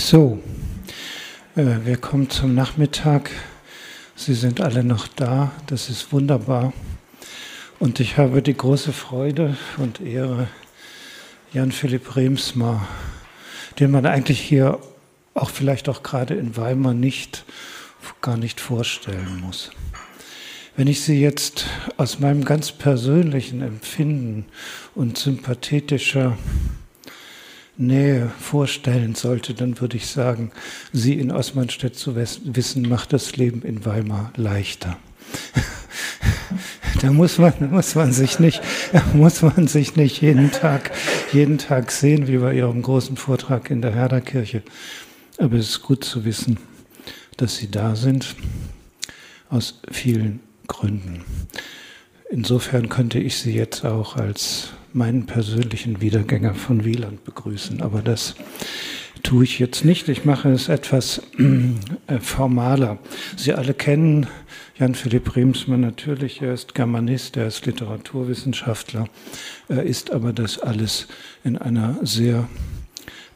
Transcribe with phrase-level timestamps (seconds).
[0.00, 0.42] So,
[1.56, 3.30] äh, wir kommen zum Nachmittag.
[4.16, 6.72] Sie sind alle noch da, das ist wunderbar.
[7.78, 10.48] Und ich habe die große Freude und Ehre,
[11.52, 12.88] Jan Philipp Remsmar,
[13.78, 14.78] den man eigentlich hier
[15.34, 17.44] auch vielleicht auch gerade in Weimar nicht,
[18.22, 19.70] gar nicht vorstellen muss.
[20.76, 21.66] Wenn ich Sie jetzt
[21.98, 24.46] aus meinem ganz persönlichen Empfinden
[24.94, 26.38] und sympathetischer
[27.80, 30.52] Nähe vorstellen sollte, dann würde ich sagen,
[30.92, 34.98] Sie in Osmanstedt zu wissen, macht das Leben in Weimar leichter.
[37.00, 38.60] da muss man, muss man sich nicht,
[39.14, 40.90] muss man sich nicht jeden Tag,
[41.32, 44.62] jeden Tag sehen, wie bei Ihrem großen Vortrag in der Herderkirche.
[45.38, 46.58] Aber es ist gut zu wissen,
[47.36, 48.36] dass Sie da sind,
[49.48, 51.24] aus vielen Gründen.
[52.30, 57.82] Insofern könnte ich Sie jetzt auch als meinen persönlichen Wiedergänger von Wieland begrüßen.
[57.82, 58.34] Aber das
[59.22, 60.08] tue ich jetzt nicht.
[60.08, 62.98] Ich mache es etwas äh, formaler.
[63.36, 64.26] Sie alle kennen
[64.78, 66.40] Jan Philipp Remsmann natürlich.
[66.40, 69.08] Er ist Germanist, er ist Literaturwissenschaftler.
[69.68, 71.06] Er ist aber das alles
[71.44, 72.48] in einer sehr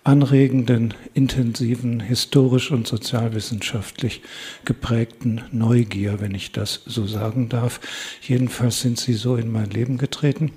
[0.05, 4.20] anregenden, intensiven, historisch und sozialwissenschaftlich
[4.66, 7.80] geprägten Neugier, wenn ich das so sagen darf.
[8.20, 10.52] Jedenfalls sind sie so in mein Leben getreten.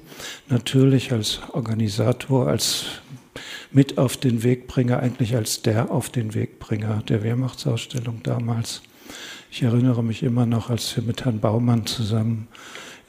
[0.49, 2.85] Natürlich als Organisator, als
[3.71, 8.81] mit auf den Wegbringer, eigentlich als der auf den Wegbringer der Wehrmachtsausstellung damals.
[9.49, 12.49] Ich erinnere mich immer noch, als wir mit Herrn Baumann zusammen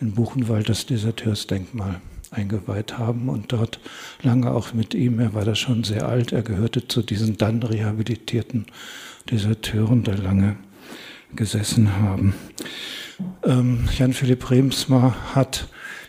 [0.01, 2.01] in Buchenwald das Deserteursdenkmal
[2.31, 3.81] eingeweiht haben und dort
[4.23, 7.63] lange auch mit ihm, er war da schon sehr alt, er gehörte zu diesen dann
[7.63, 8.67] rehabilitierten
[9.31, 10.57] Deserteuren, die lange
[11.35, 12.35] gesessen haben.
[13.45, 15.69] Ähm, Jan-Philipp Remsmar hat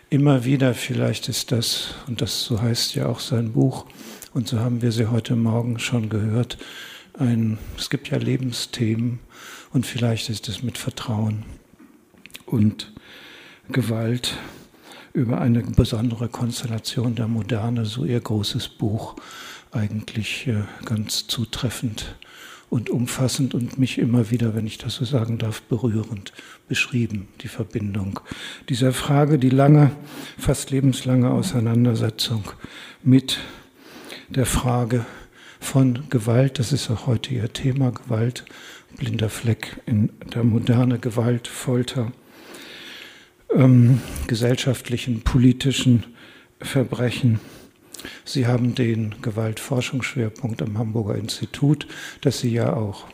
[0.10, 3.86] immer wieder, vielleicht ist das, und das so heißt ja auch sein Buch,
[4.34, 6.58] und so haben wir sie heute Morgen schon gehört,
[7.18, 9.20] ein, es gibt ja Lebensthemen
[9.72, 11.46] und vielleicht ist es mit Vertrauen
[12.46, 12.94] und
[13.70, 14.38] Gewalt
[15.20, 19.16] über eine besondere Konstellation der Moderne, so ihr großes Buch,
[19.72, 22.16] eigentlich äh, ganz zutreffend
[22.70, 26.32] und umfassend und mich immer wieder, wenn ich das so sagen darf, berührend
[26.70, 28.22] beschrieben, die Verbindung.
[28.70, 29.92] Dieser Frage, die lange,
[30.38, 32.46] fast lebenslange Auseinandersetzung
[33.04, 33.40] mit
[34.30, 35.06] der Frage
[35.60, 38.46] von Gewalt, das ist auch heute ihr Thema, Gewalt,
[38.96, 42.12] blinder Fleck in der moderne Gewalt, Folter,
[43.56, 46.06] ähm, gesellschaftlichen, politischen
[46.62, 47.40] Verbrechen.
[48.24, 51.88] Sie haben den Gewaltforschungsschwerpunkt am Hamburger Institut,
[52.22, 53.08] das Sie ja auch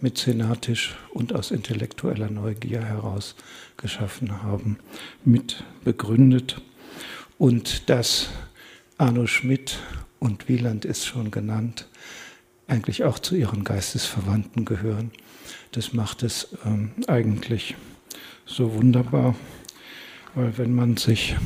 [0.00, 3.34] mäzenatisch und aus intellektueller Neugier heraus
[3.76, 4.78] geschaffen haben,
[5.24, 6.60] mit begründet.
[7.36, 8.30] Und dass
[8.96, 9.78] Arno Schmidt
[10.18, 11.88] und Wieland ist schon genannt,
[12.66, 15.10] eigentlich auch zu ihren Geistesverwandten gehören.
[15.72, 17.76] Das macht es ähm, eigentlich
[18.48, 19.34] so wunderbar.
[20.34, 21.36] Weil wenn man sich,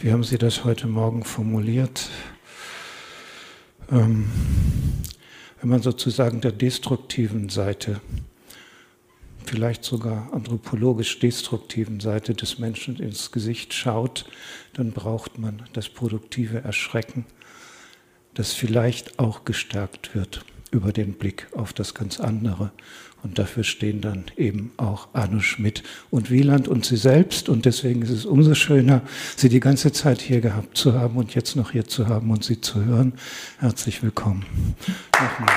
[0.00, 2.08] wie haben Sie das heute Morgen formuliert,
[3.90, 4.30] ähm,
[5.60, 8.00] wenn man sozusagen der destruktiven Seite,
[9.44, 14.24] vielleicht sogar anthropologisch destruktiven Seite des Menschen ins Gesicht schaut,
[14.74, 17.26] dann braucht man das produktive Erschrecken,
[18.34, 22.72] das vielleicht auch gestärkt wird über den Blick auf das ganz andere
[23.22, 27.48] und dafür stehen dann eben auch Arno Schmidt und Wieland und Sie selbst.
[27.48, 29.02] Und deswegen ist es umso schöner,
[29.36, 32.44] Sie die ganze Zeit hier gehabt zu haben und jetzt noch hier zu haben und
[32.44, 33.14] Sie zu hören.
[33.58, 34.44] Herzlich willkommen.
[35.14, 35.54] Nochmal.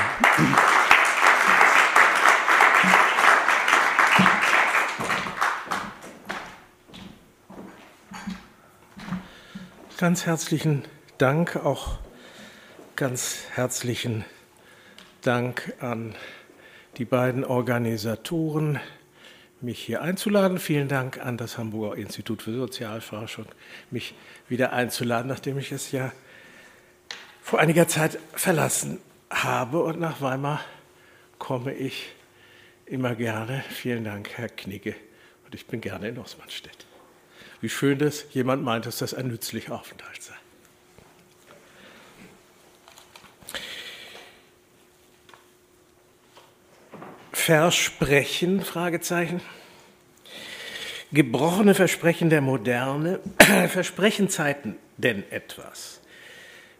[9.97, 10.83] Ganz herzlichen
[11.17, 11.99] Dank, auch
[12.97, 14.25] ganz herzlichen
[15.21, 16.13] Dank an
[16.97, 18.79] die beiden Organisatoren,
[19.61, 20.59] mich hier einzuladen.
[20.59, 23.45] Vielen Dank an das Hamburger Institut für Sozialforschung,
[23.91, 24.13] mich
[24.47, 26.11] wieder einzuladen, nachdem ich es ja
[27.41, 28.99] vor einiger Zeit verlassen
[29.29, 29.83] habe.
[29.83, 30.61] Und nach Weimar
[31.37, 32.13] komme ich
[32.85, 33.63] immer gerne.
[33.69, 34.95] Vielen Dank, Herr Knigge.
[35.45, 36.85] Und ich bin gerne in Osmanstedt.
[37.61, 40.35] Wie schön, dass jemand meint, dass das ein nützlicher Aufenthalt sei.
[47.45, 48.61] Versprechen?
[48.61, 49.39] Fragezeichen.
[51.11, 53.19] Gebrochene Versprechen der Moderne.
[53.67, 56.01] Versprechen Zeiten denn etwas?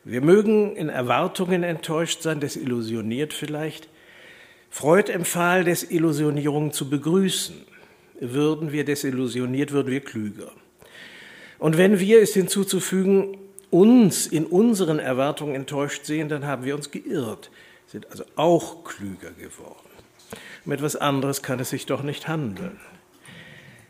[0.04, 3.90] Wir mögen in Erwartungen enttäuscht sein, desillusioniert vielleicht.
[4.72, 7.58] Freud empfahl, Desillusionierung zu begrüßen.
[8.20, 10.52] Würden wir desillusioniert, würden wir klüger.
[11.60, 13.38] Und wenn wir, ist hinzuzufügen,
[13.70, 17.52] uns in unseren Erwartungen enttäuscht sehen, dann haben wir uns geirrt.
[17.86, 19.85] sind also auch klüger geworden.
[20.66, 22.80] Um etwas anderes kann es sich doch nicht handeln.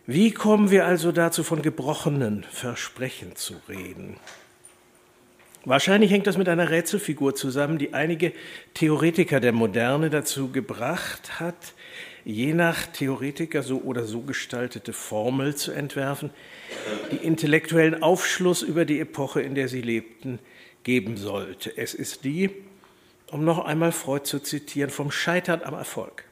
[0.07, 4.17] Wie kommen wir also dazu, von gebrochenen Versprechen zu reden?
[5.63, 8.33] Wahrscheinlich hängt das mit einer Rätselfigur zusammen, die einige
[8.75, 11.73] Theoretiker der Moderne dazu gebracht hat,
[12.23, 16.29] je nach Theoretiker so oder so gestaltete Formel zu entwerfen,
[17.11, 20.37] die intellektuellen Aufschluss über die Epoche, in der sie lebten,
[20.83, 21.75] geben sollte.
[21.75, 22.51] Es ist die,
[23.31, 26.25] um noch einmal Freud zu zitieren, vom Scheitern am Erfolg.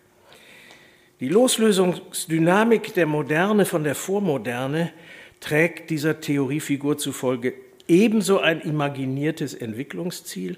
[1.20, 4.92] Die Loslösungsdynamik der Moderne von der Vormoderne
[5.40, 7.54] trägt dieser Theoriefigur zufolge
[7.88, 10.58] ebenso ein imaginiertes Entwicklungsziel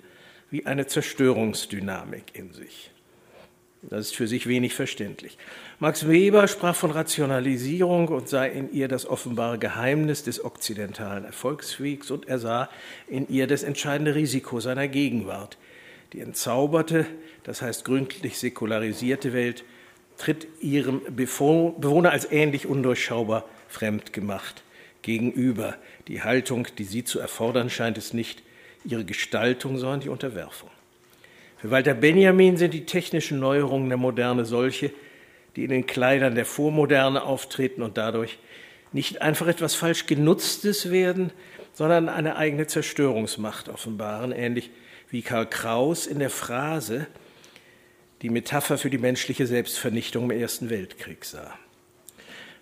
[0.49, 2.91] wie eine Zerstörungsdynamik in sich.
[3.89, 5.37] Das ist für sich wenig verständlich.
[5.79, 12.09] Max Weber sprach von Rationalisierung und sah in ihr das offenbare Geheimnis des okzidentalen Erfolgswegs
[12.09, 12.69] und er sah
[13.07, 15.57] in ihr das entscheidende Risiko seiner Gegenwart.
[16.13, 17.05] Die entzauberte,
[17.43, 19.63] das heißt gründlich säkularisierte Welt
[20.17, 24.63] tritt ihrem Bewohner als ähnlich undurchschaubar fremd gemacht
[25.01, 25.75] gegenüber.
[26.07, 28.43] Die Haltung, die sie zu erfordern scheint, ist nicht
[28.83, 30.69] ihre Gestaltung, sondern die Unterwerfung.
[31.57, 34.91] Für Walter Benjamin sind die technischen Neuerungen der Moderne solche,
[35.55, 38.37] die in den Kleidern der Vormoderne auftreten und dadurch
[38.91, 41.31] nicht einfach etwas falsch genutztes werden,
[41.73, 44.69] sondern eine eigene Zerstörungsmacht offenbaren, ähnlich
[45.09, 47.07] wie Karl Kraus in der Phrase
[48.21, 51.53] die Metapher für die menschliche Selbstvernichtung im Ersten Weltkrieg sah.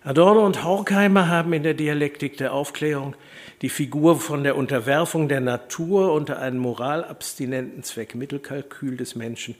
[0.02, 3.16] Adorno und Horkheimer haben in der Dialektik der Aufklärung
[3.62, 9.54] die Figur von der Unterwerfung der Natur unter einen moralabstinenten Zweckmittelkalkül des Menschen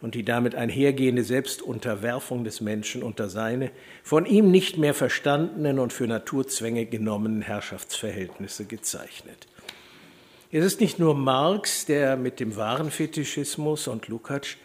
[0.00, 3.70] und die damit einhergehende Selbstunterwerfung des Menschen unter seine
[4.02, 9.46] von ihm nicht mehr verstandenen und für Naturzwänge genommenen Herrschaftsverhältnisse gezeichnet.
[10.50, 14.56] Es ist nicht nur Marx, der mit dem wahren Fetischismus und Lukács,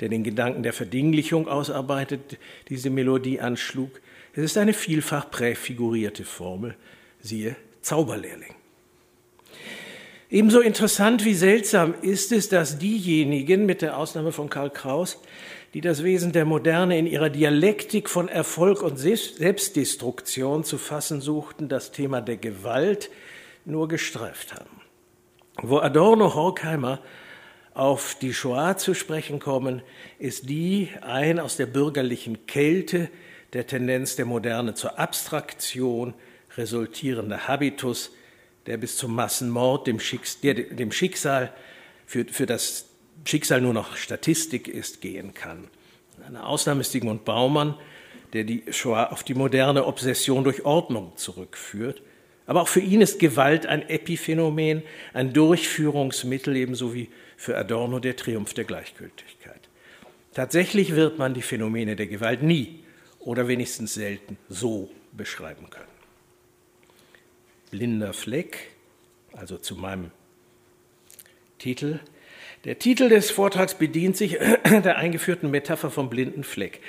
[0.00, 4.00] der den Gedanken der Verdinglichung ausarbeitet, diese Melodie anschlug,
[4.34, 6.76] es ist eine vielfach präfigurierte Formel,
[7.20, 8.54] siehe Zauberlehrling.
[10.30, 15.18] Ebenso interessant wie seltsam ist es, dass diejenigen, mit der Ausnahme von Karl Kraus,
[15.72, 21.68] die das Wesen der Moderne in ihrer Dialektik von Erfolg und Selbstdestruktion zu fassen suchten,
[21.68, 23.10] das Thema der Gewalt
[23.64, 24.82] nur gestreift haben.
[25.62, 27.00] Wo Adorno Horkheimer
[27.78, 29.82] auf die Shoah zu sprechen kommen,
[30.18, 33.08] ist die ein aus der bürgerlichen Kälte
[33.52, 36.14] der Tendenz der Moderne zur Abstraktion
[36.56, 38.10] resultierende Habitus,
[38.66, 41.52] der bis zum Massenmord, dem, Schicks der, dem Schicksal,
[42.04, 42.86] für, für das
[43.24, 45.68] Schicksal nur noch Statistik ist, gehen kann.
[46.26, 47.74] Eine Ausnahme ist Sigmund Baumann,
[48.32, 52.02] der die Shoah auf die moderne Obsession durch Ordnung zurückführt.
[52.46, 54.82] Aber auch für ihn ist Gewalt ein Epiphänomen,
[55.12, 57.08] ein Durchführungsmittel, ebenso wie
[57.38, 59.60] für Adorno der Triumph der Gleichgültigkeit.
[60.34, 62.80] Tatsächlich wird man die Phänomene der Gewalt nie
[63.20, 65.86] oder wenigstens selten so beschreiben können.
[67.70, 68.72] Blinder Fleck,
[69.32, 70.10] also zu meinem
[71.58, 72.00] Titel.
[72.64, 74.32] Der Titel des Vortrags bedient sich
[74.64, 76.80] der eingeführten Metapher vom blinden Fleck.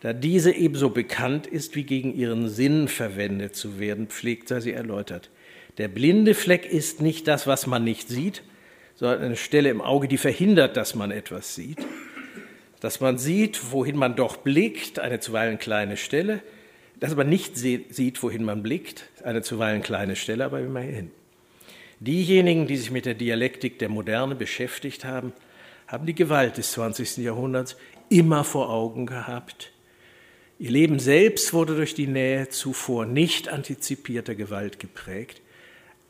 [0.00, 4.72] Da diese ebenso bekannt ist, wie gegen ihren Sinn verwendet zu werden pflegt, sei sie
[4.72, 5.28] erläutert.
[5.76, 8.42] Der blinde Fleck ist nicht das, was man nicht sieht,
[9.00, 11.78] sondern eine Stelle im Auge, die verhindert, dass man etwas sieht
[12.80, 16.42] dass man sieht, wohin man doch blickt, eine zuweilen kleine Stelle,
[16.98, 21.10] dass man nicht sieht, wohin man blickt, eine zuweilen kleine Stelle, aber immerhin.
[22.00, 25.32] Diejenigen, die sich mit der Dialektik der Moderne beschäftigt haben,
[25.86, 27.18] haben die Gewalt des 20.
[27.18, 27.76] Jahrhunderts
[28.08, 29.72] immer vor Augen gehabt.
[30.58, 35.42] Ihr Leben selbst wurde durch die Nähe zuvor nicht antizipierter Gewalt geprägt,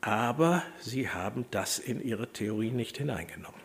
[0.01, 3.61] aber sie haben das in ihre Theorie nicht hineingenommen.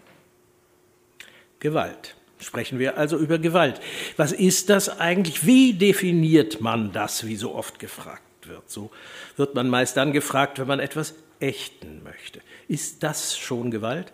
[1.60, 2.15] Gewalt.
[2.39, 3.80] Sprechen wir also über Gewalt.
[4.18, 5.46] Was ist das eigentlich?
[5.46, 8.70] Wie definiert man das, wie so oft gefragt wird?
[8.70, 8.92] So
[9.38, 12.42] wird man meist dann gefragt, wenn man etwas ächten möchte.
[12.68, 14.12] Ist das schon Gewalt?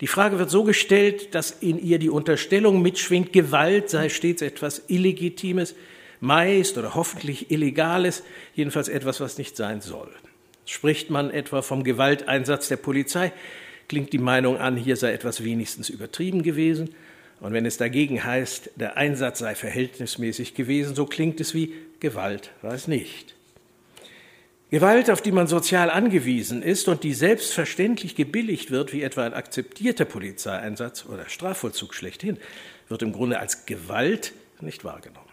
[0.00, 4.82] Die Frage wird so gestellt, dass in ihr die Unterstellung mitschwingt, Gewalt sei stets etwas
[4.88, 5.74] Illegitimes,
[6.20, 8.22] meist oder hoffentlich Illegales,
[8.54, 10.10] jedenfalls etwas, was nicht sein soll.
[10.68, 13.32] Spricht man etwa vom Gewalteinsatz der Polizei,
[13.88, 16.94] klingt die Meinung an, hier sei etwas wenigstens übertrieben gewesen.
[17.40, 22.50] Und wenn es dagegen heißt, der Einsatz sei verhältnismäßig gewesen, so klingt es wie Gewalt
[22.60, 23.34] war es nicht.
[24.70, 29.32] Gewalt, auf die man sozial angewiesen ist und die selbstverständlich gebilligt wird, wie etwa ein
[29.32, 32.36] akzeptierter Polizeieinsatz oder Strafvollzug schlechthin,
[32.90, 35.27] wird im Grunde als Gewalt nicht wahrgenommen.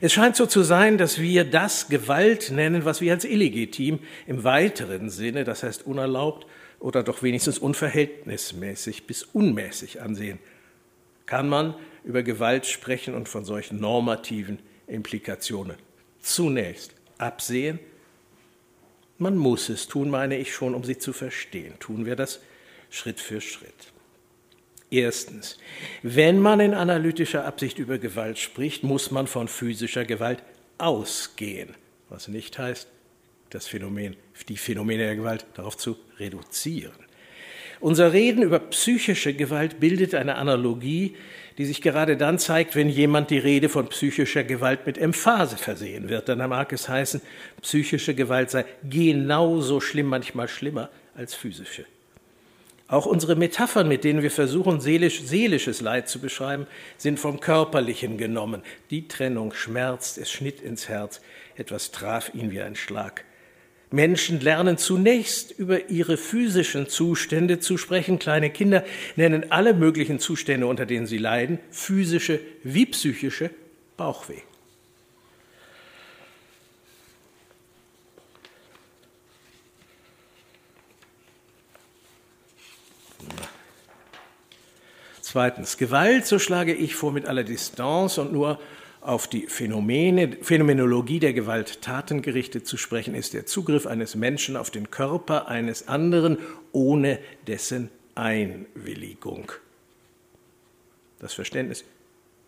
[0.00, 4.44] Es scheint so zu sein, dass wir das Gewalt nennen, was wir als illegitim im
[4.44, 6.46] weiteren Sinne, das heißt unerlaubt
[6.78, 10.38] oder doch wenigstens unverhältnismäßig bis unmäßig ansehen
[11.30, 14.58] kann man über Gewalt sprechen und von solchen normativen
[14.88, 15.76] Implikationen
[16.20, 17.78] zunächst absehen.
[19.16, 21.74] Man muss es tun, meine ich schon, um sie zu verstehen.
[21.78, 22.40] Tun wir das
[22.90, 23.92] Schritt für Schritt.
[24.90, 25.56] Erstens,
[26.02, 30.42] wenn man in analytischer Absicht über Gewalt spricht, muss man von physischer Gewalt
[30.78, 31.74] ausgehen,
[32.08, 32.88] was nicht heißt,
[33.50, 34.16] das Phänomen,
[34.48, 36.92] die Phänomene der Gewalt darauf zu reduzieren.
[37.78, 41.16] Unser Reden über psychische Gewalt bildet eine Analogie,
[41.56, 46.08] die sich gerade dann zeigt, wenn jemand die Rede von psychischer Gewalt mit Emphase versehen
[46.08, 46.28] wird.
[46.28, 47.22] Dann mag es heißen,
[47.62, 51.86] psychische Gewalt sei genauso schlimm, manchmal schlimmer als physische.
[52.90, 56.66] Auch unsere Metaphern, mit denen wir versuchen, seelisch, seelisches Leid zu beschreiben,
[56.96, 58.62] sind vom Körperlichen genommen.
[58.90, 61.20] Die Trennung schmerzt, es schnitt ins Herz,
[61.54, 63.24] etwas traf ihn wie ein Schlag.
[63.92, 68.18] Menschen lernen zunächst über ihre physischen Zustände zu sprechen.
[68.18, 73.50] Kleine Kinder nennen alle möglichen Zustände, unter denen sie leiden, physische wie psychische
[73.96, 74.42] Bauchweh.
[85.30, 88.58] Zweitens, Gewalt, so schlage ich vor, mit aller Distanz und nur
[89.00, 94.72] auf die Phänomene, Phänomenologie der Gewalttaten gerichtet zu sprechen, ist der Zugriff eines Menschen auf
[94.72, 96.36] den Körper eines anderen
[96.72, 99.52] ohne dessen Einwilligung.
[101.20, 101.84] Das Verständnis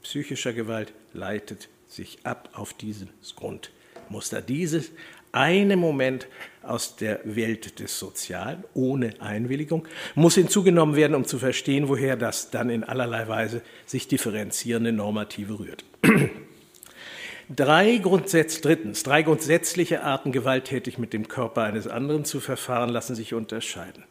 [0.02, 4.42] psychischer Gewalt leitet sich ab auf dieses Grundmuster.
[4.42, 4.90] Dieses
[5.32, 6.28] eine Moment
[6.62, 12.50] aus der Welt des Sozialen ohne Einwilligung muss hinzugenommen werden, um zu verstehen, woher das
[12.50, 15.84] dann in allerlei Weise sich differenzierende Normative rührt.
[17.54, 23.14] Drei Grundsätze, drittens, drei grundsätzliche Arten, gewalttätig mit dem Körper eines anderen zu verfahren, lassen
[23.14, 24.04] sich unterscheiden.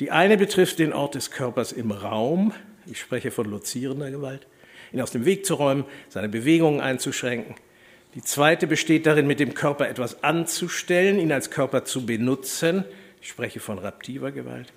[0.00, 2.52] Die eine betrifft den Ort des Körpers im Raum.
[2.86, 4.46] Ich spreche von lozierender Gewalt.
[4.92, 7.54] Ihn aus dem Weg zu räumen, seine Bewegungen einzuschränken,
[8.14, 12.84] die zweite besteht darin, mit dem Körper etwas anzustellen, ihn als Körper zu benutzen.
[13.20, 14.72] Ich spreche von raptiver Gewalt.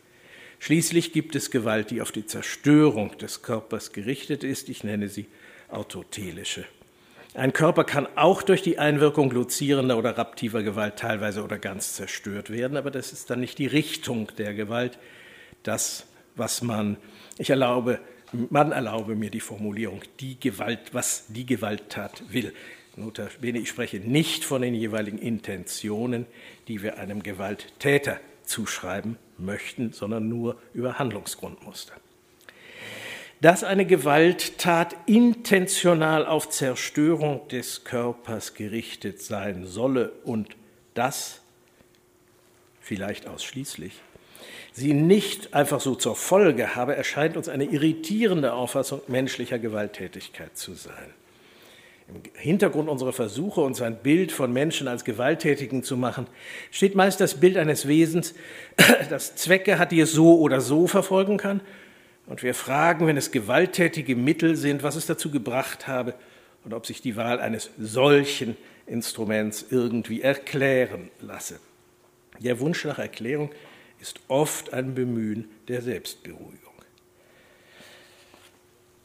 [0.60, 4.70] Schließlich gibt es Gewalt, die auf die Zerstörung des Körpers gerichtet ist.
[4.70, 5.26] Ich nenne sie
[5.70, 6.66] autotelische.
[7.34, 12.50] Ein Körper kann auch durch die Einwirkung luzierender oder raptiver Gewalt teilweise oder ganz zerstört
[12.50, 15.00] werden, aber das ist dann nicht die Richtung der Gewalt,
[15.64, 16.98] das, was man,
[17.38, 18.00] ich erlaube,
[18.50, 22.54] man erlaube mir die Formulierung, die Gewalt, was die Gewalttat will.
[22.96, 26.26] Notabene, ich spreche nicht von den jeweiligen Intentionen,
[26.68, 31.94] die wir einem Gewalttäter zuschreiben möchten, sondern nur über Handlungsgrundmuster.
[33.40, 40.56] Dass eine Gewalttat intentional auf Zerstörung des Körpers gerichtet sein solle und
[40.94, 41.42] das
[42.82, 43.94] vielleicht ausschließlich
[44.74, 50.74] sie nicht einfach so zur Folge habe, erscheint uns eine irritierende Auffassung menschlicher Gewalttätigkeit zu
[50.74, 51.14] sein.
[52.14, 56.28] Im Hintergrund unserer Versuche, uns ein Bild von Menschen als Gewalttätigen zu machen,
[56.70, 58.34] steht meist das Bild eines Wesens,
[59.10, 61.62] das Zwecke hat, die es so oder so verfolgen kann.
[62.28, 66.14] Und wir fragen, wenn es gewalttätige Mittel sind, was es dazu gebracht habe
[66.64, 71.60] und ob sich die Wahl eines solchen Instruments irgendwie erklären lasse.
[72.40, 73.52] Der Wunsch nach Erklärung
[74.00, 76.58] ist oft ein Bemühen der Selbstberuhigung.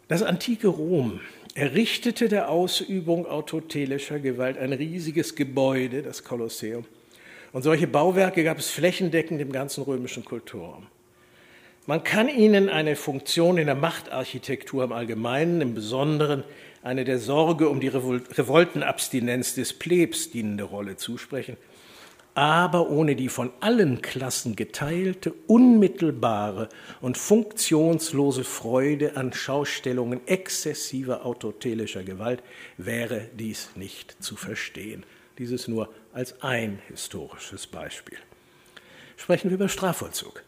[0.09, 1.21] Das antike Rom
[1.57, 6.85] errichtete der Ausübung autotelischer Gewalt ein riesiges Gebäude, das Kolosseum.
[7.53, 10.87] Und solche Bauwerke gab es flächendeckend im ganzen römischen Kulturraum.
[11.87, 16.45] Man kann ihnen eine Funktion in der Machtarchitektur im Allgemeinen, im Besonderen
[16.83, 21.57] eine der Sorge um die Revoltenabstinenz des Plebs dienende Rolle zusprechen–
[22.37, 26.69] aber ohne die von allen Klassen geteilte, unmittelbare
[27.00, 32.43] und funktionslose Freude an Schaustellungen exzessiver autotelischer Gewalt
[32.76, 35.07] wäre dies nicht zu verstehen.
[35.38, 38.19] Dieses nur als ein historisches Beispiel
[39.16, 40.42] sprechen wir über Strafvollzug.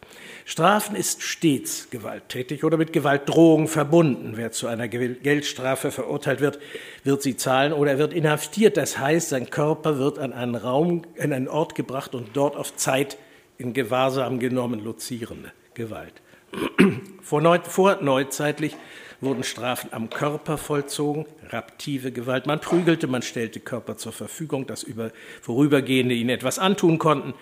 [0.44, 4.32] Strafen ist stets gewalttätig oder mit Gewaltdrohung verbunden.
[4.36, 6.58] Wer zu einer Geldstrafe verurteilt wird,
[7.04, 8.76] wird sie zahlen oder er wird inhaftiert.
[8.76, 12.76] Das heißt, sein Körper wird an einen Raum, an einen Ort gebracht und dort auf
[12.76, 13.18] Zeit
[13.58, 16.14] in Gewahrsam genommen, lozierende Gewalt.
[17.22, 18.74] Vor, neu, vor neuzeitlich
[19.20, 22.46] wurden Strafen am Körper vollzogen, raptive Gewalt.
[22.46, 25.10] Man prügelte, man stellte Körper zur Verfügung, dass über
[25.42, 27.34] Vorübergehende ihnen etwas antun konnten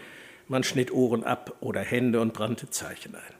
[0.49, 3.35] man schnitt Ohren ab oder Hände und brannte Zeichen ein.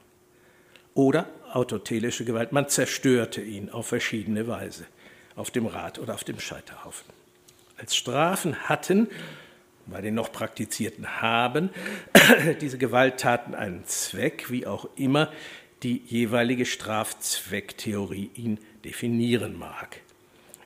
[0.93, 4.85] Oder autotelische Gewalt, man zerstörte ihn auf verschiedene Weise,
[5.35, 7.05] auf dem Rad oder auf dem Scheiterhaufen.
[7.77, 9.07] Als Strafen hatten,
[9.85, 11.69] bei den noch praktizierten haben,
[12.61, 15.31] diese Gewalttaten einen Zweck, wie auch immer
[15.83, 20.01] die jeweilige Strafzwecktheorie ihn definieren mag.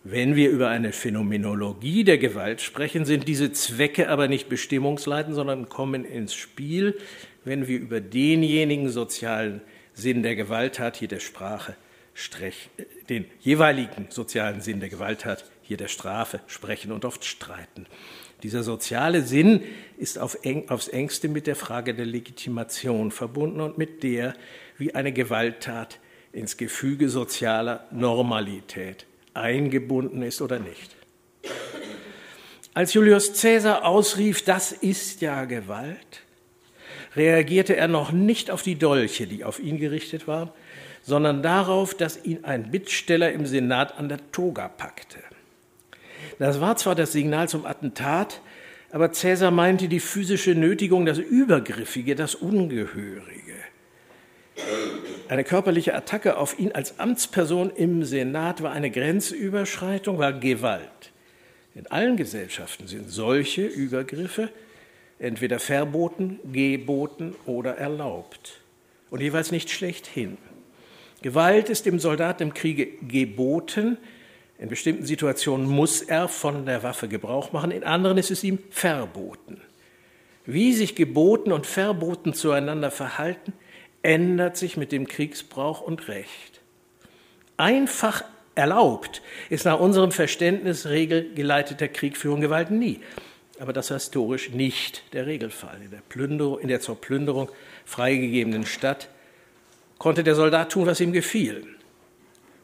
[0.03, 5.69] Wenn wir über eine Phänomenologie der Gewalt sprechen, sind diese Zwecke aber nicht bestimmungsleitend, sondern
[5.69, 6.97] kommen ins Spiel,
[7.45, 9.61] wenn wir über denjenigen sozialen
[9.93, 11.75] Sinn der Gewalttat hier der Sprache,
[13.09, 17.85] den jeweiligen sozialen Sinn der Gewalttat hier der Strafe sprechen und oft streiten.
[18.41, 19.61] Dieser soziale Sinn
[19.99, 24.33] ist auf eng, aufs engste mit der Frage der Legitimation verbunden und mit der,
[24.79, 25.99] wie eine Gewalttat
[26.33, 30.95] ins Gefüge sozialer Normalität eingebunden ist oder nicht.
[32.73, 36.21] Als Julius Caesar ausrief, das ist ja Gewalt,
[37.15, 40.49] reagierte er noch nicht auf die Dolche, die auf ihn gerichtet waren,
[41.03, 45.19] sondern darauf, dass ihn ein Bittsteller im Senat an der Toga packte.
[46.39, 48.41] Das war zwar das Signal zum Attentat,
[48.91, 53.40] aber Cäsar meinte die physische Nötigung, das Übergriffige, das Ungehörige.
[55.27, 61.11] Eine körperliche Attacke auf ihn als Amtsperson im Senat war eine Grenzüberschreitung, war Gewalt.
[61.73, 64.49] In allen Gesellschaften sind solche Übergriffe
[65.19, 68.59] entweder verboten, geboten oder erlaubt
[69.09, 70.37] und jeweils nicht schlechthin.
[71.21, 73.97] Gewalt ist dem Soldaten im Kriege geboten,
[74.57, 78.59] in bestimmten Situationen muss er von der Waffe Gebrauch machen, in anderen ist es ihm
[78.69, 79.61] verboten.
[80.45, 83.53] Wie sich geboten und verboten zueinander verhalten,
[84.03, 86.61] ändert sich mit dem Kriegsbrauch und Recht.
[87.57, 88.23] Einfach
[88.55, 92.99] erlaubt ist nach unserem Verständnis regelgeleiteter Kriegführung Gewalt nie.
[93.59, 95.79] Aber das war historisch nicht der Regelfall.
[95.83, 97.49] In der, Plünderung, in der zur Plünderung
[97.85, 99.09] freigegebenen Stadt
[99.99, 101.67] konnte der Soldat tun, was ihm gefiel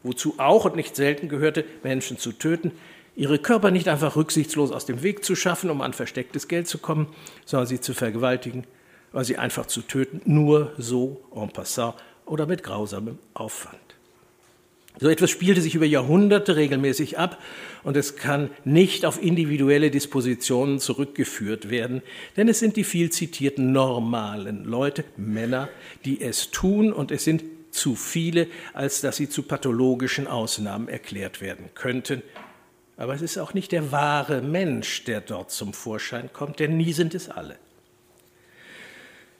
[0.02, 2.72] wozu auch und nicht selten gehörte, Menschen zu töten,
[3.16, 6.78] ihre Körper nicht einfach rücksichtslos aus dem Weg zu schaffen, um an verstecktes Geld zu
[6.78, 7.08] kommen,
[7.44, 8.64] sondern sie zu vergewaltigen
[9.18, 13.76] oder sie einfach zu töten, nur so en passant oder mit grausamem Aufwand.
[15.00, 17.36] So etwas spielte sich über Jahrhunderte regelmäßig ab
[17.82, 22.02] und es kann nicht auf individuelle Dispositionen zurückgeführt werden,
[22.36, 25.68] denn es sind die viel zitierten normalen Leute, Männer,
[26.04, 31.40] die es tun und es sind zu viele, als dass sie zu pathologischen Ausnahmen erklärt
[31.40, 32.22] werden könnten.
[32.96, 36.92] Aber es ist auch nicht der wahre Mensch, der dort zum Vorschein kommt, denn nie
[36.92, 37.56] sind es alle.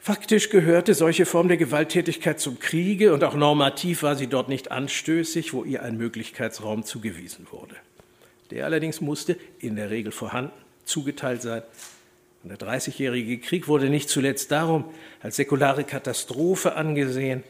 [0.08, 4.70] Faktisch gehörte solche Form der Gewalttätigkeit zum Kriege und auch normativ war sie dort nicht
[4.70, 7.74] anstößig, wo ihr ein Möglichkeitsraum zugewiesen wurde.
[8.50, 10.54] Der allerdings musste, in der Regel vorhanden,
[10.86, 11.62] zugeteilt sein.
[12.42, 14.86] Und der Dreißigjährige Krieg wurde nicht zuletzt darum
[15.20, 17.44] als säkulare Katastrophe angesehen,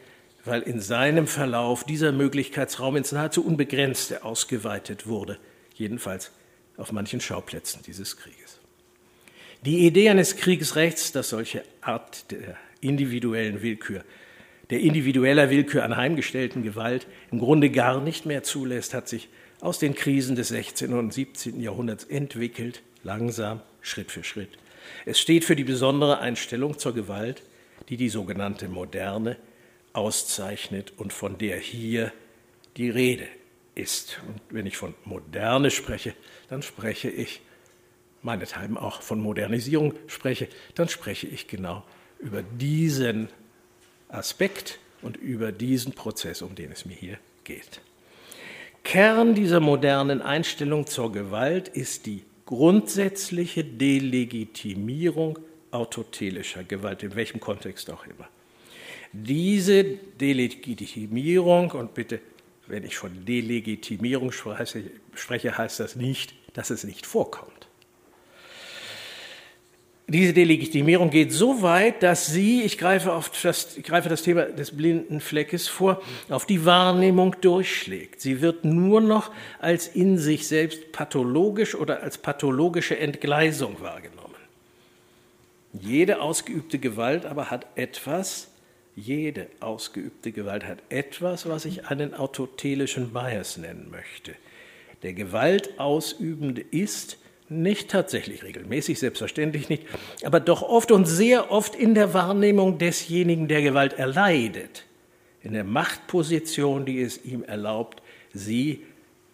[0.45, 5.39] weil in seinem Verlauf dieser Möglichkeitsraum ins nahezu Unbegrenzte ausgeweitet wurde,
[5.75, 6.33] jedenfalls
[6.77, 8.38] auf manchen Schauplätzen dieses Krieges.
[9.65, 14.05] Die Idee eines Kriegsrechts, das solche Art der individuellen Willkür,
[14.71, 19.29] der individueller Willkür anheimgestellten Gewalt im Grunde gar nicht mehr zulässt, hat sich
[19.61, 20.93] aus den Krisen des 16.
[20.93, 21.61] und 17.
[21.61, 24.51] Jahrhunderts entwickelt, langsam, Schritt für Schritt.
[25.07, 27.43] Es steht für die besondere Einstellung zur Gewalt,
[27.89, 29.37] die die sogenannte Moderne
[29.93, 32.13] auszeichnet und von der hier
[32.77, 33.27] die Rede
[33.75, 34.21] ist.
[34.29, 36.15] Und wenn ich von Moderne spreche,
[36.49, 37.41] dann spreche ich,
[38.23, 41.85] meinethalben auch von Modernisierung spreche, dann spreche ich genau
[42.19, 43.29] über diesen
[44.09, 47.81] Aspekt und über diesen Prozess, um den es mir hier geht.
[48.85, 55.39] Kern dieser modernen Einstellung zur Gewalt ist die grundsätzliche Delegitimierung
[55.71, 58.29] autotelischer Gewalt, in welchem Kontext auch immer.
[59.13, 62.21] Diese Delegitimierung, und bitte,
[62.67, 67.68] wenn ich von Delegitimierung spreche, heißt das nicht, dass es nicht vorkommt.
[70.11, 74.45] Diese Delegitimierung geht so weit, dass sie, ich greife, auf das, ich greife das Thema
[74.47, 78.23] des blinden Fleckes vor, auf die Wahrnehmung durchschlägt.
[78.23, 84.35] Sie wird nur noch als in sich selbst pathologisch oder als pathologische Entgleisung wahrgenommen.
[85.75, 88.49] Jede ausgeübte Gewalt aber hat etwas,
[88.97, 94.35] jede ausgeübte Gewalt hat etwas, was ich einen autotelischen Bias nennen möchte.
[95.03, 99.85] Der Gewaltausübende ist nicht tatsächlich regelmäßig, selbstverständlich nicht,
[100.25, 104.85] aber doch oft und sehr oft in der Wahrnehmung desjenigen, der Gewalt erleidet,
[105.43, 108.85] in der Machtposition, die es ihm erlaubt, sie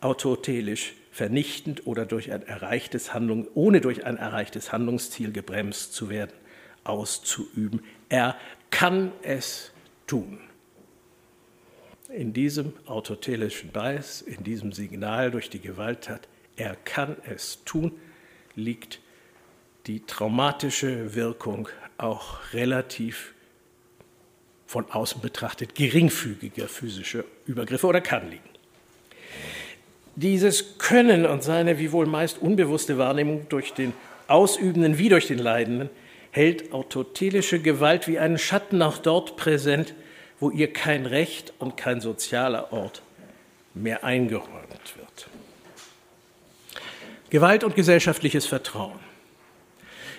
[0.00, 6.33] autotelisch vernichtend oder durch ein erreichtes Handlung, ohne durch ein erreichtes Handlungsziel gebremst zu werden,
[6.83, 7.83] auszuüben.
[8.09, 8.37] Er
[8.70, 9.72] kann es
[10.07, 10.38] tun.
[12.09, 17.92] In diesem autotelischen Bias, in diesem Signal durch die Gewalttat, er kann es tun,
[18.57, 19.01] liegt
[19.87, 23.35] die traumatische Wirkung auch relativ
[24.67, 28.43] von außen betrachtet geringfügiger physischer Übergriffe oder kann liegen.
[30.17, 33.93] Dieses Können und seine wie wohl meist unbewusste Wahrnehmung durch den
[34.27, 35.90] Ausübenden wie durch den Leidenden
[36.31, 39.95] hält autotelische Gewalt wie einen Schatten auch dort präsent,
[40.40, 43.03] wo ihr kein Recht und kein sozialer Ort
[43.75, 45.04] mehr eingeräumt wird.
[47.35, 49.01] Gewalt und gesellschaftliches Vertrauen.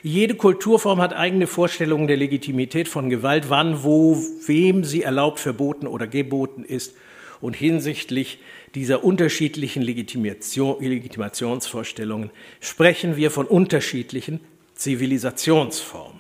[0.03, 5.87] Jede Kulturform hat eigene Vorstellungen der Legitimität von Gewalt, wann, wo, wem sie erlaubt, verboten
[5.87, 6.93] oder geboten ist
[7.39, 8.39] und hinsichtlich
[8.75, 14.41] dieser unterschiedlichen Legitimation, Legitimationsvorstellungen sprechen wir von unterschiedlichen
[14.73, 16.19] Zivilisationsformen.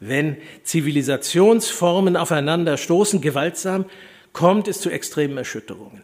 [0.00, 3.84] Wenn Zivilisationsformen aufeinander stoßen, gewaltsam,
[4.32, 6.02] kommt es zu extremen Erschütterungen.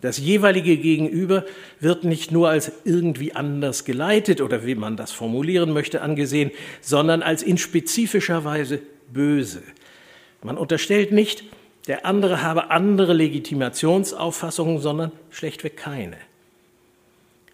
[0.00, 1.44] Das jeweilige Gegenüber
[1.80, 7.22] wird nicht nur als irgendwie anders geleitet oder wie man das formulieren möchte angesehen, sondern
[7.22, 8.80] als in spezifischer Weise
[9.12, 9.62] böse.
[10.42, 11.44] Man unterstellt nicht,
[11.86, 16.16] der andere habe andere Legitimationsauffassungen, sondern schlechtweg keine.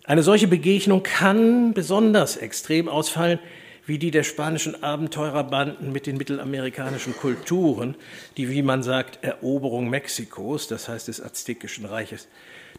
[0.05, 3.38] Eine solche Begegnung kann besonders extrem ausfallen,
[3.87, 7.97] wie die der spanischen Abenteurerbanden mit den mittelamerikanischen Kulturen,
[8.37, 12.29] die, wie man sagt, Eroberung Mexikos, das heißt des Aztekischen Reiches,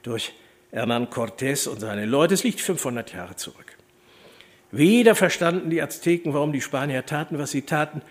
[0.02, 0.34] durch
[0.72, 3.78] Hernán Cortés und seine Leute, es liegt 500 Jahre zurück.
[4.72, 8.02] Weder verstanden die Azteken, warum die Spanier taten, was sie taten,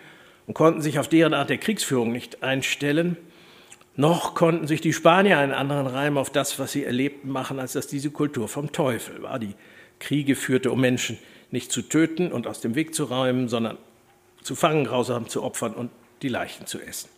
[0.46, 3.16] und konnten sich auf deren Art der Kriegsführung nicht einstellen,
[3.96, 7.72] noch konnten sich die Spanier einen anderen Reim auf das, was sie erlebten, machen, als
[7.72, 9.54] dass diese Kultur vom Teufel war, die
[9.98, 11.18] Kriege führte, um Menschen
[11.52, 13.78] nicht zu töten und aus dem Weg zu räumen, sondern
[14.42, 15.90] zu fangen, grausam zu opfern und
[16.22, 17.08] die Leichen zu essen.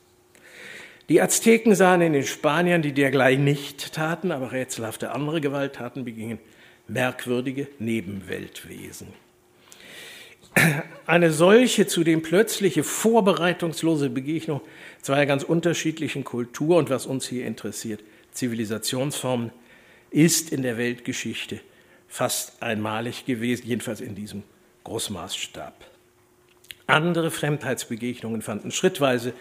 [1.09, 6.39] Die Azteken sahen in den Spaniern, die dergleichen nicht taten, aber rätselhafte andere Gewalttaten begingen,
[6.89, 9.09] merkwürdige Nebenweltwesen.
[11.07, 14.61] Eine solche zudem plötzliche, vorbereitungslose Begegnung
[15.03, 19.51] zweier ganz unterschiedlichen Kultur und was uns hier interessiert, Zivilisationsformen,
[20.11, 21.61] ist in der Weltgeschichte
[22.15, 24.45] fast einmalig gewesen, jedenfalls in diesem
[24.85, 25.75] Großmaßstab.
[26.87, 29.33] Andere Fremdheitsbegegnungen fanden schrittweise,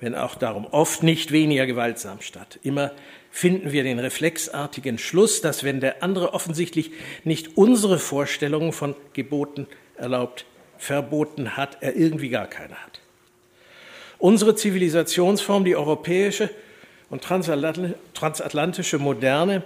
[0.00, 2.58] wenn auch darum oft nicht weniger gewaltsam statt.
[2.62, 2.92] Immer
[3.30, 6.90] finden wir den reflexartigen Schluss, dass wenn der andere offensichtlich
[7.24, 10.44] nicht unsere Vorstellungen von Geboten erlaubt,
[10.76, 13.00] verboten hat, er irgendwie gar keine hat.
[14.18, 16.50] Unsere Zivilisationsform, die europäische
[17.08, 19.62] und transatlantische Moderne,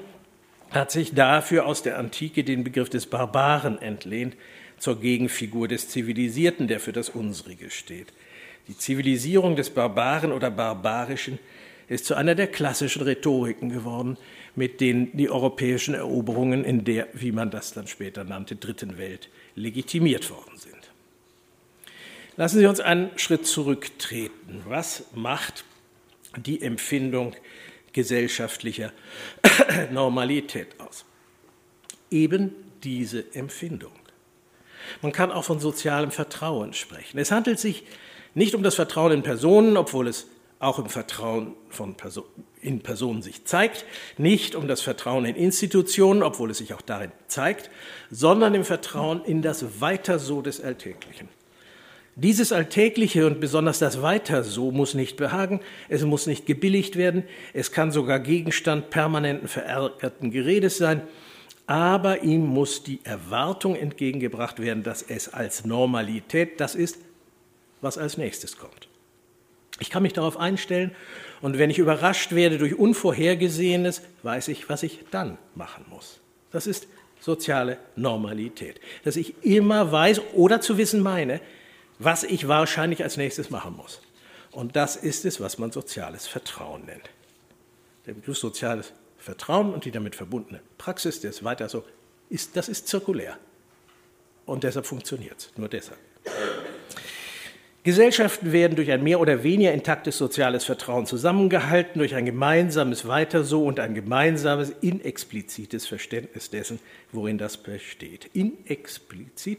[0.74, 4.36] hat sich dafür aus der Antike den Begriff des Barbaren entlehnt,
[4.78, 8.12] zur Gegenfigur des Zivilisierten, der für das Unsrige steht.
[8.68, 11.38] Die Zivilisierung des Barbaren oder Barbarischen
[11.88, 14.16] ist zu einer der klassischen Rhetoriken geworden,
[14.56, 19.28] mit denen die europäischen Eroberungen in der, wie man das dann später nannte, dritten Welt
[19.54, 20.74] legitimiert worden sind.
[22.36, 24.62] Lassen Sie uns einen Schritt zurücktreten.
[24.66, 25.64] Was macht
[26.36, 27.34] die Empfindung
[27.94, 28.92] gesellschaftlicher
[29.90, 31.06] Normalität aus.
[32.10, 33.92] Eben diese Empfindung.
[35.00, 37.18] Man kann auch von sozialem Vertrauen sprechen.
[37.18, 37.84] Es handelt sich
[38.34, 40.26] nicht um das Vertrauen in Personen, obwohl es
[40.58, 42.24] auch im Vertrauen von Person,
[42.60, 43.84] in Personen sich zeigt,
[44.18, 47.70] nicht um das Vertrauen in Institutionen, obwohl es sich auch darin zeigt,
[48.10, 51.28] sondern im Vertrauen in das Weiter so des Alltäglichen.
[52.16, 57.24] Dieses Alltägliche und besonders das Weiter so muss nicht behagen, es muss nicht gebilligt werden,
[57.52, 61.02] es kann sogar Gegenstand permanenten verärgerten Geredes sein,
[61.66, 66.98] aber ihm muss die Erwartung entgegengebracht werden, dass es als Normalität das ist,
[67.80, 68.86] was als nächstes kommt.
[69.80, 70.92] Ich kann mich darauf einstellen
[71.42, 76.20] und wenn ich überrascht werde durch Unvorhergesehenes, weiß ich, was ich dann machen muss.
[76.52, 76.86] Das ist
[77.18, 81.40] soziale Normalität, dass ich immer weiß oder zu wissen meine,
[81.98, 84.00] was ich wahrscheinlich als nächstes machen muss.
[84.50, 87.10] Und das ist es, was man soziales Vertrauen nennt.
[88.06, 91.84] Der Begriff soziales Vertrauen und die damit verbundene Praxis, der ist weiter so,
[92.28, 93.38] ist, das ist zirkulär.
[94.46, 95.98] Und deshalb funktioniert es, nur deshalb.
[97.84, 103.44] Gesellschaften werden durch ein mehr oder weniger intaktes soziales Vertrauen zusammengehalten, durch ein gemeinsames Weiter
[103.44, 106.78] so und ein gemeinsames inexplizites Verständnis dessen,
[107.12, 108.30] worin das besteht.
[108.32, 109.58] Inexplizit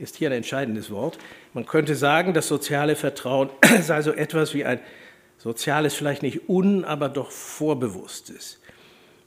[0.00, 1.18] ist hier ein entscheidendes Wort.
[1.54, 3.48] Man könnte sagen, das soziale Vertrauen
[3.80, 4.80] sei so etwas wie ein
[5.38, 8.58] soziales, vielleicht nicht un, aber doch vorbewusstes.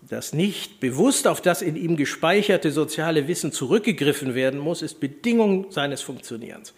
[0.01, 5.71] Das nicht bewusst auf das in ihm gespeicherte soziale Wissen zurückgegriffen werden muss, ist Bedingung
[5.71, 6.73] seines Funktionierens.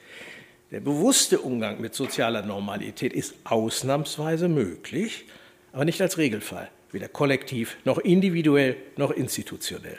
[0.72, 5.26] Der bewusste Umgang mit sozialer Normalität ist ausnahmsweise möglich,
[5.74, 9.98] aber nicht als Regelfall, weder kollektiv noch individuell noch institutionell.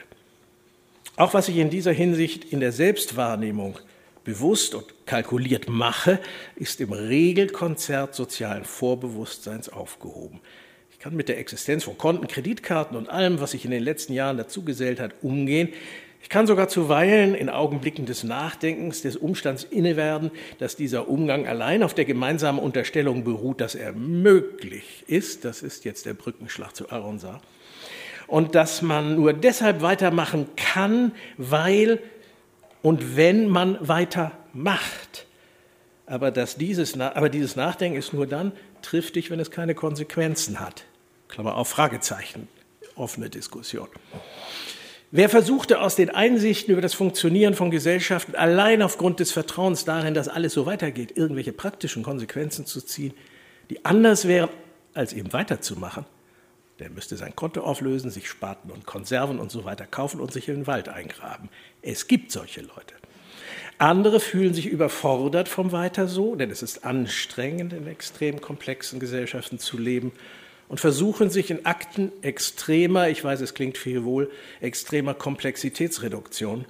[1.16, 3.78] Auch was sich in dieser Hinsicht in der Selbstwahrnehmung
[4.24, 6.20] bewusst und kalkuliert mache,
[6.56, 10.40] ist im Regelkonzert sozialen Vorbewusstseins aufgehoben.
[10.90, 14.12] Ich kann mit der Existenz von Konten, Kreditkarten und allem, was sich in den letzten
[14.12, 15.70] Jahren dazugesellt hat, umgehen.
[16.22, 21.82] Ich kann sogar zuweilen in Augenblicken des Nachdenkens des Umstands innewerden, dass dieser Umgang allein
[21.82, 25.44] auf der gemeinsamen Unterstellung beruht, dass er möglich ist.
[25.44, 27.40] Das ist jetzt der Brückenschlag zu Aronsar.
[28.26, 32.00] Und dass man nur deshalb weitermachen kann, weil
[32.82, 35.26] und wenn man weitermacht.
[36.06, 40.84] Aber, dass dieses, aber dieses Nachdenken ist nur dann triftig, wenn es keine Konsequenzen hat.
[41.28, 42.48] Klammer auf, Fragezeichen,
[42.96, 43.88] offene Diskussion.
[45.12, 50.14] Wer versuchte aus den Einsichten über das Funktionieren von Gesellschaften allein aufgrund des Vertrauens darin,
[50.14, 53.12] dass alles so weitergeht, irgendwelche praktischen Konsequenzen zu ziehen,
[53.70, 54.50] die anders wären,
[54.94, 56.04] als eben weiterzumachen,
[56.78, 60.48] der müsste sein Konto auflösen, sich Spaten und Konserven und so weiter kaufen und sich
[60.48, 61.48] in den Wald eingraben.
[61.82, 62.94] Es gibt solche Leute.
[63.78, 69.58] Andere fühlen sich überfordert vom Weiter so, denn es ist anstrengend, in extrem komplexen Gesellschaften
[69.58, 70.12] zu leben
[70.68, 76.66] und versuchen sich in Akten extremer, ich weiß, es klingt viel wohl, extremer Komplexitätsreduktion,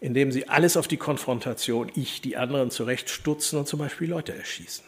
[0.00, 4.84] indem sie alles auf die Konfrontation Ich, die anderen zurechtstutzen und zum Beispiel Leute erschießen.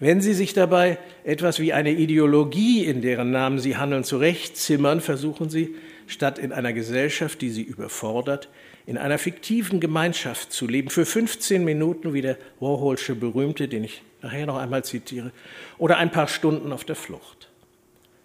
[0.00, 5.50] Wenn sie sich dabei etwas wie eine Ideologie, in deren Namen sie handeln, zurechtzimmern, versuchen
[5.50, 5.74] sie,
[6.08, 8.48] statt in einer Gesellschaft, die sie überfordert,
[8.86, 14.02] in einer fiktiven Gemeinschaft zu leben, für 15 Minuten, wie der Warholsche Berühmte, den ich
[14.22, 15.30] nachher noch einmal zitiere,
[15.76, 17.50] oder ein paar Stunden auf der Flucht.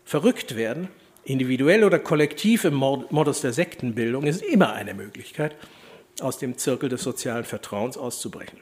[0.06, 0.88] Verrückt werden,
[1.26, 5.56] individuell oder kollektiv im Modus der Sektenbildung, ist immer eine Möglichkeit,
[6.22, 8.60] aus dem Zirkel des sozialen Vertrauens auszubrechen.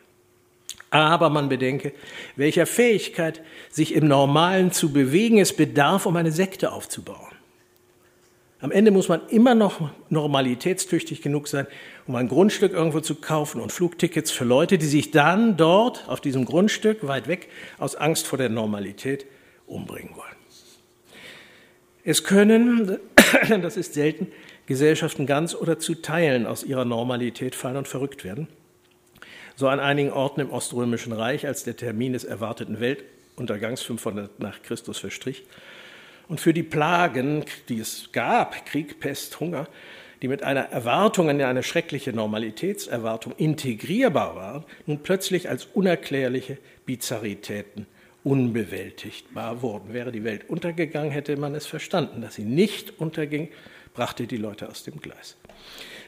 [0.90, 1.94] Aber man bedenke,
[2.36, 7.31] welcher Fähigkeit, sich im Normalen zu bewegen, es bedarf, um eine Sekte aufzubauen.
[8.62, 11.66] Am Ende muss man immer noch normalitätstüchtig genug sein,
[12.06, 16.22] um ein Grundstück irgendwo zu kaufen und Flugtickets für Leute, die sich dann dort auf
[16.22, 19.26] diesem Grundstück weit weg aus Angst vor der Normalität
[19.66, 20.36] umbringen wollen.
[22.04, 23.00] Es können,
[23.62, 24.28] das ist selten,
[24.68, 28.48] Gesellschaften ganz oder zu Teilen aus ihrer Normalität fallen und verrückt werden.
[29.56, 34.62] So an einigen Orten im Oströmischen Reich, als der Termin des erwarteten Weltuntergangs 500 nach
[34.62, 35.46] Christus verstrich
[36.32, 39.68] und für die Plagen, die es gab, Krieg, Pest, Hunger,
[40.22, 47.86] die mit einer Erwartung in eine schreckliche Normalitätserwartung integrierbar waren, nun plötzlich als unerklärliche Bizarritäten
[48.24, 49.94] unbewältigbar wurden.
[49.94, 52.22] Wäre die Welt untergegangen, hätte man es verstanden.
[52.22, 53.50] Dass sie nicht unterging,
[53.94, 55.36] brachte die Leute aus dem Gleis.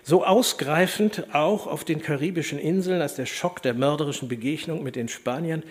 [0.03, 5.09] So ausgreifend auch auf den karibischen Inseln als der Schock der mörderischen Begegnung mit den
[5.09, 5.63] Spaniern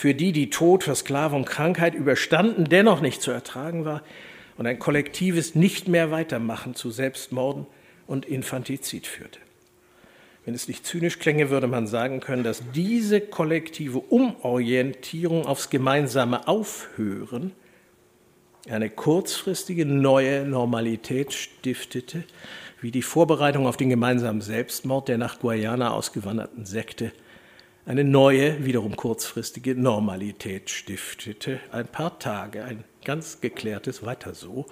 [0.00, 4.00] für die, die Tod, Versklavung, Krankheit überstanden, dennoch nicht zu ertragen war
[4.56, 7.66] und ein kollektives Nicht mehr weitermachen zu Selbstmorden
[8.06, 9.40] und Infantizid führte.
[10.46, 16.48] Wenn es nicht zynisch klänge, würde man sagen können, dass diese kollektive Umorientierung aufs gemeinsame
[16.48, 17.52] Aufhören
[18.70, 22.24] eine kurzfristige neue Normalität stiftete,
[22.80, 27.12] wie die Vorbereitung auf den gemeinsamen Selbstmord der nach Guayana ausgewanderten Sekte
[27.90, 31.58] eine neue, wiederum kurzfristige Normalität stiftete.
[31.72, 34.66] Ein paar Tage, ein ganz geklärtes Weiter so,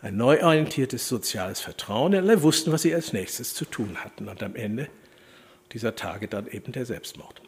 [0.00, 2.14] ein neu orientiertes soziales Vertrauen.
[2.14, 4.30] Alle wussten, was sie als nächstes zu tun hatten.
[4.30, 4.88] Und am Ende
[5.72, 7.42] dieser Tage dann eben der Selbstmord.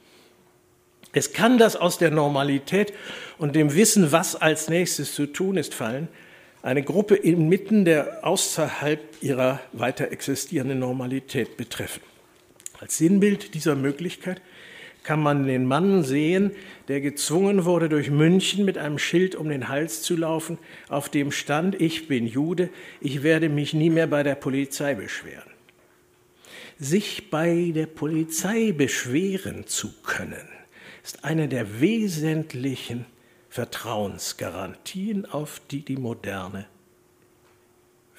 [1.14, 2.92] Es kann das aus der Normalität
[3.38, 6.08] und dem Wissen, was als nächstes zu tun ist, fallen,
[6.60, 12.02] eine Gruppe inmitten der außerhalb ihrer weiter existierenden Normalität betreffen.
[12.78, 14.42] Als Sinnbild dieser Möglichkeit
[15.02, 16.52] kann man den Mann sehen,
[16.88, 20.58] der gezwungen wurde, durch München mit einem Schild um den Hals zu laufen,
[20.88, 25.50] auf dem stand, ich bin Jude, ich werde mich nie mehr bei der Polizei beschweren.
[26.78, 30.48] Sich bei der Polizei beschweren zu können,
[31.02, 33.04] ist eine der wesentlichen
[33.48, 36.66] Vertrauensgarantien, auf die die Moderne,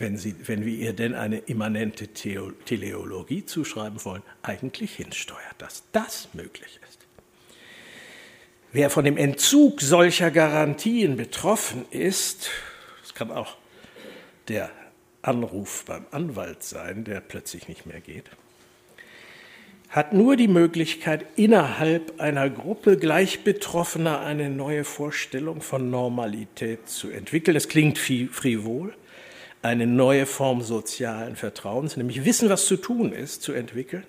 [0.02, 6.30] wenn, sie, wenn wir ihr denn eine immanente Teleologie zuschreiben wollen, eigentlich hinsteuert, dass das
[6.34, 7.00] möglich ist.
[8.74, 12.50] Wer von dem Entzug solcher Garantien betroffen ist,
[13.02, 13.58] das kann auch
[14.48, 14.72] der
[15.22, 18.30] Anruf beim Anwalt sein, der plötzlich nicht mehr geht,
[19.90, 27.58] hat nur die Möglichkeit, innerhalb einer Gruppe Gleichbetroffener eine neue Vorstellung von Normalität zu entwickeln.
[27.58, 28.94] Es klingt frivol,
[29.62, 34.06] eine neue Form sozialen Vertrauens, nämlich Wissen, was zu tun ist, zu entwickeln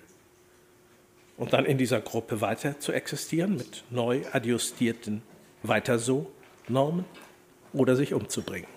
[1.37, 5.21] und dann in dieser Gruppe weiter zu existieren mit neu adjustierten
[5.61, 6.31] Weiter so
[6.67, 7.05] Normen
[7.73, 8.67] oder sich umzubringen.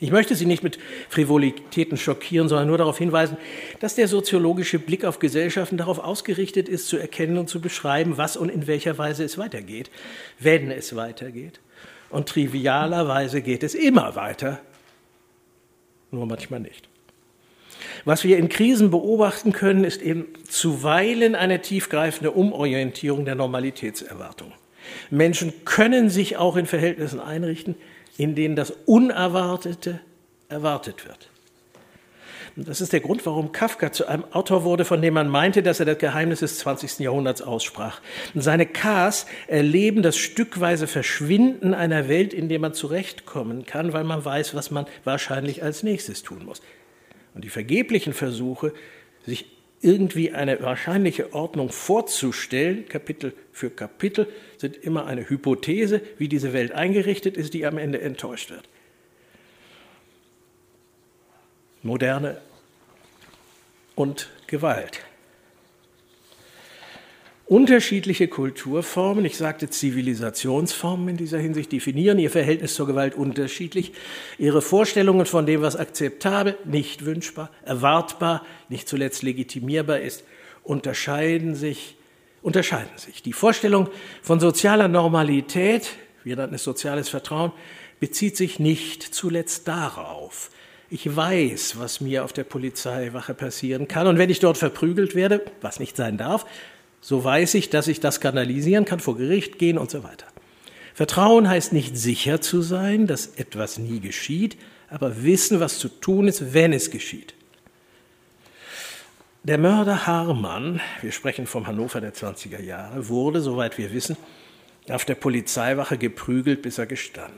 [0.00, 3.36] Ich möchte Sie nicht mit Frivolitäten schockieren, sondern nur darauf hinweisen,
[3.78, 8.36] dass der soziologische Blick auf Gesellschaften darauf ausgerichtet ist, zu erkennen und zu beschreiben, was
[8.36, 9.90] und in welcher Weise es weitergeht,
[10.40, 11.60] wenn es weitergeht.
[12.10, 14.60] Und trivialerweise geht es immer weiter,
[16.12, 16.88] nur manchmal nicht.
[18.04, 24.52] Was wir in Krisen beobachten können, ist eben zuweilen eine tiefgreifende Umorientierung der Normalitätserwartung.
[25.10, 27.76] Menschen können sich auch in Verhältnissen einrichten,
[28.18, 30.00] in denen das Unerwartete
[30.48, 31.31] erwartet wird.
[32.56, 35.80] Das ist der Grund, warum Kafka zu einem Autor wurde, von dem man meinte, dass
[35.80, 36.98] er das Geheimnis des 20.
[36.98, 38.00] Jahrhunderts aussprach.
[38.34, 44.22] Seine Ks erleben das stückweise Verschwinden einer Welt, in der man zurechtkommen kann, weil man
[44.22, 46.60] weiß, was man wahrscheinlich als nächstes tun muss.
[47.34, 48.74] Und die vergeblichen Versuche,
[49.24, 49.46] sich
[49.80, 56.72] irgendwie eine wahrscheinliche Ordnung vorzustellen, Kapitel für Kapitel, sind immer eine Hypothese, wie diese Welt
[56.72, 58.68] eingerichtet ist, die am Ende enttäuscht wird.
[61.82, 62.40] Moderne
[63.94, 65.00] und Gewalt.
[67.46, 73.92] Unterschiedliche Kulturformen, ich sagte Zivilisationsformen in dieser Hinsicht, definieren ihr Verhältnis zur Gewalt unterschiedlich.
[74.38, 80.24] Ihre Vorstellungen von dem, was akzeptabel, nicht wünschbar, erwartbar, nicht zuletzt legitimierbar ist,
[80.62, 81.96] unterscheiden sich.
[82.40, 83.22] Unterscheiden sich.
[83.22, 83.88] Die Vorstellung
[84.22, 85.90] von sozialer Normalität,
[86.24, 87.52] wir nannten es soziales Vertrauen,
[88.00, 90.50] bezieht sich nicht zuletzt darauf.
[90.94, 94.06] Ich weiß, was mir auf der Polizeiwache passieren kann.
[94.06, 96.44] Und wenn ich dort verprügelt werde, was nicht sein darf,
[97.00, 100.26] so weiß ich, dass ich das kanalisieren kann, vor Gericht gehen und so weiter.
[100.92, 104.58] Vertrauen heißt nicht sicher zu sein, dass etwas nie geschieht,
[104.90, 107.32] aber wissen, was zu tun ist, wenn es geschieht.
[109.44, 114.18] Der Mörder Harmann, wir sprechen vom Hannover der 20er Jahre, wurde, soweit wir wissen,
[114.90, 117.32] auf der Polizeiwache geprügelt, bis er gestand.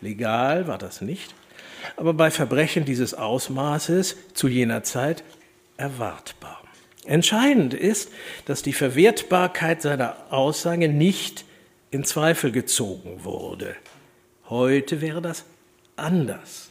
[0.00, 1.34] Legal war das nicht,
[1.96, 5.24] aber bei Verbrechen dieses Ausmaßes zu jener Zeit
[5.76, 6.62] erwartbar.
[7.04, 8.10] Entscheidend ist,
[8.46, 11.44] dass die Verwertbarkeit seiner Aussage nicht
[11.90, 13.76] in Zweifel gezogen wurde.
[14.48, 15.44] Heute wäre das
[15.94, 16.70] anders.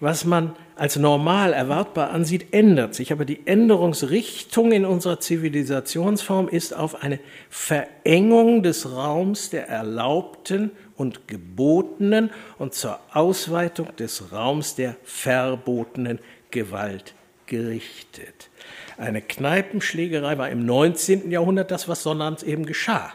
[0.00, 6.74] Was man als normal erwartbar ansieht, ändert sich, aber die Änderungsrichtung in unserer Zivilisationsform ist
[6.74, 14.96] auf eine Verengung des Raums der Erlaubten und Gebotenen und zur Ausweitung des Raums der
[15.04, 16.18] verbotenen
[16.50, 17.14] Gewalt
[17.46, 18.48] gerichtet.
[18.96, 21.30] Eine Kneipenschlägerei war im 19.
[21.30, 23.12] Jahrhundert das, was Sonnabends eben geschah.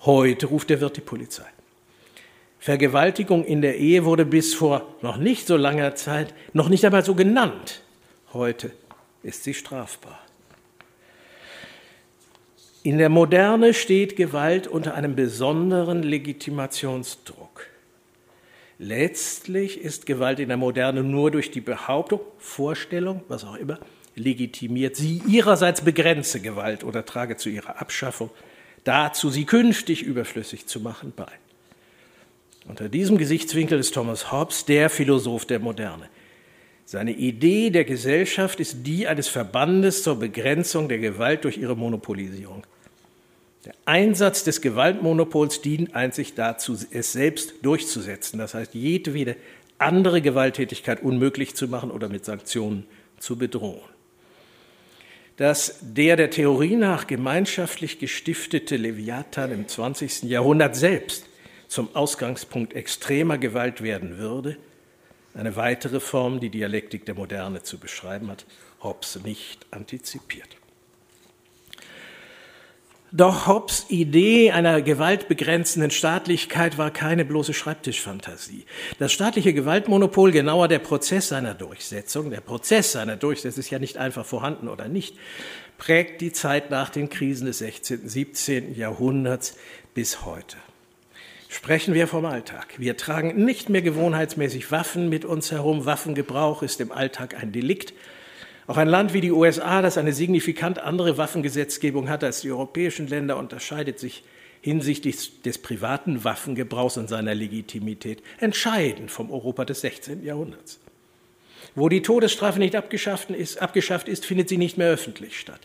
[0.00, 1.46] Heute ruft der Wirt die Polizei.
[2.58, 7.04] Vergewaltigung in der Ehe wurde bis vor noch nicht so langer Zeit noch nicht einmal
[7.04, 7.82] so genannt.
[8.34, 8.72] Heute
[9.22, 10.18] ist sie strafbar.
[12.82, 17.66] In der Moderne steht Gewalt unter einem besonderen Legitimationsdruck.
[18.78, 23.78] Letztlich ist Gewalt in der Moderne nur durch die Behauptung, Vorstellung, was auch immer,
[24.14, 24.96] legitimiert.
[24.96, 28.30] Sie ihrerseits begrenze Gewalt oder trage zu ihrer Abschaffung,
[28.84, 31.30] dazu sie künftig überflüssig zu machen, bei.
[32.66, 36.08] Unter diesem Gesichtswinkel ist Thomas Hobbes der Philosoph der Moderne.
[36.90, 42.66] Seine Idee der Gesellschaft ist die eines Verbandes zur Begrenzung der Gewalt durch ihre Monopolisierung.
[43.64, 49.36] Der Einsatz des Gewaltmonopols dient einzig dazu, es selbst durchzusetzen, das heißt jedwede
[49.78, 52.86] andere Gewalttätigkeit unmöglich zu machen oder mit Sanktionen
[53.20, 53.82] zu bedrohen
[55.36, 60.24] dass der der Theorie nach gemeinschaftlich gestiftete Leviathan im 20.
[60.24, 61.24] Jahrhundert selbst
[61.66, 64.58] zum Ausgangspunkt extremer Gewalt werden würde,
[65.34, 68.46] eine weitere Form, die Dialektik der Moderne zu beschreiben hat,
[68.82, 70.48] Hobbes nicht antizipiert.
[73.12, 78.66] Doch Hobbes Idee einer gewaltbegrenzenden Staatlichkeit war keine bloße Schreibtischfantasie.
[79.00, 83.96] Das staatliche Gewaltmonopol, genauer der Prozess seiner Durchsetzung, der Prozess seiner Durchsetzung ist ja nicht
[83.96, 85.16] einfach vorhanden oder nicht,
[85.76, 88.74] prägt die Zeit nach den Krisen des 16., 17.
[88.76, 89.56] Jahrhunderts
[89.92, 90.56] bis heute.
[91.52, 92.74] Sprechen wir vom Alltag.
[92.78, 95.84] Wir tragen nicht mehr gewohnheitsmäßig Waffen mit uns herum.
[95.84, 97.92] Waffengebrauch ist im Alltag ein Delikt.
[98.68, 103.08] Auch ein Land wie die USA, das eine signifikant andere Waffengesetzgebung hat als die europäischen
[103.08, 104.22] Länder, unterscheidet sich
[104.60, 110.22] hinsichtlich des privaten Waffengebrauchs und seiner Legitimität entscheidend vom Europa des 16.
[110.22, 110.78] Jahrhunderts.
[111.74, 115.60] Wo die Todesstrafe nicht abgeschafft ist, abgeschafft ist, findet sie nicht mehr öffentlich statt.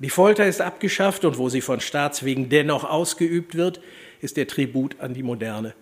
[0.00, 3.80] Die Folter ist abgeschafft und wo sie von Staatswegen dennoch ausgeübt wird,
[4.24, 5.74] ist der Tribut an die Moderne,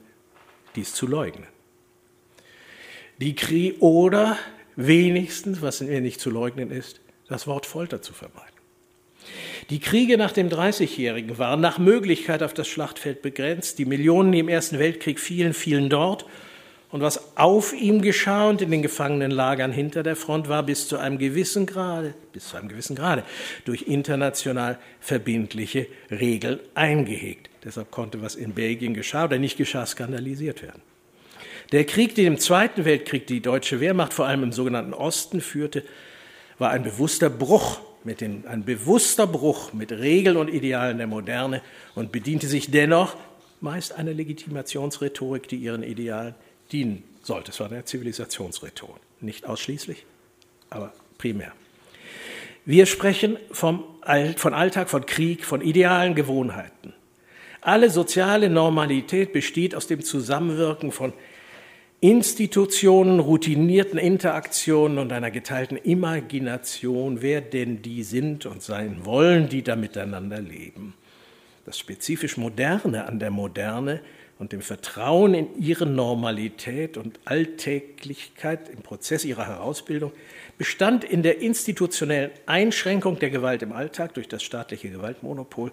[0.77, 1.47] dies zu leugnen.
[3.19, 4.37] Die Kri oder
[4.77, 8.53] wenigstens, was mir nicht zu leugnen ist, das Wort Folter zu vermeiden.
[9.71, 13.79] Die Kriege nach dem Dreißigjährigen waren nach Möglichkeit auf das Schlachtfeld begrenzt.
[13.79, 16.27] Die Millionen, die im Ersten Weltkrieg fielen, fielen dort.
[16.93, 20.99] Und was auf ihm geschah und in den Gefangenenlagern hinter der Front war bis zu
[20.99, 23.25] einem gewissen Grade, bis zu einem gewissen Grade
[23.65, 27.49] durch international verbindliche Regeln eingehegt.
[27.65, 30.83] Deshalb konnte, was in Belgien geschah oder nicht geschah, skandalisiert werden.
[31.73, 35.85] Der Krieg, den im Zweiten Weltkrieg die deutsche Wehrmacht vor allem im sogenannten Osten führte,
[36.59, 41.63] war ein bewusster Bruch mit den, ein bewusster Bruch mit Regeln und Idealen der Moderne
[41.95, 43.17] und bediente sich dennoch
[43.63, 46.35] meist einer Legitimationsrhetorik, die ihren Idealen
[46.73, 47.51] dienen sollte.
[47.51, 49.03] Es war eine Zivilisationsrhetorik.
[49.21, 50.05] Nicht ausschließlich,
[50.71, 51.53] aber primär.
[52.65, 53.85] Wir sprechen vom
[54.37, 56.93] von Alltag, von Krieg, von idealen Gewohnheiten.
[57.61, 61.13] Alle soziale Normalität besteht aus dem Zusammenwirken von
[62.01, 69.63] Institutionen, routinierten Interaktionen und einer geteilten Imagination, wer denn die sind und sein wollen, die
[69.63, 70.95] da miteinander leben.
[71.65, 74.01] Das spezifisch Moderne an der Moderne
[74.39, 80.11] und dem Vertrauen in ihre Normalität und Alltäglichkeit im Prozess ihrer Herausbildung
[80.59, 85.71] bestand in der institutionellen Einschränkung der Gewalt im Alltag durch das staatliche Gewaltmonopol,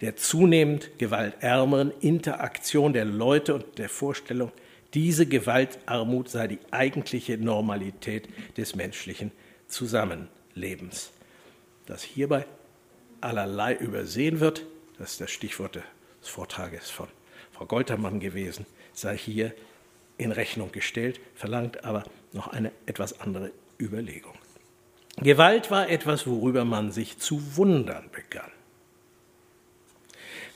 [0.00, 4.50] der zunehmend gewaltärmeren Interaktion der Leute und der Vorstellung,
[4.94, 9.30] diese Gewaltarmut sei die eigentliche Normalität des menschlichen
[9.68, 11.12] Zusammenlebens.
[11.84, 12.46] Dass hierbei
[13.20, 14.64] allerlei übersehen wird,
[14.98, 17.08] das ist das Stichwort des Vortrages von
[17.52, 19.54] Frau Goltermann gewesen, sei hier
[20.18, 24.34] in Rechnung gestellt, verlangt aber noch eine etwas andere Überlegung.
[25.18, 28.50] Gewalt war etwas, worüber man sich zu wundern begann.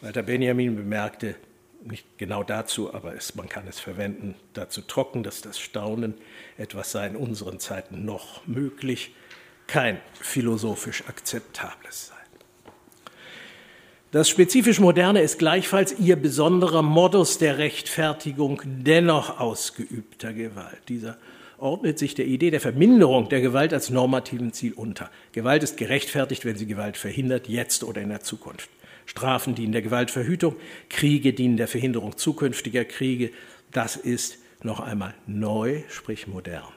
[0.03, 1.36] Walter Benjamin bemerkte,
[1.82, 6.14] nicht genau dazu, aber es, man kann es verwenden, dazu trocken, dass das Staunen
[6.59, 9.14] etwas sei in unseren Zeiten noch möglich,
[9.66, 12.20] kein philosophisch akzeptables sei.
[14.12, 20.80] Das spezifisch Moderne ist gleichfalls ihr besonderer Modus der Rechtfertigung dennoch ausgeübter Gewalt.
[20.88, 21.16] Dieser
[21.58, 25.11] ordnet sich der Idee der Verminderung der Gewalt als normativen Ziel unter.
[25.30, 28.68] Gewalt ist gerechtfertigt, wenn sie Gewalt verhindert, jetzt oder in der Zukunft.
[29.06, 30.56] Strafen dienen der Gewaltverhütung,
[30.88, 33.30] Kriege dienen der Verhinderung zukünftiger Kriege.
[33.70, 36.72] Das ist noch einmal neu, sprich modern.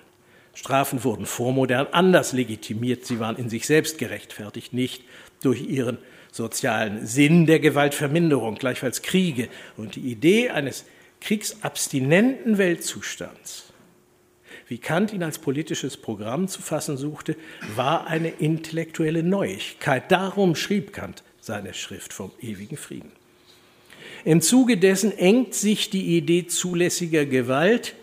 [0.53, 5.03] Strafen wurden vormodern anders legitimiert, sie waren in sich selbst gerechtfertigt, nicht
[5.41, 5.97] durch ihren
[6.34, 10.84] sozialen Sinn der Gewaltverminderung, gleichfalls Kriege und die Idee eines
[11.21, 13.71] kriegsabstinenten Weltzustands,
[14.67, 17.36] wie Kant ihn als politisches Programm zu fassen suchte,
[17.75, 20.11] war eine intellektuelle Neuigkeit.
[20.11, 23.11] Darum schrieb Kant seine Schrift vom ewigen Frieden.
[24.25, 27.93] Im Zuge dessen engt sich die Idee zulässiger Gewalt,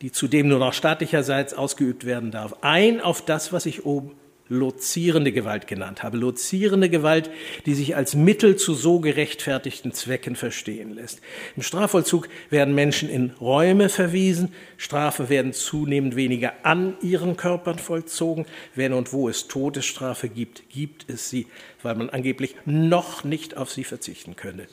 [0.00, 4.16] die zudem nur noch staatlicherseits ausgeübt werden darf, ein auf das, was ich oben
[4.52, 6.16] lozierende Gewalt genannt habe.
[6.16, 7.30] Lozierende Gewalt,
[7.66, 11.20] die sich als Mittel zu so gerechtfertigten Zwecken verstehen lässt.
[11.56, 18.46] Im Strafvollzug werden Menschen in Räume verwiesen, Strafe werden zunehmend weniger an ihren Körpern vollzogen.
[18.74, 21.46] Wenn und wo es Todesstrafe gibt, gibt es sie,
[21.82, 24.66] weil man angeblich noch nicht auf sie verzichten könne.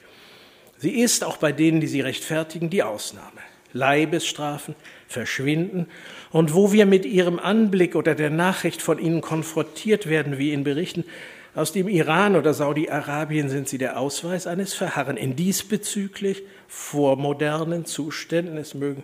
[0.77, 3.41] Sie ist auch bei denen, die sie rechtfertigen, die Ausnahme.
[3.74, 4.76] Leibesstrafen
[5.07, 5.88] verschwinden
[6.32, 10.63] und wo wir mit ihrem Anblick oder der Nachricht von ihnen konfrontiert werden, wie in
[10.63, 11.05] Berichten
[11.55, 17.86] aus dem Iran oder Saudi-Arabien, sind sie der Ausweis eines Verharren in diesbezüglich vor modernen
[17.86, 18.57] Zuständen.
[18.57, 19.03] Es, mögen,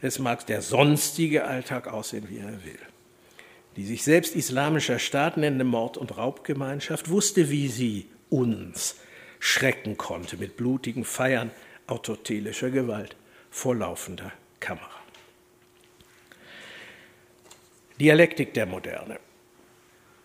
[0.00, 2.78] es mag der sonstige Alltag aussehen, wie er will.
[3.76, 8.96] Die sich selbst islamischer Staat nennende Mord- und Raubgemeinschaft wusste, wie sie uns
[9.40, 11.50] schrecken konnte mit blutigen Feiern
[11.86, 13.16] autotelischer Gewalt
[13.50, 14.88] vor laufender Kamera.
[17.98, 19.18] Dialektik der Moderne.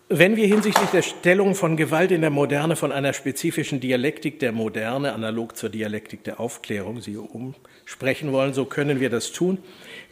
[0.08, 4.52] Wenn wir hinsichtlich der Stellung von Gewalt in der Moderne von einer spezifischen Dialektik der
[4.52, 9.58] Moderne, analog zur Dialektik der Aufklärung, sie um, sprechen wollen, so können wir das tun,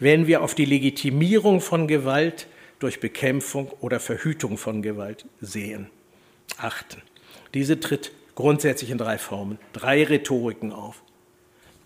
[0.00, 2.48] wenn wir auf die Legitimierung von Gewalt
[2.80, 5.90] durch Bekämpfung oder Verhütung von Gewalt sehen,
[6.58, 7.00] achten.
[7.54, 11.04] Diese tritt grundsätzlich in drei Formen, drei Rhetoriken auf.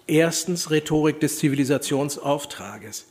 [0.08, 3.08] Erstens Rhetorik des Zivilisationsauftrages.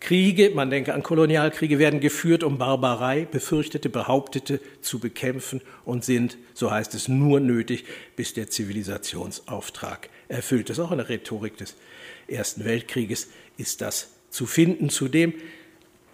[0.00, 6.38] Kriege, man denke an Kolonialkriege, werden geführt, um Barbarei, befürchtete, behauptete zu bekämpfen und sind,
[6.54, 7.84] so heißt es, nur nötig,
[8.16, 10.78] bis der Zivilisationsauftrag erfüllt ist.
[10.78, 11.74] Auch in der Rhetorik des
[12.26, 13.28] Ersten Weltkrieges
[13.58, 14.88] ist das zu finden.
[14.88, 15.34] Zudem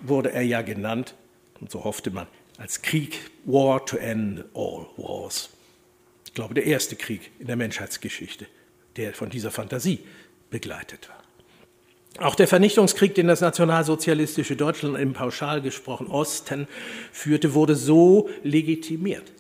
[0.00, 1.14] wurde er ja genannt,
[1.60, 2.26] und so hoffte man,
[2.58, 5.50] als Krieg, War to End All Wars.
[6.24, 8.46] Ich glaube, der erste Krieg in der Menschheitsgeschichte
[8.97, 10.01] der von dieser Fantasie
[10.51, 11.16] begleitet war.
[12.18, 16.66] Auch der Vernichtungskrieg, den das nationalsozialistische Deutschland im pauschal gesprochen Osten
[17.12, 19.32] führte, wurde so legitimiert.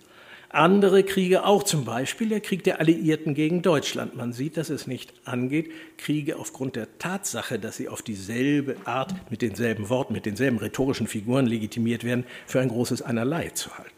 [0.50, 4.14] andere Kriege auch, zum Beispiel der Krieg der Alliierten gegen Deutschland.
[4.14, 9.14] Man sieht, dass es nicht angeht, Kriege aufgrund der Tatsache, dass sie auf dieselbe Art,
[9.30, 13.95] mit denselben Worten, mit denselben rhetorischen Figuren legitimiert werden, für ein großes Einerlei zu halten.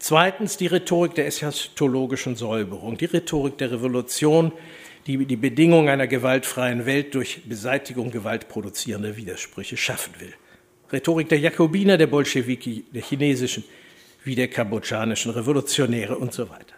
[0.00, 4.50] Zweitens die Rhetorik der eschatologischen Säuberung, die Rhetorik der Revolution,
[5.06, 10.32] die die Bedingungen einer gewaltfreien Welt durch Beseitigung gewaltproduzierender Widersprüche schaffen will.
[10.90, 13.62] Rhetorik der Jakobiner, der Bolschewiki, der chinesischen
[14.24, 16.74] wie der kambodschanischen Revolutionäre und so weiter.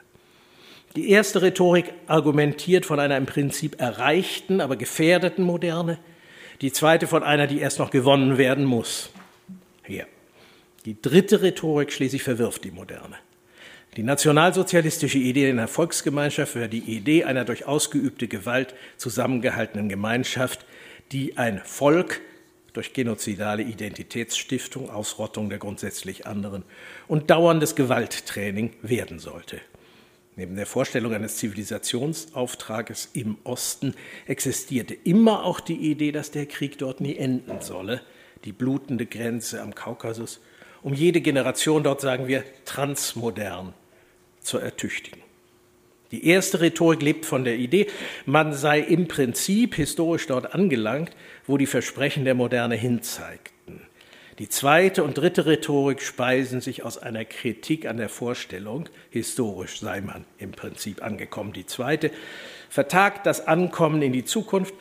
[0.97, 5.99] Die erste Rhetorik argumentiert von einer im Prinzip erreichten, aber gefährdeten Moderne,
[6.61, 9.11] die zweite von einer, die erst noch gewonnen werden muss.
[9.87, 10.07] Hier.
[10.85, 13.17] Die dritte Rhetorik schließlich verwirft die Moderne.
[13.97, 20.65] Die nationalsozialistische Idee einer Volksgemeinschaft wäre die Idee einer durch ausgeübte Gewalt zusammengehaltenen Gemeinschaft,
[21.13, 22.21] die ein Volk
[22.73, 26.65] durch genozidale Identitätsstiftung, Ausrottung der grundsätzlich anderen
[27.07, 29.61] und dauerndes Gewalttraining werden sollte.
[30.37, 33.95] Neben der Vorstellung eines Zivilisationsauftrages im Osten
[34.27, 38.01] existierte immer auch die Idee, dass der Krieg dort nie enden solle,
[38.47, 40.41] die blutende Grenze am Kaukasus,
[40.83, 43.75] um jede Generation dort, sagen wir, transmodern
[44.41, 45.21] zu ertüchtigen.
[46.11, 47.87] Die erste Rhetorik lebt von der Idee,
[48.27, 51.13] man sei im Prinzip historisch dort angelangt,
[51.47, 53.53] wo die Versprechen der Moderne hinzeigten.
[54.39, 60.01] Die zweite und dritte Rhetorik speisen sich aus einer Kritik an der Vorstellung, historisch sei
[60.01, 61.53] man im Prinzip angekommen.
[61.53, 62.11] Die zweite
[62.69, 64.75] vertagt das Ankommen in die Zukunft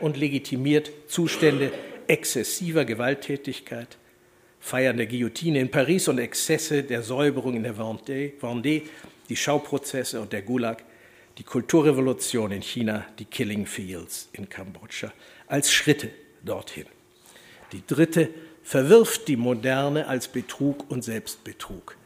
[0.00, 1.72] und legitimiert Zustände
[2.06, 3.98] exzessiver Gewalttätigkeit,
[4.60, 8.82] Feiern der Guillotine in Paris und Exzesse der Säuberung in der Vendée,
[9.28, 10.84] die Schauprozesse und der Gulag,
[11.38, 15.12] die Kulturrevolution in China, die Killing Fields in Kambodscha
[15.46, 16.10] als Schritte
[16.44, 16.86] dorthin.
[17.72, 18.30] Die dritte
[18.62, 21.96] verwirft die Moderne als Betrug und Selbstbetrug.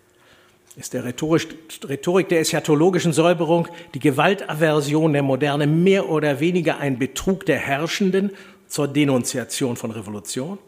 [0.76, 7.44] Ist der Rhetorik der eschatologischen Säuberung die Gewaltaversion der Moderne mehr oder weniger ein Betrug
[7.44, 8.30] der Herrschenden
[8.68, 10.58] zur Denunziation von Revolution?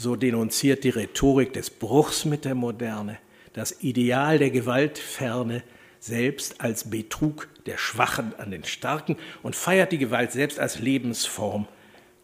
[0.00, 3.18] So denunziert die Rhetorik des Bruchs mit der Moderne
[3.52, 5.64] das Ideal der Gewaltferne
[5.98, 11.66] selbst als Betrug der Schwachen an den Starken und feiert die Gewalt selbst als Lebensform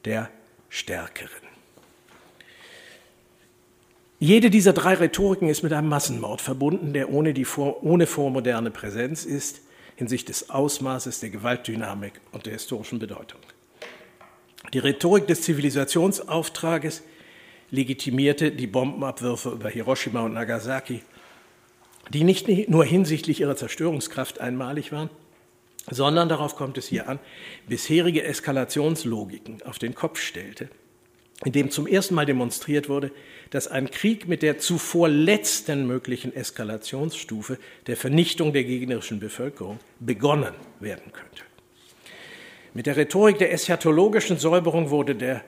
[0.04, 0.30] der
[0.68, 1.30] Stärkeren.
[4.20, 8.70] Jede dieser drei Rhetoriken ist mit einem Massenmord verbunden, der ohne, die vor, ohne vormoderne
[8.70, 9.62] Präsenz ist,
[9.96, 13.40] hinsichtlich des Ausmaßes der Gewaltdynamik und der historischen Bedeutung.
[14.72, 17.02] Die Rhetorik des Zivilisationsauftrages
[17.74, 21.02] legitimierte die Bombenabwürfe über Hiroshima und Nagasaki
[22.10, 25.10] die nicht nur hinsichtlich ihrer Zerstörungskraft einmalig waren,
[25.90, 27.18] sondern darauf kommt es hier an,
[27.68, 30.68] bisherige Eskalationslogiken auf den Kopf stellte,
[31.44, 33.10] indem zum ersten Mal demonstriert wurde,
[33.50, 40.54] dass ein Krieg mit der zuvor letzten möglichen Eskalationsstufe der Vernichtung der gegnerischen Bevölkerung begonnen
[40.80, 41.42] werden könnte.
[42.72, 45.44] Mit der Rhetorik der eschatologischen Säuberung wurde der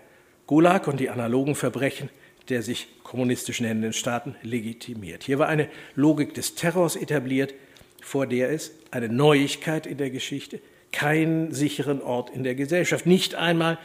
[0.47, 2.09] Gulag und die analogen Verbrechen
[2.49, 5.25] der sich kommunistischen Händen Staaten legitimiert.
[5.25, 7.55] Hier war eine Logik des Terrors etabliert,
[8.03, 10.61] vor der es eine Neuigkeit in der Geschichte,
[10.93, 13.79] keinen sicheren Ort in der Gesellschaft, nicht einmal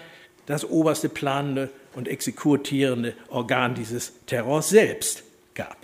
[0.46, 5.24] das oberste planende und exekutierende Organ dieses Terrors selbst
[5.56, 5.78] gab.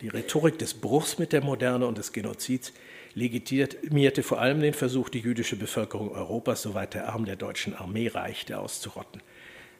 [0.00, 2.72] Die Rhetorik des Bruchs mit der Moderne und des Genozids
[3.14, 8.08] legitimierte vor allem den Versuch, die jüdische Bevölkerung Europas, soweit der Arm der deutschen Armee
[8.08, 9.22] reichte, auszurotten.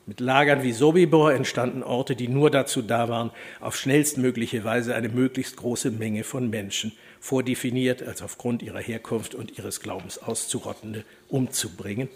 [0.09, 5.09] Mit Lagern wie Sobibor entstanden Orte, die nur dazu da waren, auf schnellstmögliche Weise eine
[5.09, 12.09] möglichst große Menge von Menschen, vordefiniert als aufgrund ihrer Herkunft und ihres Glaubens auszurottende, umzubringen.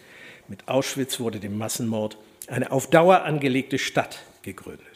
[0.47, 2.17] Mit Auschwitz wurde dem Massenmord
[2.47, 4.87] eine auf Dauer angelegte Stadt gegründet.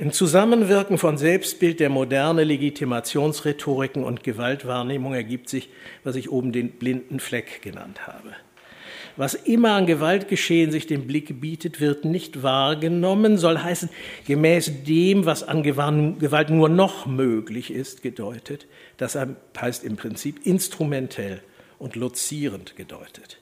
[0.00, 5.68] Im Zusammenwirken von Selbstbild der moderne Legitimationsrhetoriken und Gewaltwahrnehmung ergibt sich,
[6.02, 8.34] was ich oben den blinden Fleck genannt habe.
[9.16, 13.88] Was immer an Gewaltgeschehen sich dem Blick bietet, wird nicht wahrgenommen, soll heißen,
[14.26, 18.66] gemäß dem, was an Gewalt nur noch möglich ist, gedeutet.
[18.96, 19.16] Das
[19.60, 21.42] heißt im Prinzip instrumentell
[21.78, 23.38] und lozierend gedeutet.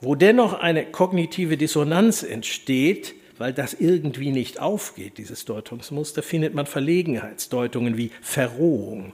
[0.00, 6.66] Wo dennoch eine kognitive Dissonanz entsteht, weil das irgendwie nicht aufgeht, dieses Deutungsmuster, findet man
[6.66, 9.12] Verlegenheitsdeutungen wie Verrohung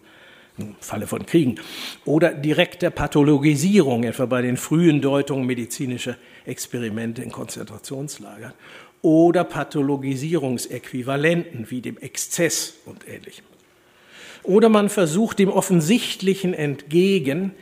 [0.59, 1.57] im Falle von Kriegen,
[2.05, 8.53] oder direkter Pathologisierung, etwa bei den frühen Deutungen medizinischer Experimente in Konzentrationslagern,
[9.03, 13.45] oder Pathologisierungsäquivalenten wie dem Exzess und ähnlichem.
[14.45, 17.53] Oder man versucht dem Offensichtlichen entgegen,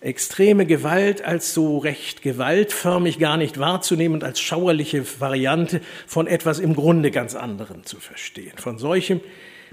[0.00, 6.58] extreme Gewalt als so recht gewaltförmig gar nicht wahrzunehmen und als schauerliche Variante von etwas
[6.58, 8.56] im Grunde ganz anderem zu verstehen.
[8.56, 9.20] Von solchem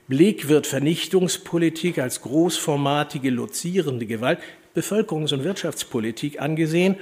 [0.07, 4.39] Blick wird Vernichtungspolitik als großformatige, lozierende Gewalt,
[4.75, 6.95] Bevölkerungs- und Wirtschaftspolitik angesehen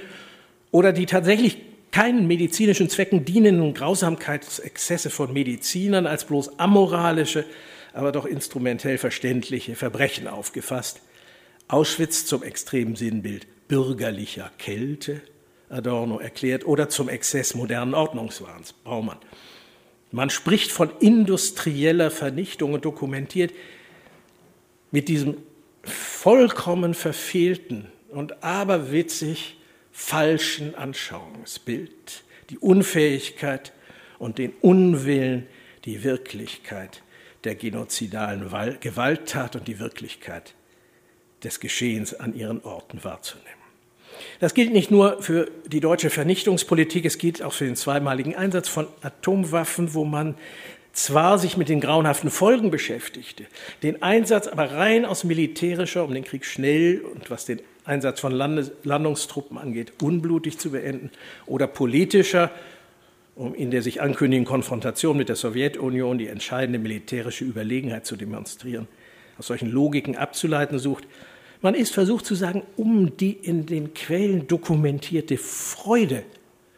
[0.72, 1.58] oder die tatsächlich
[1.92, 7.44] keinen medizinischen Zwecken dienenden Grausamkeitsexzesse von Medizinern als bloß amoralische,
[7.94, 11.00] aber doch instrumentell verständliche Verbrechen aufgefasst.
[11.68, 15.22] Auschwitz zum extremen Sinnbild bürgerlicher Kälte,
[15.68, 19.18] Adorno erklärt, oder zum Exzess modernen Ordnungswahns, Baumann.
[20.16, 23.52] Man spricht von industrieller Vernichtung und dokumentiert
[24.90, 25.36] mit diesem
[25.82, 29.58] vollkommen verfehlten und aberwitzig
[29.92, 33.74] falschen Anschauungsbild die Unfähigkeit
[34.18, 35.48] und den Unwillen,
[35.84, 37.02] die Wirklichkeit
[37.44, 38.48] der genozidalen
[38.80, 40.54] Gewalttat und die Wirklichkeit
[41.44, 43.55] des Geschehens an ihren Orten wahrzunehmen.
[44.40, 48.68] Das gilt nicht nur für die deutsche Vernichtungspolitik, es gilt auch für den zweimaligen Einsatz
[48.68, 50.34] von Atomwaffen, wo man
[50.92, 53.44] zwar sich mit den grauenhaften Folgen beschäftigte,
[53.82, 58.32] den Einsatz aber rein aus militärischer, um den Krieg schnell und was den Einsatz von
[58.32, 61.10] Landes Landungstruppen angeht, unblutig zu beenden,
[61.46, 62.50] oder politischer,
[63.36, 68.88] um in der sich ankündigenden Konfrontation mit der Sowjetunion die entscheidende militärische Überlegenheit zu demonstrieren,
[69.38, 71.04] aus solchen Logiken abzuleiten sucht,
[71.62, 76.22] man ist versucht zu sagen, um die in den Quellen dokumentierte Freude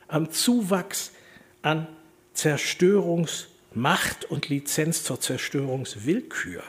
[0.07, 1.13] am Zuwachs
[1.63, 1.87] an
[2.35, 6.63] Zerstörungsmacht und Lizenz zur Zerstörungswillkür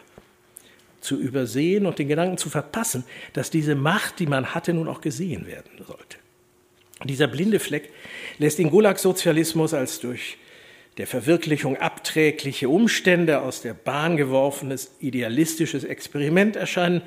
[1.02, 3.04] zu übersehen und den Gedanken zu verpassen,
[3.34, 6.18] dass diese Macht, die man hatte, nun auch gesehen werden sollte.
[7.06, 7.90] Dieser blinde Fleck
[8.38, 10.38] lässt den Gulag-Sozialismus als durch
[10.98, 17.02] der Verwirklichung abträgliche Umstände aus der Bahn geworfenes idealistisches Experiment erscheinen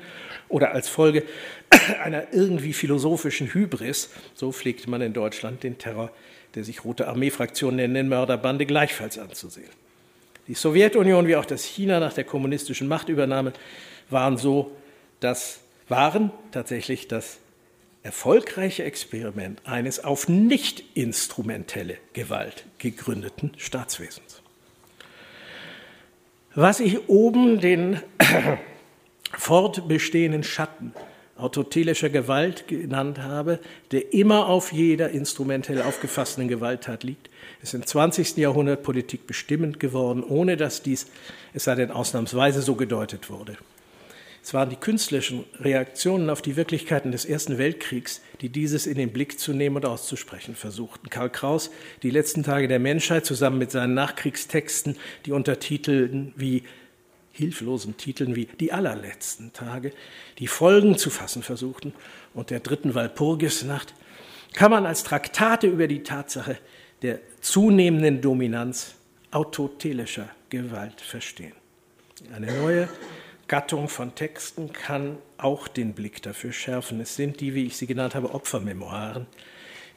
[0.49, 1.23] oder als Folge
[2.03, 6.11] einer irgendwie philosophischen Hybris, so pflegte man in Deutschland den Terror
[6.55, 9.69] der sich Rote Armee-Fraktion nennenden Mörderbande gleichfalls anzusehen.
[10.47, 13.53] Die Sowjetunion wie auch das China nach der kommunistischen Machtübernahme
[14.09, 14.71] waren so
[15.19, 17.37] das waren tatsächlich das
[18.03, 24.41] erfolgreiche Experiment eines auf nicht instrumentelle Gewalt gegründeten Staatswesens.
[26.55, 28.01] Was ich oben den
[29.37, 30.93] fortbestehenden Schatten
[31.35, 33.59] autotelischer Gewalt genannt habe,
[33.91, 37.29] der immer auf jeder instrumentell aufgefassten Gewalttat liegt,
[37.61, 38.37] ist im 20.
[38.37, 41.07] Jahrhundert Politik bestimmend geworden, ohne dass dies,
[41.53, 43.57] es sei denn ausnahmsweise, so gedeutet wurde.
[44.43, 49.13] Es waren die künstlerischen Reaktionen auf die Wirklichkeiten des Ersten Weltkriegs, die dieses in den
[49.13, 51.09] Blick zu nehmen und auszusprechen versuchten.
[51.09, 51.71] Karl Kraus,
[52.03, 56.63] Die letzten Tage der Menschheit, zusammen mit seinen Nachkriegstexten, die untertitelten wie
[57.33, 59.91] hilflosen Titeln wie Die allerletzten Tage,
[60.39, 61.93] die Folgen zu fassen versuchten,
[62.33, 63.93] und der dritten Walpurgisnacht,
[64.53, 66.57] kann man als Traktate über die Tatsache
[67.01, 68.95] der zunehmenden Dominanz
[69.31, 71.53] autotelischer Gewalt verstehen.
[72.33, 72.87] Eine neue
[73.47, 77.01] Gattung von Texten kann auch den Blick dafür schärfen.
[77.01, 79.25] Es sind die, wie ich sie genannt habe, Opfermemoiren,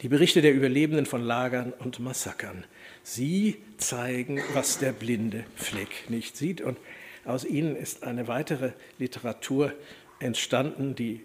[0.03, 2.65] die Berichte der Überlebenden von Lagern und Massakern.
[3.03, 6.61] Sie zeigen, was der blinde Fleck nicht sieht.
[6.61, 6.79] Und
[7.27, 9.73] aus ihnen ist eine weitere Literatur
[10.21, 11.21] entstanden, die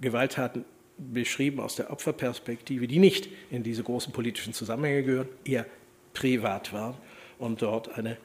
[0.00, 0.64] Gewalttaten
[0.98, 5.66] beschrieben aus der Opferperspektive, die nicht in diese großen politischen Zusammenhänge gehören, eher
[6.14, 6.96] privat waren
[7.38, 8.16] und dort eine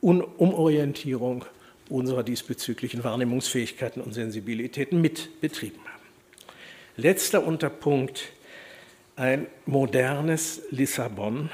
[0.00, 1.44] Umorientierung
[1.88, 6.02] unserer diesbezüglichen Wahrnehmungsfähigkeiten und Sensibilitäten mit betrieben haben.
[6.96, 8.32] Letzter Unterpunkt,
[9.16, 11.50] ein modernes Lissabon.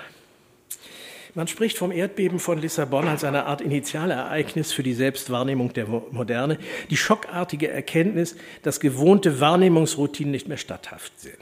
[1.35, 6.59] Man spricht vom Erdbeben von Lissabon als eine Art Initialereignis für die Selbstwahrnehmung der Moderne,
[6.91, 11.37] die schockartige Erkenntnis, dass gewohnte Wahrnehmungsroutinen nicht mehr statthaft sind.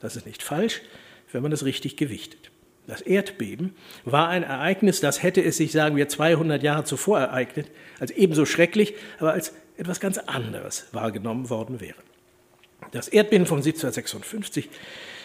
[0.00, 0.80] Das ist nicht falsch,
[1.32, 2.50] wenn man es richtig gewichtet.
[2.86, 3.74] Das Erdbeben
[4.04, 8.44] war ein Ereignis, das hätte es sich, sagen wir, 200 Jahre zuvor ereignet, als ebenso
[8.44, 11.96] schrecklich, aber als etwas ganz anderes wahrgenommen worden wäre.
[12.92, 14.68] Das Erdbeben von 1756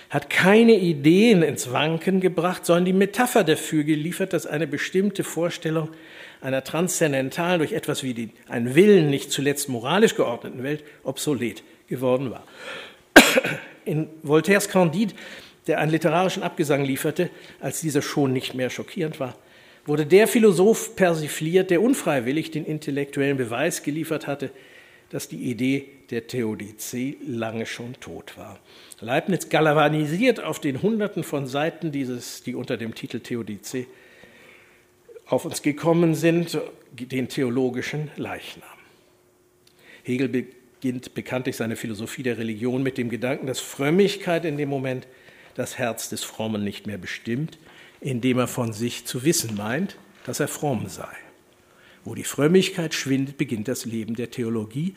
[0.10, 5.90] hat keine Ideen ins Wanken gebracht, sondern die Metapher dafür geliefert, dass eine bestimmte Vorstellung
[6.42, 12.32] einer transzendentalen, durch etwas wie die, einen Willen nicht zuletzt moralisch geordneten Welt obsolet geworden
[12.32, 12.44] war.
[13.86, 15.14] In Voltaires Candide
[15.70, 17.30] der einen literarischen Abgesang lieferte,
[17.60, 19.36] als dieser schon nicht mehr schockierend war,
[19.86, 24.50] wurde der Philosoph persifliert, der unfreiwillig den intellektuellen Beweis geliefert hatte,
[25.10, 28.60] dass die Idee der Theodizee lange schon tot war.
[29.00, 33.88] Leibniz galvanisiert auf den Hunderten von Seiten dieses, die unter dem Titel Theodizee
[35.28, 36.60] auf uns gekommen sind,
[36.92, 38.68] den theologischen Leichnam.
[40.04, 45.08] Hegel beginnt bekanntlich seine Philosophie der Religion mit dem Gedanken, dass Frömmigkeit in dem Moment
[45.56, 47.58] das Herz des Frommen nicht mehr bestimmt,
[48.02, 51.16] indem er von sich zu wissen meint, dass er fromm sei.
[52.10, 54.96] Wo die Frömmigkeit schwindet, beginnt das Leben der Theologie.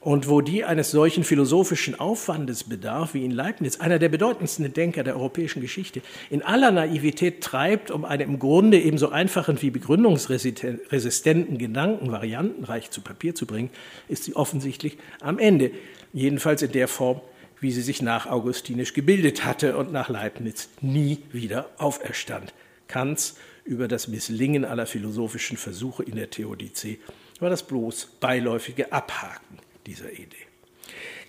[0.00, 5.04] Und wo die eines solchen philosophischen Aufwandes bedarf, wie ihn Leibniz, einer der bedeutendsten Denker
[5.04, 11.58] der europäischen Geschichte, in aller Naivität treibt, um einen im Grunde ebenso einfachen wie begründungsresistenten
[11.58, 13.70] Gedanken variantenreich zu Papier zu bringen,
[14.08, 15.70] ist sie offensichtlich am Ende,
[16.12, 17.20] jedenfalls in der Form,
[17.60, 22.52] wie sie sich nach Augustinisch gebildet hatte und nach Leibniz nie wieder auferstand.
[22.88, 26.98] Kants über das Misslingen aller philosophischen Versuche in der Theodizee
[27.40, 30.46] war das bloß beiläufige Abhaken dieser Idee.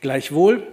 [0.01, 0.67] Gleichwohl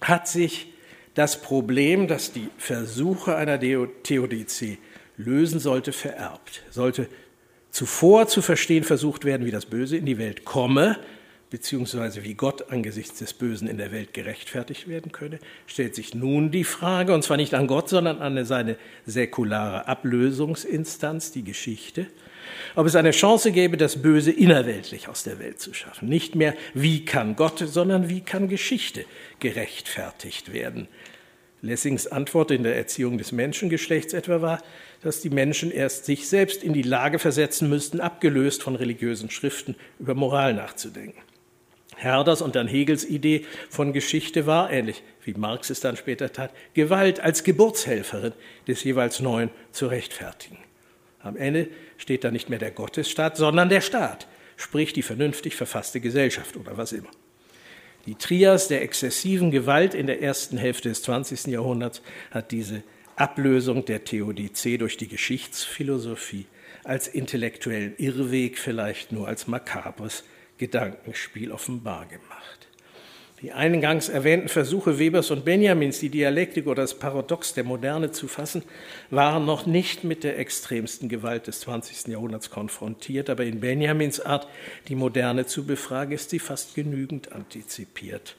[0.00, 0.72] hat sich
[1.14, 4.78] das Problem, das die Versuche einer Theodizee
[5.16, 6.62] lösen sollte, vererbt.
[6.70, 7.08] Sollte
[7.70, 10.98] zuvor zu verstehen versucht werden, wie das Böse in die Welt komme,
[11.54, 15.38] beziehungsweise wie Gott angesichts des Bösen in der Welt gerechtfertigt werden könne,
[15.68, 18.76] stellt sich nun die Frage, und zwar nicht an Gott, sondern an seine
[19.06, 22.08] säkulare Ablösungsinstanz, die Geschichte,
[22.74, 26.08] ob es eine Chance gäbe, das Böse innerweltlich aus der Welt zu schaffen.
[26.08, 29.04] Nicht mehr, wie kann Gott, sondern wie kann Geschichte
[29.38, 30.88] gerechtfertigt werden.
[31.62, 34.60] Lessings Antwort in der Erziehung des Menschengeschlechts etwa war,
[35.02, 39.76] dass die Menschen erst sich selbst in die Lage versetzen müssten, abgelöst von religiösen Schriften
[40.00, 41.22] über Moral nachzudenken.
[41.96, 46.52] Herders und dann Hegels Idee von Geschichte war, ähnlich wie Marx es dann später tat,
[46.74, 48.32] Gewalt als Geburtshelferin
[48.68, 50.58] des jeweils Neuen zu rechtfertigen.
[51.20, 54.26] Am Ende steht da nicht mehr der Gottesstaat, sondern der Staat,
[54.56, 57.10] sprich die vernünftig verfasste Gesellschaft oder was immer.
[58.06, 61.46] Die Trias der exzessiven Gewalt in der ersten Hälfte des 20.
[61.46, 62.82] Jahrhunderts hat diese
[63.16, 66.46] Ablösung der Theodizee durch die Geschichtsphilosophie
[66.82, 70.24] als intellektuellen Irrweg vielleicht nur als makabres
[70.58, 72.68] Gedankenspiel offenbar gemacht.
[73.42, 78.26] Die eingangs erwähnten Versuche Webers und Benjamins, die Dialektik oder das Paradox der Moderne zu
[78.26, 78.62] fassen,
[79.10, 82.06] waren noch nicht mit der extremsten Gewalt des 20.
[82.06, 84.48] Jahrhunderts konfrontiert, aber in Benjamins Art,
[84.88, 88.36] die Moderne zu befragen, ist sie fast genügend antizipiert.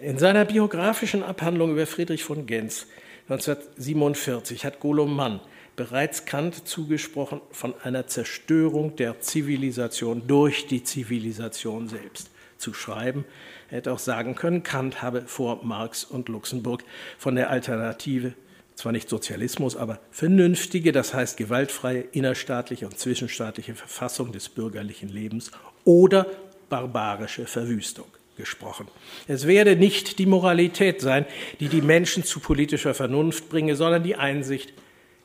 [0.00, 2.88] In seiner biografischen Abhandlung über Friedrich von Genz
[3.28, 5.40] 1947 hat Golo Mann
[5.76, 13.24] bereits Kant zugesprochen von einer Zerstörung der Zivilisation durch die Zivilisation selbst zu schreiben.
[13.70, 16.84] Er hätte auch sagen können, Kant habe vor Marx und Luxemburg
[17.18, 18.34] von der Alternative,
[18.74, 25.50] zwar nicht Sozialismus, aber vernünftige, das heißt gewaltfreie innerstaatliche und zwischenstaatliche Verfassung des bürgerlichen Lebens
[25.84, 26.26] oder
[26.68, 28.06] barbarische Verwüstung
[28.36, 28.88] gesprochen.
[29.28, 31.26] Es werde nicht die Moralität sein,
[31.60, 34.72] die die Menschen zu politischer Vernunft bringe, sondern die Einsicht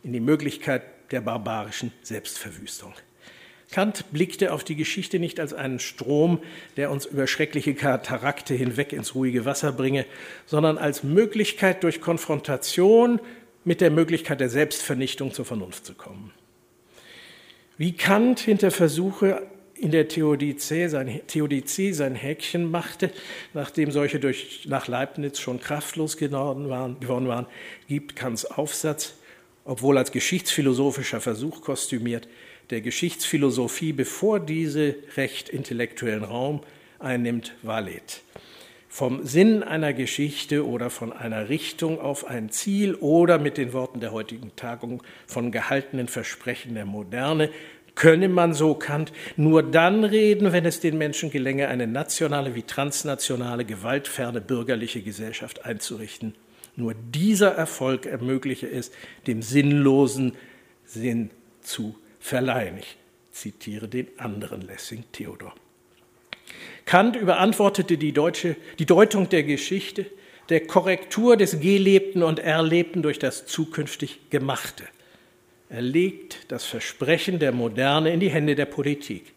[0.03, 2.93] in die Möglichkeit der barbarischen Selbstverwüstung.
[3.71, 6.39] Kant blickte auf die Geschichte nicht als einen Strom,
[6.77, 10.05] der uns über schreckliche Katarakte hinweg ins ruhige Wasser bringe,
[10.45, 13.19] sondern als Möglichkeit durch Konfrontation
[13.65, 16.31] mit der Möglichkeit der Selbstvernichtung zur Vernunft zu kommen.
[17.77, 19.45] Wie Kant hinter Versuche
[19.75, 23.11] in der Theodizee sein, Theodizee sein Häkchen machte,
[23.53, 27.45] nachdem solche durch, nach Leibniz schon kraftlos geworden waren, geworden waren,
[27.87, 29.15] gibt Kants Aufsatz,
[29.68, 32.28] obwohl als geschichtsphilosophischer Versuch kostümiert,
[32.70, 36.61] der Geschichtsphilosophie, bevor diese recht intellektuellen Raum
[36.99, 38.22] einnimmt, Valet.
[38.89, 43.99] Vom Sinn einer Geschichte oder von einer Richtung auf ein Ziel oder mit den Worten
[43.99, 47.49] der heutigen Tagung von gehaltenen Versprechen der Moderne
[47.93, 52.63] könne man, so Kant, nur dann reden, wenn es den Menschen gelänge, eine nationale wie
[52.63, 56.36] transnationale, gewaltferne bürgerliche Gesellschaft einzurichten.
[56.78, 58.91] Nur dieser Erfolg ermögliche es,
[59.25, 60.34] dem Sinnlosen
[60.86, 62.78] Sinn zu verleihen.
[62.78, 62.97] Ich
[63.32, 65.53] zitiere den anderen Lessing Theodor.
[66.86, 70.05] Kant überantwortete die, deutsche, die Deutung der Geschichte
[70.49, 74.84] der Korrektur des Gelebten und Erlebten durch das zukünftig Gemachte.
[75.69, 79.34] Er legt das Versprechen der Moderne in die Hände der Politik.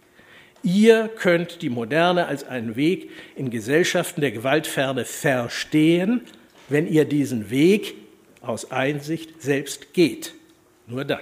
[0.62, 6.20] Ihr könnt die Moderne als einen Weg in Gesellschaften der Gewaltferne verstehen,
[6.70, 7.94] wenn ihr diesen Weg
[8.40, 10.34] aus Einsicht selbst geht.
[10.86, 11.20] Nur dann.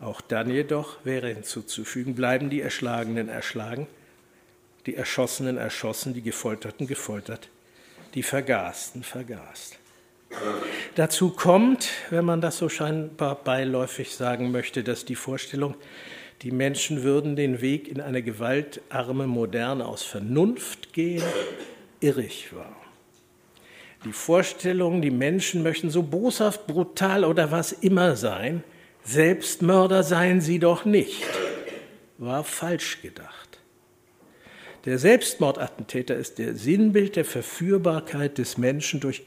[0.00, 3.86] Auch dann jedoch wäre hinzuzufügen, bleiben die Erschlagenen erschlagen,
[4.86, 7.48] die Erschossenen erschossen, die Gefolterten gefoltert,
[8.14, 9.78] die Vergasten vergast.
[10.96, 15.76] Dazu kommt, wenn man das so scheinbar beiläufig sagen möchte, dass die Vorstellung,
[16.42, 21.22] die Menschen würden den Weg in eine gewaltarme Moderne aus Vernunft gehen,
[22.00, 22.81] irrig war.
[24.04, 28.64] Die Vorstellung, die Menschen möchten so boshaft, brutal oder was immer sein,
[29.04, 31.22] Selbstmörder seien sie doch nicht,
[32.18, 33.60] war falsch gedacht.
[34.84, 39.22] Der Selbstmordattentäter ist der Sinnbild der Verführbarkeit des Menschen durch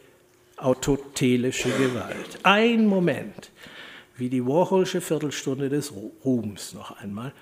[0.57, 2.39] autotelische Gewalt.
[2.43, 3.51] Ein Moment,
[4.17, 5.93] wie die Warholsche Viertelstunde des
[6.25, 7.33] Ruhms noch einmal,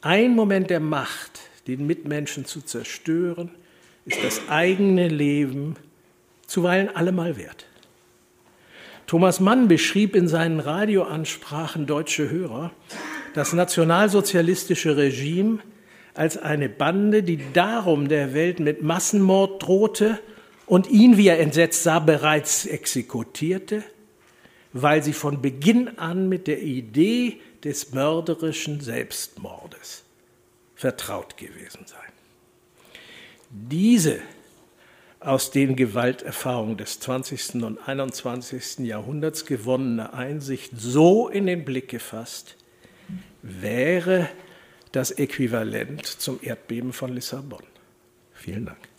[0.00, 3.50] ein Moment der Macht, den Mitmenschen zu zerstören,
[4.06, 5.76] ist das eigene Leben
[6.52, 7.66] zuweilen allemal wert.
[9.06, 12.72] Thomas Mann beschrieb in seinen Radioansprachen deutsche Hörer
[13.34, 15.60] das nationalsozialistische Regime
[16.14, 20.18] als eine Bande, die darum der Welt mit Massenmord drohte
[20.66, 23.82] und ihn, wie er entsetzt sah, bereits exekutierte,
[24.74, 30.04] weil sie von Beginn an mit der Idee des mörderischen Selbstmordes
[30.74, 31.96] vertraut gewesen sei.
[33.48, 34.20] Diese
[35.26, 37.62] aus den Gewalterfahrungen des 20.
[37.62, 38.80] und 21.
[38.80, 42.56] Jahrhunderts gewonnene Einsicht so in den Blick gefasst,
[43.42, 44.28] wäre
[44.92, 47.62] das Äquivalent zum Erdbeben von Lissabon.
[48.32, 48.92] Vielen Dank.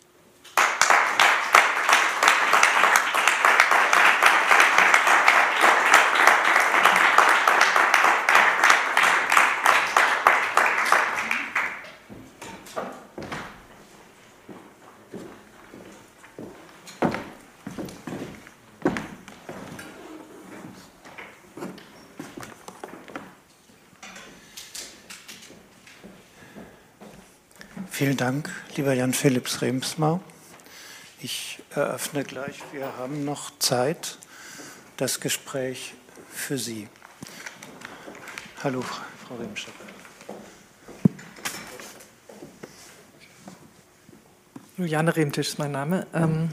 [28.03, 30.21] Vielen Dank, lieber Jan Philipps Remsmar.
[31.19, 34.17] Ich eröffne gleich, wir haben noch Zeit,
[34.95, 35.93] das Gespräch
[36.29, 36.87] für Sie.
[38.63, 39.73] Hallo, Frau Remscher.
[44.77, 46.07] Juliane Remtisch ist mein Name.
[46.13, 46.51] Ähm,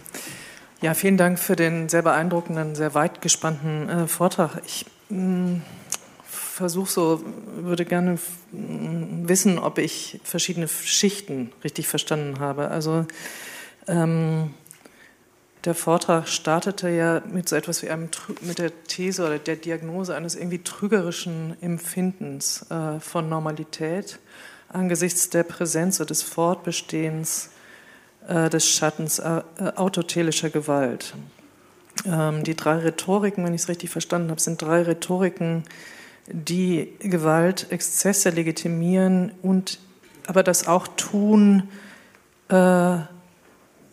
[0.80, 4.60] ja, vielen Dank für den sehr beeindruckenden, sehr weit gespannten äh, Vortrag.
[4.66, 5.62] Ich mh, mm,
[6.24, 7.24] versuche so,
[7.58, 8.18] würde gerne
[9.30, 12.68] wissen, ob ich verschiedene Schichten richtig verstanden habe.
[12.68, 13.06] Also
[13.88, 14.52] ähm,
[15.64, 18.08] der Vortrag startete ja mit so etwas wie einem
[18.42, 24.18] mit der These oder der Diagnose eines irgendwie trügerischen Empfindens äh, von Normalität
[24.68, 27.50] angesichts der Präsenz oder des Fortbestehens
[28.26, 29.42] äh, des Schattens äh,
[29.76, 31.14] autotelischer Gewalt.
[32.06, 35.64] Ähm, die drei Rhetoriken, wenn ich es richtig verstanden habe, sind drei Rhetoriken,
[36.32, 39.78] die Gewaltexzesse legitimieren und
[40.26, 41.68] aber das auch tun
[42.48, 42.98] äh,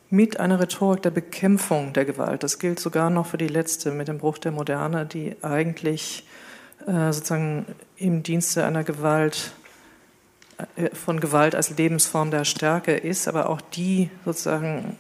[0.10, 2.44] mit einer Rhetorik der Bekämpfung der Gewalt.
[2.44, 6.26] Das gilt sogar noch für die letzte mit dem Bruch der Moderne, die eigentlich
[6.86, 7.66] äh, sozusagen
[7.98, 9.52] im Dienste einer Gewalt
[10.76, 14.98] äh, von Gewalt als Lebensform der Stärke ist, aber auch die sozusagen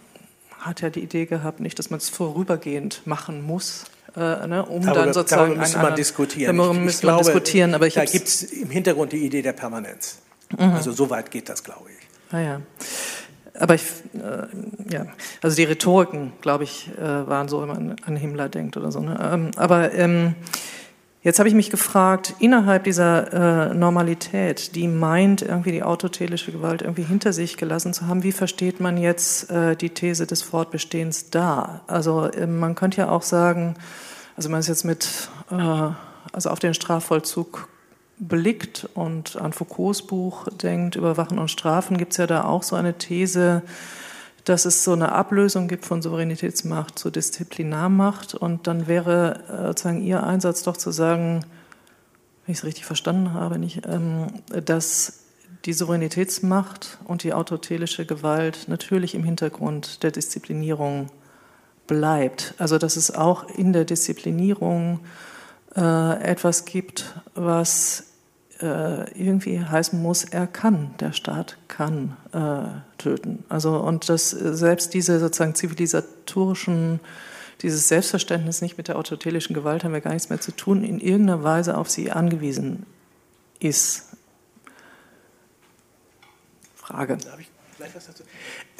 [0.59, 3.85] hat ja die Idee gehabt, nicht, dass man es vorübergehend machen muss,
[4.18, 6.57] äh, ne, um darüber, dann sozusagen darüber müsste man diskutieren.
[6.57, 10.18] Darüber müsste man diskutieren, aber ich da gibt es im Hintergrund die Idee der Permanenz.
[10.57, 10.74] Mhm.
[10.74, 12.34] Also so weit geht das, glaube ich.
[12.34, 12.61] Ah, ja.
[13.59, 15.05] Aber ich, äh, ja,
[15.41, 18.99] also die Rhetoriken, glaube ich, äh, waren so, wenn man an Himmler denkt oder so.
[18.99, 19.18] Ne?
[19.22, 20.36] Ähm, aber ähm,
[21.24, 26.84] Jetzt habe ich mich gefragt, innerhalb dieser äh, Normalität, die meint, irgendwie die autotelische Gewalt
[26.84, 31.32] irgendwie hinter sich gelassen zu haben, wie versteht man jetzt äh, die These des Fortbestehens
[31.32, 31.82] da?
[31.88, 33.76] Also äh, man könnte ja auch sagen,
[34.36, 35.89] also man ist jetzt mit, äh,
[36.32, 37.68] also auf den Strafvollzug
[38.20, 42.63] blickt und an Foucaults Buch denkt, über Wachen und Strafen, gibt es ja da auch
[42.63, 43.63] so eine These,
[44.47, 48.33] dass es so eine Ablösung gibt von Souveränitätsmacht zur Disziplinarmacht.
[48.33, 51.45] Und dann wäre äh, sozusagen Ihr Einsatz doch zu sagen,
[52.45, 54.27] wenn ich es richtig verstanden habe, nicht, ähm,
[54.65, 55.23] dass
[55.65, 61.09] die Souveränitätsmacht und die autotelische Gewalt natürlich im Hintergrund der Disziplinierung
[61.85, 62.53] bleibt.
[62.57, 65.01] Also dass es auch in der Disziplinierung
[65.75, 68.05] äh, etwas gibt, was
[68.63, 73.43] irgendwie heißen muss, er kann, der Staat kann äh, töten.
[73.49, 76.99] Also und dass selbst diese sozusagen zivilisatorischen,
[77.61, 80.99] dieses Selbstverständnis nicht mit der autotelischen Gewalt haben wir gar nichts mehr zu tun, in
[80.99, 82.85] irgendeiner Weise auf sie angewiesen
[83.59, 84.05] ist.
[86.75, 87.17] Frage.
[87.17, 88.23] Darf ich vielleicht was dazu?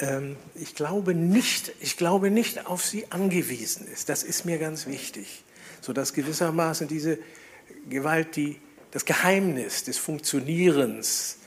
[0.00, 4.08] Ähm, ich glaube nicht, ich glaube nicht auf sie angewiesen ist.
[4.08, 5.44] Das ist mir ganz wichtig,
[5.80, 7.18] so dass gewissermaßen diese
[7.88, 8.60] Gewalt, die
[8.90, 11.38] das Geheimnis des Funktionierens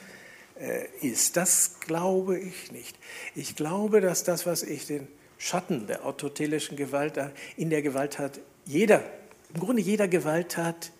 [0.60, 1.38] äh, ist.
[1.38, 2.98] Das glaube ich nicht.
[3.36, 7.20] Ich glaube, dass das, was ich den Schatten der autotelischen Gewalt
[7.58, 9.04] in der Gewalttat jeder,
[9.54, 10.92] im Grunde jeder Gewalttat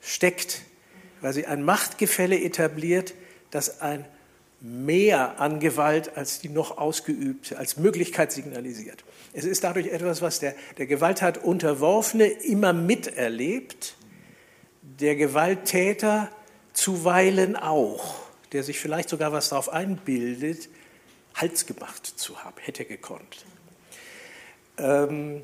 [0.00, 0.62] steckt,
[1.20, 3.14] weil sie ein Machtgefälle etabliert,
[3.50, 4.04] das ein
[4.60, 9.04] mehr an Gewalt als die noch ausgeübte, als Möglichkeit signalisiert.
[9.32, 13.94] Es ist dadurch etwas, was der, der Gewalttat Unterworfene immer miterlebt
[15.00, 16.30] der Gewalttäter
[16.72, 18.16] zuweilen auch,
[18.52, 20.68] der sich vielleicht sogar was darauf einbildet,
[21.34, 23.44] Hals gemacht zu haben, hätte gekonnt.
[24.78, 25.42] Ähm,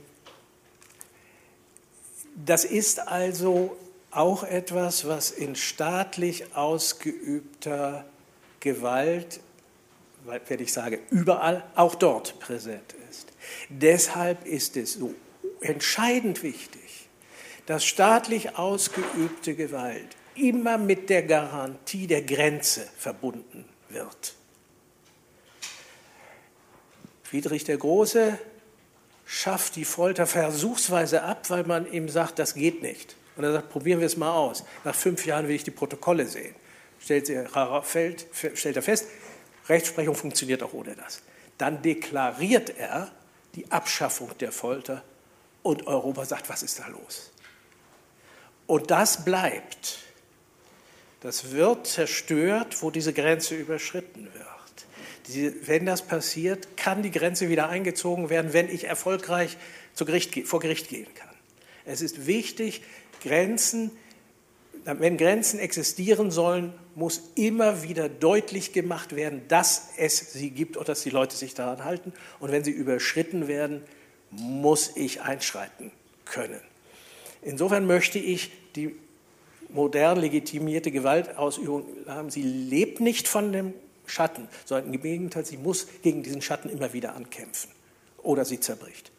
[2.35, 3.77] das ist also
[4.11, 8.05] auch etwas, was in staatlich ausgeübter
[8.61, 9.41] Gewalt,
[10.25, 13.33] wenn ich sage überall, auch dort präsent ist.
[13.69, 15.15] Deshalb ist es so
[15.61, 16.84] entscheidend wichtig,
[17.67, 24.35] dass staatlich ausgeübte Gewalt immer mit der Garantie der Grenze verbunden wird.
[27.23, 28.39] Friedrich der Große
[29.27, 33.17] schafft die Folter versuchsweise ab, weil man ihm sagt, das geht nicht.
[33.37, 34.65] Und er sagt, probieren wir es mal aus.
[34.85, 36.55] Nach fünf Jahren will ich die Protokolle sehen.
[37.01, 39.07] Stellt, stellt er fest,
[39.69, 41.23] Rechtsprechung funktioniert auch ohne das.
[41.59, 43.11] Dann deklariert er
[43.55, 45.03] die Abschaffung der Folter
[45.63, 47.31] und Europa sagt, was ist da los?
[48.67, 49.99] Und das bleibt.
[51.21, 54.45] Das wird zerstört, wo diese Grenze überschritten wird.
[55.29, 59.57] Die, wenn das passiert, kann die Grenze wieder eingezogen werden, wenn ich erfolgreich
[59.97, 61.35] Gericht, vor Gericht gehen kann.
[61.87, 62.83] Es ist wichtig,
[63.23, 63.91] Grenzen,
[64.85, 70.89] wenn Grenzen existieren sollen, muss immer wieder deutlich gemacht werden, dass es sie gibt und
[70.89, 72.13] dass die Leute sich daran halten.
[72.39, 73.83] Und wenn sie überschritten werden,
[74.31, 75.91] muss ich einschreiten
[76.25, 76.61] können.
[77.45, 78.97] Insofern möchte ich die
[79.69, 82.31] modern legitimierte Gewaltausübung haben.
[82.31, 83.75] Sie lebt nicht von dem
[84.07, 87.71] Schatten, sondern im Gegenteil, sie muss gegen diesen Schatten immer wieder ankämpfen
[88.23, 89.11] oder sie zerbricht.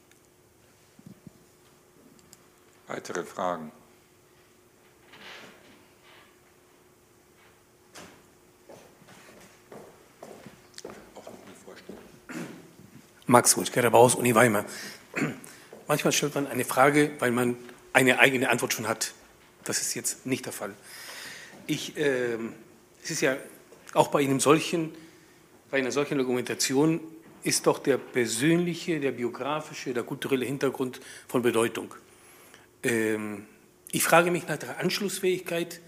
[2.88, 3.72] Weitere Fragen?
[13.28, 14.66] Max Wutschke, Baus, Uni Weimar.
[15.88, 17.58] Manchmal stellt man eine Frage, weil man
[17.96, 19.14] eine eigene Antwort schon hat.
[19.64, 20.74] Das ist jetzt nicht der Fall.
[21.66, 22.38] Ich, äh,
[23.02, 23.38] es ist ja
[23.94, 24.94] auch bei einem solchen,
[25.72, 27.00] bei einer solchen Argumentation
[27.44, 31.96] ist doch der persönliche, der biografische, der kulturelle Hintergrund von Bedeutung.
[32.84, 33.46] Ähm,
[33.92, 35.80] ich frage mich nach der Anschlussfähigkeit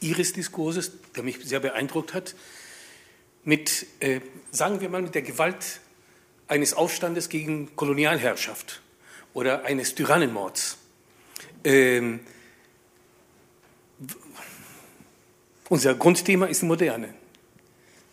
[0.00, 2.34] Ihres Diskurses, der mich sehr beeindruckt hat,
[3.44, 4.20] mit, äh,
[4.50, 5.80] sagen wir mal, mit der Gewalt
[6.48, 8.82] eines Aufstandes gegen Kolonialherrschaft
[9.32, 10.78] oder eines Tyrannenmords.
[11.66, 12.20] Ähm,
[15.68, 17.12] unser Grundthema ist Moderne.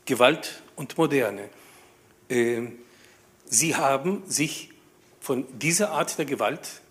[0.05, 1.49] Gewalt und Moderne.
[2.31, 2.79] Ähm,
[3.45, 4.71] Sie haben sich
[5.21, 6.81] von dieser Art der Gewalt,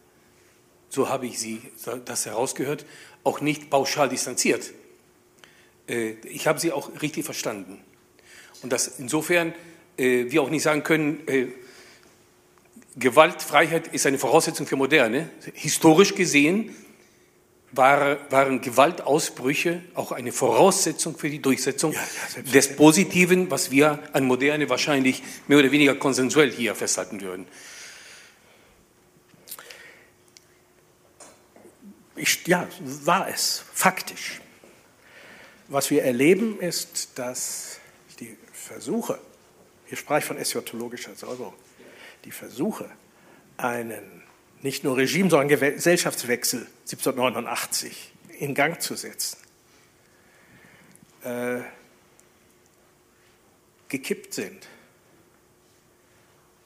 [0.88, 1.62] so habe ich Sie
[2.04, 2.86] das herausgehört,
[3.24, 4.72] auch nicht pauschal distanziert.
[5.88, 7.82] Äh, ich habe Sie auch richtig verstanden.
[8.62, 9.52] Und dass insofern
[9.96, 11.48] äh, wir auch nicht sagen können, äh,
[12.96, 15.30] Gewaltfreiheit ist eine Voraussetzung für Moderne.
[15.54, 16.74] Historisch gesehen
[17.72, 22.00] war, waren Gewaltausbrüche auch eine Voraussetzung für die Durchsetzung ja,
[22.36, 27.46] ja, des Positiven, was wir an Moderne wahrscheinlich mehr oder weniger konsensuell hier festhalten würden.
[32.14, 34.40] Ich, ja, war es, faktisch.
[35.68, 37.80] Was wir erleben, ist, dass
[38.20, 39.18] die Versuche,
[39.86, 41.54] hier sprach ich von eschatologischer Säuberung,
[42.24, 42.88] die Versuche,
[43.56, 44.22] einen
[44.62, 49.38] nicht nur Regime, sondern Gesellschaftswechsel 1789 in Gang zu setzen,
[51.24, 51.60] äh,
[53.88, 54.68] gekippt sind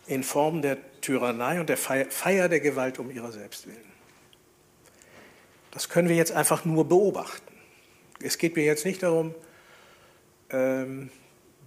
[0.06, 3.92] in Form der Tyrannei und der Feier der Gewalt um ihrer selbst willen.
[5.72, 7.52] Das können wir jetzt einfach nur beobachten.
[8.22, 9.34] Es geht mir jetzt nicht darum,
[10.50, 11.10] ähm,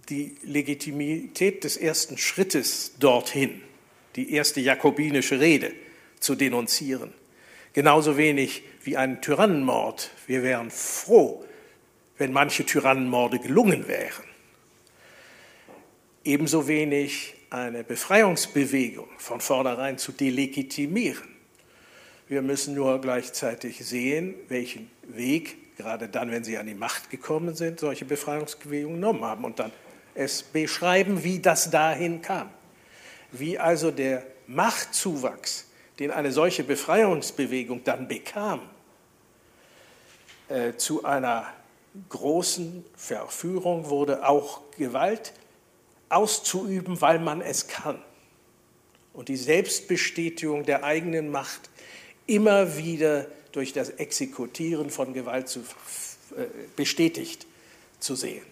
[0.08, 3.62] die Legitimität des ersten Schrittes dorthin,
[4.16, 5.72] die erste jakobinische Rede,
[6.20, 7.12] zu denunzieren.
[7.72, 10.10] Genauso wenig wie einen Tyrannenmord.
[10.26, 11.44] Wir wären froh,
[12.18, 14.24] wenn manche Tyrannenmorde gelungen wären.
[16.24, 21.28] Ebenso wenig eine Befreiungsbewegung von vornherein zu delegitimieren.
[22.28, 27.54] Wir müssen nur gleichzeitig sehen, welchen Weg, gerade dann, wenn sie an die Macht gekommen
[27.56, 29.72] sind, solche Befreiungsbewegungen genommen haben und dann
[30.14, 32.50] es beschreiben, wie das dahin kam.
[33.32, 35.66] Wie also der Machtzuwachs
[36.00, 38.62] den eine solche Befreiungsbewegung dann bekam,
[40.48, 41.46] äh, zu einer
[42.08, 45.34] großen Verführung wurde, auch Gewalt
[46.08, 48.02] auszuüben, weil man es kann.
[49.12, 51.68] Und die Selbstbestätigung der eigenen Macht
[52.26, 57.46] immer wieder durch das Exekutieren von Gewalt zu, äh, bestätigt
[57.98, 58.46] zu sehen.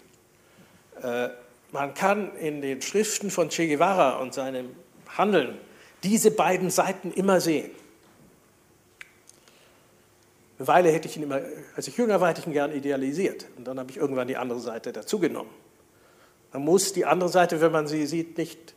[1.03, 1.31] Äh,
[1.73, 4.75] man kann in den Schriften von Che Guevara und seinem
[5.17, 5.59] Handeln
[6.03, 7.71] diese beiden Seiten immer sehen.
[10.59, 11.41] Eine Weile hätte ich ihn immer,
[11.77, 13.47] als ich jünger war, hätte ich ihn gern idealisiert.
[13.57, 15.53] Und dann habe ich irgendwann die andere Seite dazugenommen.
[16.53, 18.75] Man muss die andere Seite, wenn man sie sieht, nicht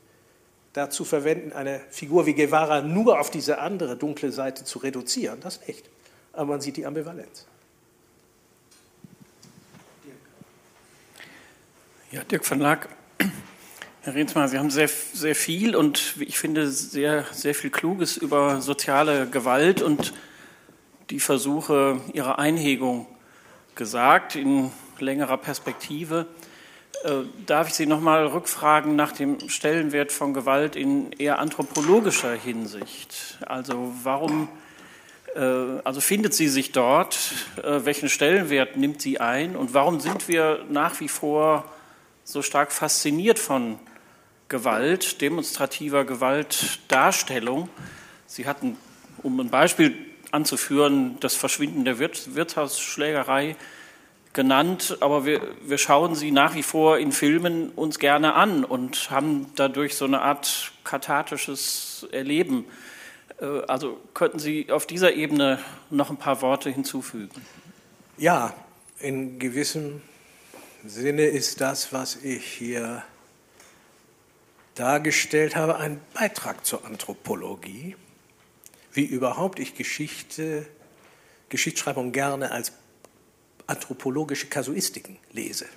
[0.73, 5.39] dazu verwenden, eine Figur wie Guevara nur auf diese andere dunkle Seite zu reduzieren.
[5.41, 5.89] Das nicht.
[6.33, 7.47] Aber man sieht die Ambivalenz.
[12.12, 12.89] Ja, Dirk van Laak.
[14.01, 18.59] Herr Rehnsmann, Sie haben sehr, sehr viel und ich finde, sehr, sehr viel Kluges über
[18.59, 20.14] soziale Gewalt und
[21.09, 23.07] die Versuche ihrer Einhegung
[23.76, 26.26] gesagt in längerer Perspektive.
[27.05, 32.34] Äh, darf ich Sie noch mal rückfragen nach dem Stellenwert von Gewalt in eher anthropologischer
[32.34, 33.38] Hinsicht?
[33.45, 34.49] Also warum,
[35.34, 35.39] äh,
[35.86, 37.18] also findet sie sich dort?
[37.64, 39.55] Äh, welchen Stellenwert nimmt sie ein?
[39.55, 41.72] Und warum sind wir nach wie vor
[42.32, 43.79] so stark fasziniert von
[44.47, 47.69] Gewalt, demonstrativer Gewaltdarstellung.
[48.25, 48.77] Sie hatten,
[49.23, 49.95] um ein Beispiel
[50.32, 53.55] anzuführen, das Verschwinden der Wirtshausschlägerei
[54.34, 59.11] genannt, aber wir, wir schauen sie nach wie vor in Filmen uns gerne an und
[59.11, 62.65] haben dadurch so eine Art kathartisches Erleben.
[63.41, 65.59] Äh, also könnten Sie auf dieser Ebene
[65.89, 67.41] noch ein paar Worte hinzufügen?
[68.17, 68.53] Ja,
[68.99, 70.01] in gewissem
[70.89, 73.03] Sinne ist das, was ich hier
[74.75, 77.95] dargestellt habe, ein Beitrag zur Anthropologie,
[78.93, 80.65] wie überhaupt ich Geschichte,
[81.49, 82.71] Geschichtsschreibung gerne als
[83.67, 85.67] anthropologische Kasuistiken lese.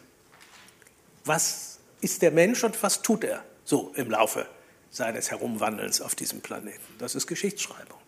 [1.24, 4.46] Was ist der Mensch und was tut er so im Laufe
[4.90, 6.82] seines Herumwandelns auf diesem Planeten?
[6.98, 7.98] Das ist Geschichtsschreibung.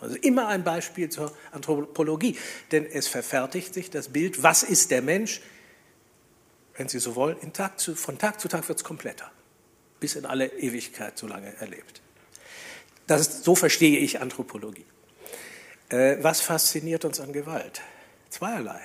[0.00, 2.38] Also immer ein Beispiel zur Anthropologie,
[2.70, 5.40] denn es verfertigt sich das Bild, was ist der Mensch,
[6.76, 9.30] wenn Sie so wollen, Tag zu, von Tag zu Tag wird es kompletter
[10.00, 12.02] bis in alle Ewigkeit so lange erlebt.
[13.06, 14.84] Das, so verstehe ich Anthropologie.
[15.88, 17.80] Äh, was fasziniert uns an Gewalt?
[18.30, 18.80] Zweierlei.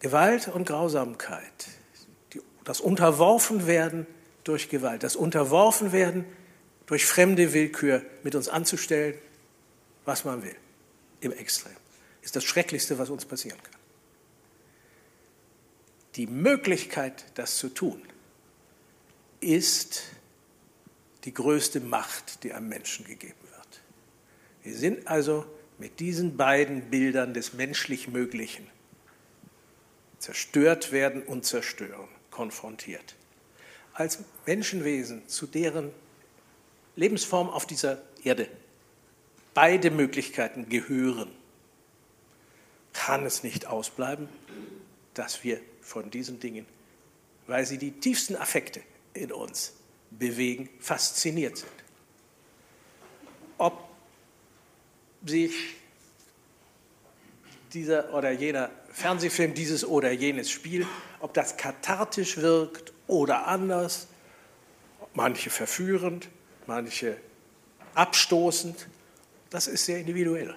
[0.00, 1.68] Gewalt und Grausamkeit,
[2.32, 4.06] die, das Unterworfenwerden
[4.42, 6.26] durch Gewalt, das Unterworfenwerden
[6.86, 9.16] durch fremde Willkür mit uns anzustellen,
[10.04, 10.56] was man will,
[11.20, 11.72] im Extrem,
[12.20, 13.80] ist das Schrecklichste, was uns passieren kann.
[16.16, 18.00] Die Möglichkeit, das zu tun,
[19.40, 20.04] ist
[21.24, 23.80] die größte Macht, die einem Menschen gegeben wird.
[24.62, 25.44] Wir sind also
[25.78, 28.68] mit diesen beiden Bildern des menschlich Möglichen,
[30.18, 33.16] zerstört werden und zerstören, konfrontiert.
[33.92, 35.90] Als Menschenwesen, zu deren
[36.96, 38.48] Lebensform auf dieser Erde
[39.52, 41.30] beide Möglichkeiten gehören,
[42.92, 44.28] kann es nicht ausbleiben,
[45.14, 46.66] dass wir von diesen Dingen,
[47.46, 48.80] weil sie die tiefsten Affekte
[49.12, 49.74] in uns
[50.10, 51.70] bewegen, fasziniert sind.
[53.58, 53.88] Ob
[55.24, 55.52] sich
[57.72, 60.86] dieser oder jener Fernsehfilm, dieses oder jenes Spiel,
[61.20, 64.06] ob das kathartisch wirkt oder anders,
[65.12, 66.28] manche verführend,
[66.66, 67.16] manche
[67.94, 68.88] abstoßend,
[69.50, 70.54] das ist sehr individuell.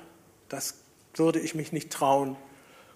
[0.50, 0.76] Das
[1.16, 2.36] würde ich mich nicht trauen,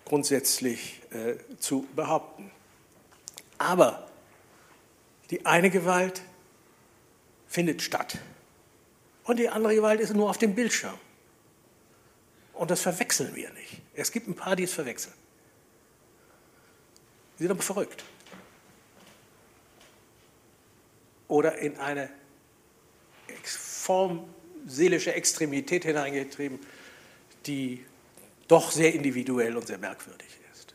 [0.06, 2.52] grundsätzlich äh, zu behaupten.
[3.58, 4.10] Aber
[5.30, 6.22] die eine Gewalt
[7.48, 8.18] findet statt
[9.24, 10.98] und die andere Gewalt ist nur auf dem Bildschirm.
[12.54, 13.82] Und das verwechseln wir nicht.
[13.96, 15.14] Es gibt ein paar, die es verwechseln.
[17.38, 18.04] Sie sind aber verrückt.
[21.28, 22.10] Oder in eine
[23.44, 24.28] Form
[24.68, 26.60] seelischer Extremität hineingetrieben,
[27.46, 27.84] die
[28.52, 30.74] doch sehr individuell und sehr merkwürdig ist.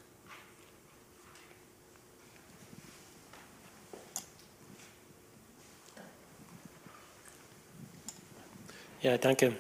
[9.03, 9.53] Ja, danke.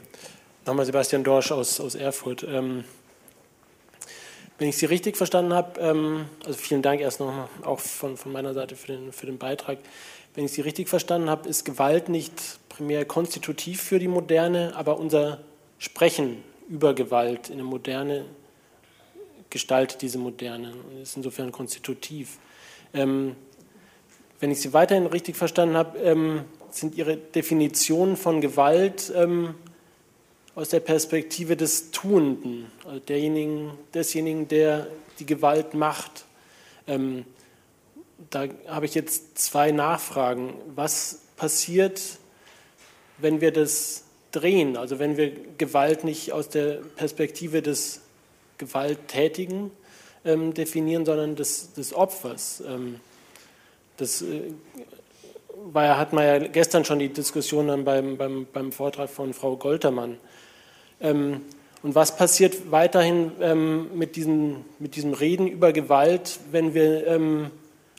[0.64, 2.42] Nochmal Sebastian Dorsch aus, aus Erfurt.
[2.42, 2.84] Ähm,
[4.58, 8.32] wenn ich Sie richtig verstanden habe, ähm, also vielen Dank erst nochmal auch von, von
[8.32, 9.76] meiner Seite für den, für den Beitrag.
[10.34, 12.32] Wenn ich Sie richtig verstanden habe, ist Gewalt nicht
[12.70, 15.40] primär konstitutiv für die Moderne, aber unser
[15.78, 18.24] Sprechen über Gewalt in der Moderne
[19.50, 22.38] gestaltet diese Moderne ist insofern konstitutiv.
[22.92, 23.36] Ähm,
[24.40, 29.54] wenn ich Sie weiterhin richtig verstanden habe, ähm, sind Ihre Definitionen von Gewalt ähm,
[30.54, 34.88] aus der Perspektive des Tuenden, also derjenigen, desjenigen, der
[35.18, 36.24] die Gewalt macht.
[36.86, 37.24] Ähm,
[38.30, 40.54] da habe ich jetzt zwei Nachfragen.
[40.74, 42.00] Was passiert,
[43.18, 44.05] wenn wir das
[44.36, 48.02] drehen, also wenn wir Gewalt nicht aus der Perspektive des
[48.58, 49.70] Gewalttätigen
[50.24, 52.62] ähm, definieren, sondern des, des Opfers?
[52.66, 53.00] Ähm,
[53.96, 54.52] das äh,
[55.72, 59.56] war, hat man ja gestern schon die Diskussion dann beim, beim, beim Vortrag von Frau
[59.56, 60.18] Goltermann.
[61.00, 61.40] Ähm,
[61.82, 67.50] und was passiert weiterhin ähm, mit, diesen, mit diesem Reden über Gewalt, wenn wir ähm,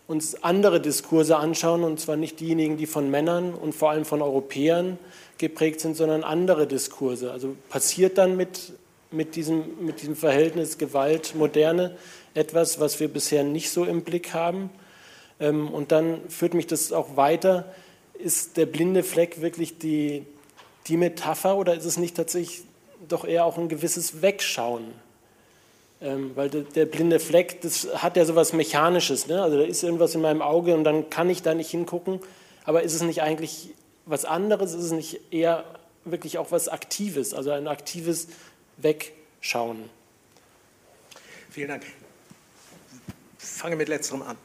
[0.07, 4.21] uns andere Diskurse anschauen, und zwar nicht diejenigen, die von Männern und vor allem von
[4.21, 4.97] Europäern
[5.37, 7.31] geprägt sind, sondern andere Diskurse.
[7.31, 8.73] Also passiert dann mit,
[9.11, 11.95] mit, diesem, mit diesem Verhältnis Gewalt-Moderne
[12.33, 14.69] etwas, was wir bisher nicht so im Blick haben?
[15.39, 17.73] Ähm, und dann führt mich das auch weiter.
[18.13, 20.25] Ist der blinde Fleck wirklich die,
[20.87, 22.63] die Metapher oder ist es nicht tatsächlich
[23.07, 24.85] doch eher auch ein gewisses Wegschauen?
[25.99, 29.27] Ähm, weil der, blinde Fleck, das hat ja so was Mechanisches.
[29.27, 29.41] Ne?
[29.41, 32.19] Also da ist irgendwas in meinem Auge und dann kann ich da nicht hingucken.
[32.65, 33.69] Aber ist es nicht eigentlich
[34.07, 34.73] was anderes?
[34.73, 35.65] Ist es nicht eher
[36.05, 38.27] wirklich auch was Aktives, also ein aktives
[38.77, 39.89] Wegschauen?
[41.49, 41.85] Vielen Dank.
[43.37, 44.37] Fange mit letzterem an.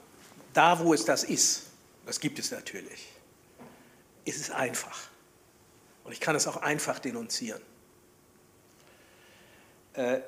[0.52, 1.66] Da, wo es das ist,
[2.04, 3.08] das gibt es natürlich,
[4.24, 4.98] ist es einfach.
[6.04, 7.62] Und ich kann es auch einfach denunzieren.
[9.94, 10.20] Äh,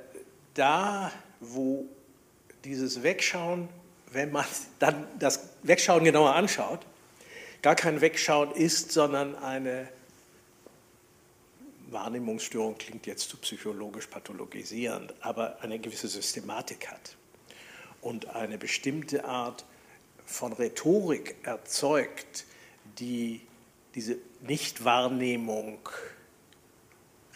[0.55, 1.87] da, wo
[2.65, 3.69] dieses Wegschauen,
[4.13, 4.45] wenn man
[4.79, 6.81] dann das Wegschauen genauer anschaut,
[7.65, 9.89] gar kein Wegschauen ist, sondern eine
[11.87, 17.17] Wahrnehmungsstörung klingt jetzt zu psychologisch pathologisierend, aber eine gewisse Systematik hat
[18.03, 19.65] und eine bestimmte Art
[20.27, 22.45] von Rhetorik erzeugt,
[22.99, 23.41] die
[23.95, 25.79] diese Nichtwahrnehmung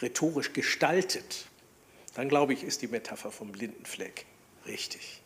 [0.02, 1.46] rhetorisch gestaltet,
[2.16, 4.26] dann glaube ich, ist die Metapher vom Blindenfleck
[4.66, 5.22] richtig.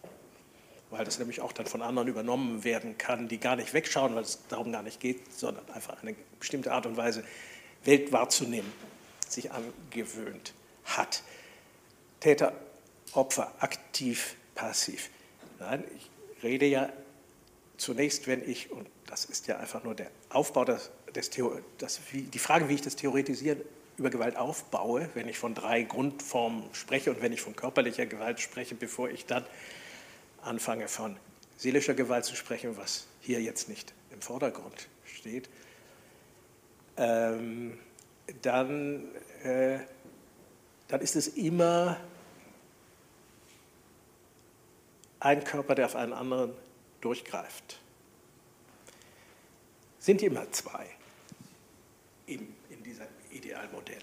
[0.93, 4.25] Weil das nämlich auch dann von anderen übernommen werden kann, die gar nicht wegschauen, weil
[4.25, 7.25] es darum gar nicht geht, sondern einfach eine bestimmte Art und Weise,
[7.85, 8.71] Welt wahrzunehmen,
[9.27, 10.53] sich angewöhnt
[10.85, 11.23] hat.
[12.21, 12.53] Täter,
[13.15, 15.09] Opfer, aktiv, passiv.
[15.59, 16.11] Nein, ich
[16.45, 16.93] rede ja
[17.79, 21.31] zunächst, wenn ich, und das ist ja einfach nur der Aufbau des, des
[21.79, 23.63] das, wie, die Frage, wie ich das Theoretisieren
[23.97, 28.41] über Gewalt aufbaue, wenn ich von drei Grundformen spreche und wenn ich von körperlicher Gewalt
[28.41, 29.45] spreche, bevor ich dann
[30.43, 31.17] anfange von
[31.57, 35.49] seelischer Gewalt zu sprechen, was hier jetzt nicht im Vordergrund steht,
[36.97, 37.79] ähm,
[38.43, 39.79] dann, äh,
[40.89, 41.99] dann ist es immer
[45.21, 46.53] ein Körper, der auf einen anderen
[47.01, 47.79] durchgreift.
[49.99, 50.87] Sind immer zwei
[52.27, 54.03] in, in diesem Idealmodell.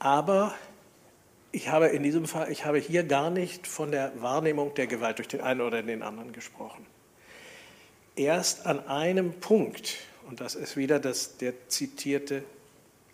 [0.00, 0.54] Aber
[1.58, 5.18] ich habe in diesem Fall, ich habe hier gar nicht von der Wahrnehmung der Gewalt
[5.18, 6.86] durch den einen oder den anderen gesprochen.
[8.14, 9.96] Erst an einem Punkt,
[10.28, 12.44] und das ist wieder das, der zitierte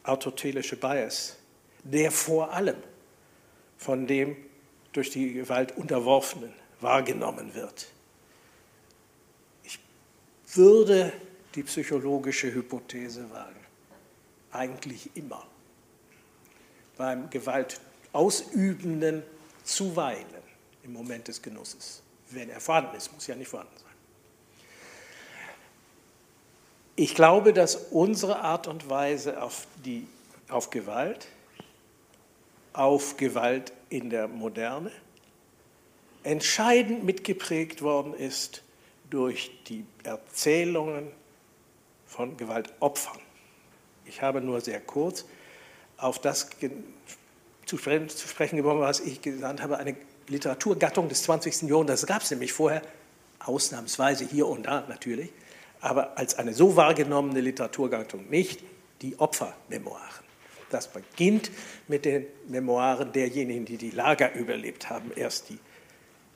[0.02, 1.38] autotelische Bias,
[1.84, 2.76] der vor allem
[3.78, 4.36] von dem
[4.92, 6.52] durch die Gewalt Unterworfenen
[6.82, 7.86] wahrgenommen wird.
[9.62, 9.78] Ich
[10.54, 11.14] würde
[11.54, 13.64] die psychologische Hypothese wagen.
[14.52, 15.46] Eigentlich immer.
[16.98, 17.30] Beim
[18.14, 19.24] Gewaltausübenden
[19.64, 20.24] zuweilen
[20.84, 22.00] im Moment des Genusses.
[22.30, 23.90] Wenn er vorhanden ist, muss ja nicht vorhanden sein.
[26.96, 30.06] Ich glaube, dass unsere Art und Weise auf, die,
[30.48, 31.26] auf Gewalt,
[32.72, 34.92] auf Gewalt in der Moderne,
[36.22, 38.62] entscheidend mitgeprägt worden ist
[39.10, 41.10] durch die Erzählungen
[42.06, 43.18] von Gewaltopfern.
[44.04, 45.24] Ich habe nur sehr kurz
[45.96, 46.48] auf das
[47.66, 49.96] zu sprechen, zu sprechen gekommen, was ich genannt habe, eine
[50.28, 51.62] Literaturgattung des 20.
[51.62, 52.02] Jahrhunderts.
[52.02, 52.82] Das gab es nämlich vorher,
[53.40, 55.30] ausnahmsweise hier und da natürlich,
[55.80, 58.62] aber als eine so wahrgenommene Literaturgattung nicht,
[59.02, 60.24] die Opfermemoiren.
[60.70, 61.50] Das beginnt
[61.88, 65.58] mit den Memoiren derjenigen, die die Lager überlebt haben, erst die,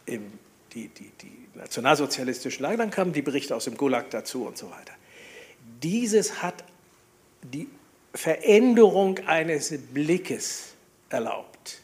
[0.07, 4.71] die, die, die nationalsozialistischen Lager, dann kamen die Berichte aus dem Gulag dazu und so
[4.71, 4.93] weiter.
[5.83, 6.63] Dieses hat
[7.43, 7.69] die
[8.15, 10.75] Veränderung eines Blickes
[11.09, 11.81] erlaubt.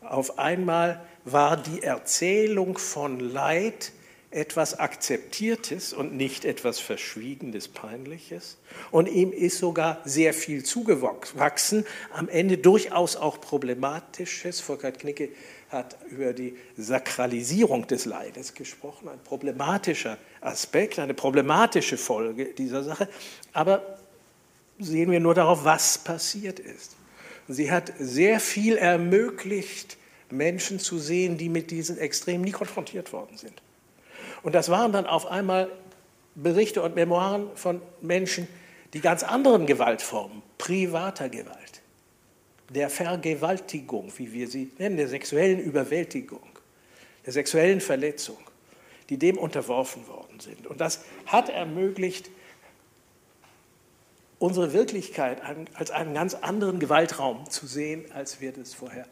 [0.00, 3.92] Auf einmal war die Erzählung von Leid
[4.30, 8.58] etwas Akzeptiertes und nicht etwas Verschwiegenes, Peinliches.
[8.90, 14.60] Und ihm ist sogar sehr viel zugewachsen, am Ende durchaus auch Problematisches.
[14.60, 15.30] Volker Knicke
[15.70, 23.08] hat über die Sakralisierung des Leides gesprochen, ein problematischer Aspekt, eine problematische Folge dieser Sache.
[23.54, 23.98] Aber
[24.78, 26.97] sehen wir nur darauf, was passiert ist.
[27.48, 29.96] Sie hat sehr viel ermöglicht,
[30.30, 33.62] Menschen zu sehen, die mit diesen Extremen nie konfrontiert worden sind.
[34.42, 35.70] Und das waren dann auf einmal
[36.34, 38.46] Berichte und Memoiren von Menschen,
[38.92, 41.82] die ganz anderen Gewaltformen, privater Gewalt,
[42.68, 46.48] der Vergewaltigung, wie wir sie nennen, der sexuellen Überwältigung,
[47.24, 48.38] der sexuellen Verletzung,
[49.08, 50.66] die dem unterworfen worden sind.
[50.66, 52.30] Und das hat ermöglicht,
[54.38, 55.42] unsere Wirklichkeit
[55.74, 59.06] als einen ganz anderen Gewaltraum zu sehen, als wir das vorher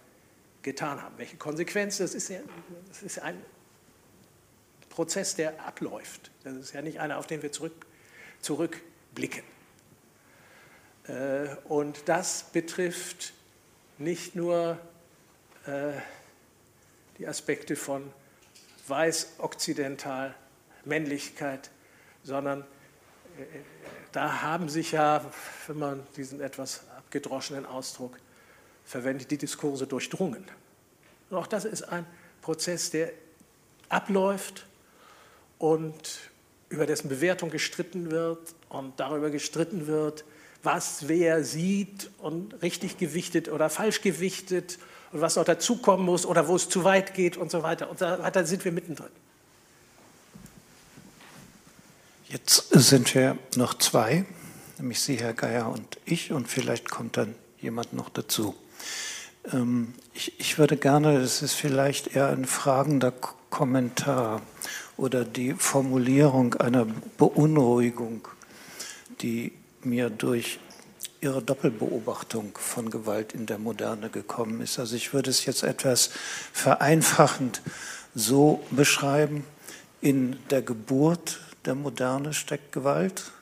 [0.62, 1.14] getan haben.
[1.18, 2.02] Welche Konsequenzen?
[2.02, 2.38] Das ist, ja,
[2.88, 3.40] das ist ein
[4.90, 6.30] Prozess, der abläuft.
[6.44, 7.86] Das ist ja nicht einer, auf den wir zurück,
[8.40, 9.42] zurückblicken.
[11.08, 13.32] Äh, und das betrifft
[13.98, 14.78] nicht nur
[15.66, 15.92] äh,
[17.18, 18.12] die Aspekte von
[18.88, 20.34] weiß, okzidental,
[20.84, 21.70] Männlichkeit,
[22.22, 22.64] sondern
[24.12, 25.24] da haben sich ja,
[25.66, 28.18] wenn man diesen etwas abgedroschenen Ausdruck
[28.84, 30.44] verwendet, die Diskurse durchdrungen.
[31.30, 32.06] Und auch das ist ein
[32.40, 33.12] Prozess, der
[33.88, 34.66] abläuft
[35.58, 36.30] und
[36.68, 40.24] über dessen Bewertung gestritten wird und darüber gestritten wird,
[40.62, 44.78] was wer sieht und richtig gewichtet oder falsch gewichtet
[45.12, 47.88] und was noch dazukommen muss oder wo es zu weit geht und so weiter.
[47.88, 49.10] Und so weiter sind wir mittendrin.
[52.28, 54.24] Jetzt sind wir noch zwei,
[54.78, 58.56] nämlich Sie, Herr Geier, und ich, und vielleicht kommt dann jemand noch dazu.
[59.52, 63.12] Ähm, ich, ich würde gerne, das ist vielleicht eher ein fragender
[63.48, 64.42] Kommentar
[64.96, 68.26] oder die Formulierung einer Beunruhigung,
[69.22, 69.52] die
[69.84, 70.58] mir durch
[71.20, 74.80] Ihre Doppelbeobachtung von Gewalt in der Moderne gekommen ist.
[74.80, 76.10] Also ich würde es jetzt etwas
[76.52, 77.62] vereinfachend
[78.16, 79.44] so beschreiben,
[80.00, 83.32] in der Geburt der Moderne steckt Gewalt,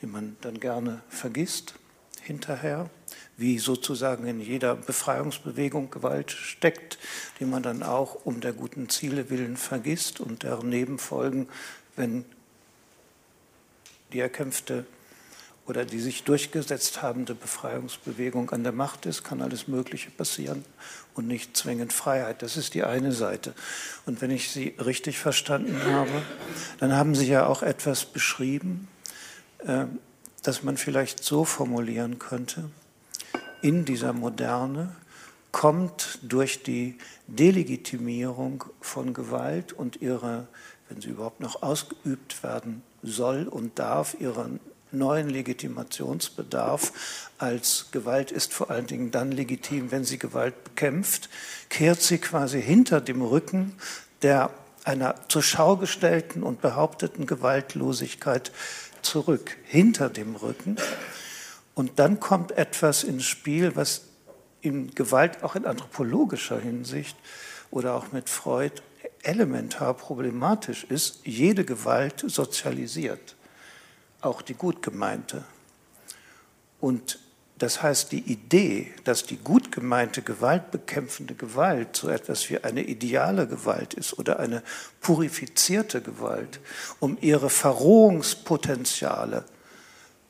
[0.00, 1.74] die man dann gerne vergisst
[2.22, 2.88] hinterher,
[3.36, 6.98] wie sozusagen in jeder Befreiungsbewegung Gewalt steckt,
[7.40, 11.48] die man dann auch um der guten Ziele willen vergisst und deren Nebenfolgen,
[11.96, 12.24] wenn
[14.12, 14.86] die erkämpfte
[15.66, 20.64] oder die sich durchgesetzt habende Befreiungsbewegung an der Macht ist, kann alles Mögliche passieren
[21.14, 22.42] und nicht zwingend Freiheit.
[22.42, 23.54] Das ist die eine Seite.
[24.06, 26.22] Und wenn ich Sie richtig verstanden habe,
[26.78, 28.88] dann haben Sie ja auch etwas beschrieben,
[29.58, 29.84] äh,
[30.42, 32.70] das man vielleicht so formulieren könnte.
[33.60, 34.94] In dieser Moderne
[35.52, 36.98] kommt durch die
[37.28, 40.48] Delegitimierung von Gewalt und ihre,
[40.88, 44.58] wenn sie überhaupt noch ausgeübt werden soll und darf, ihre
[44.92, 46.92] neuen Legitimationsbedarf
[47.38, 51.28] als Gewalt ist vor allen Dingen dann legitim, wenn sie Gewalt bekämpft,
[51.68, 53.74] kehrt sie quasi hinter dem Rücken
[54.22, 54.50] der
[54.84, 58.52] einer zur Schau gestellten und behaupteten Gewaltlosigkeit
[59.02, 60.76] zurück, hinter dem Rücken.
[61.74, 64.02] Und dann kommt etwas ins Spiel, was
[64.60, 67.16] in Gewalt auch in anthropologischer Hinsicht
[67.70, 68.82] oder auch mit Freud
[69.22, 71.20] elementar problematisch ist.
[71.24, 73.36] Jede Gewalt sozialisiert
[74.22, 75.44] auch die gut gemeinte.
[76.80, 77.18] Und
[77.62, 83.46] das heißt, die Idee, dass die gut gemeinte gewaltbekämpfende Gewalt so etwas wie eine ideale
[83.46, 84.64] Gewalt ist oder eine
[85.00, 86.58] purifizierte Gewalt,
[86.98, 89.44] um ihre Verrohungspotenziale,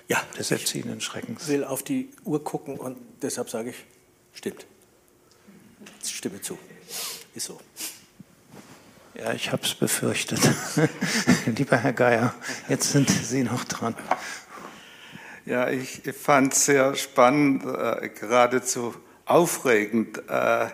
[0.07, 1.44] ja, des erziehenden Schreckens.
[1.44, 3.86] Ich will auf die Uhr gucken und deshalb sage ich,
[4.34, 4.65] stimmt.
[6.03, 6.57] Ich stimme zu.
[7.36, 7.60] Ist so.
[9.15, 10.40] Ja, ich habe es befürchtet.
[11.45, 12.36] Lieber Herr Geier,
[12.69, 13.95] jetzt sind Sie noch dran.
[15.45, 18.94] Ja, ich fand es sehr spannend, äh, geradezu
[19.26, 20.22] aufregend.
[20.30, 20.68] Äh,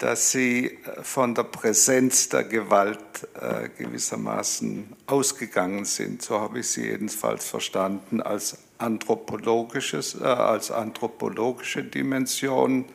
[0.00, 2.98] dass sie äh, von der Präsenz der Gewalt
[3.40, 6.22] äh, gewissermaßen ausgegangen sind.
[6.22, 12.86] So habe ich sie jedenfalls verstanden als anthropologisches, äh, als anthropologische Dimension,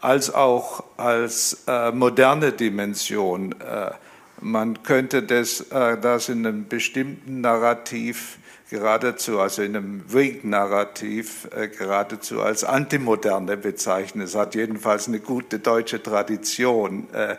[0.00, 3.52] als auch als äh, moderne Dimension.
[3.60, 3.92] Äh,
[4.40, 8.38] man könnte das, äh, das in einem bestimmten Narrativ
[8.70, 14.22] geradezu, also in einem Weg-Narrativ, äh, geradezu als Antimoderne bezeichnen.
[14.22, 17.36] Es hat jedenfalls eine gute deutsche Tradition, äh,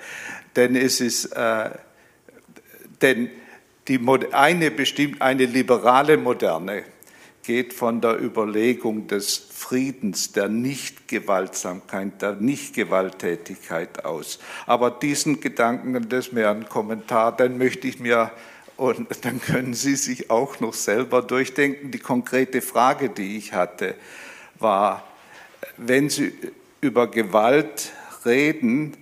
[0.55, 1.69] denn es ist, äh,
[3.01, 3.29] denn
[3.87, 3.99] die,
[4.31, 6.83] eine bestimmt, eine liberale Moderne
[7.43, 14.39] geht von der Überlegung des Friedens, der Nichtgewaltsamkeit, der Nichtgewalttätigkeit aus.
[14.67, 18.31] Aber diesen Gedanken, das ist mehr ein Kommentar, den möchte ich mir
[18.79, 21.91] Und dann können Sie sich auch noch selber durchdenken.
[21.91, 23.93] Die konkrete Frage, die ich hatte,
[24.57, 25.03] war,
[25.75, 26.31] wenn Sie
[26.79, 27.91] über Gewalt
[28.23, 28.95] reden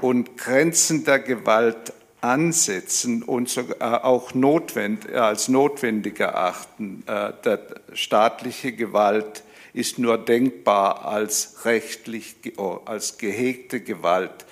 [0.00, 7.58] und Grenzen der Gewalt ansetzen und sogar auch notwendig, als notwendig erachten, äh,
[7.94, 9.42] staatliche Gewalt
[9.72, 12.36] ist nur denkbar als rechtlich,
[12.84, 14.46] als gehegte Gewalt.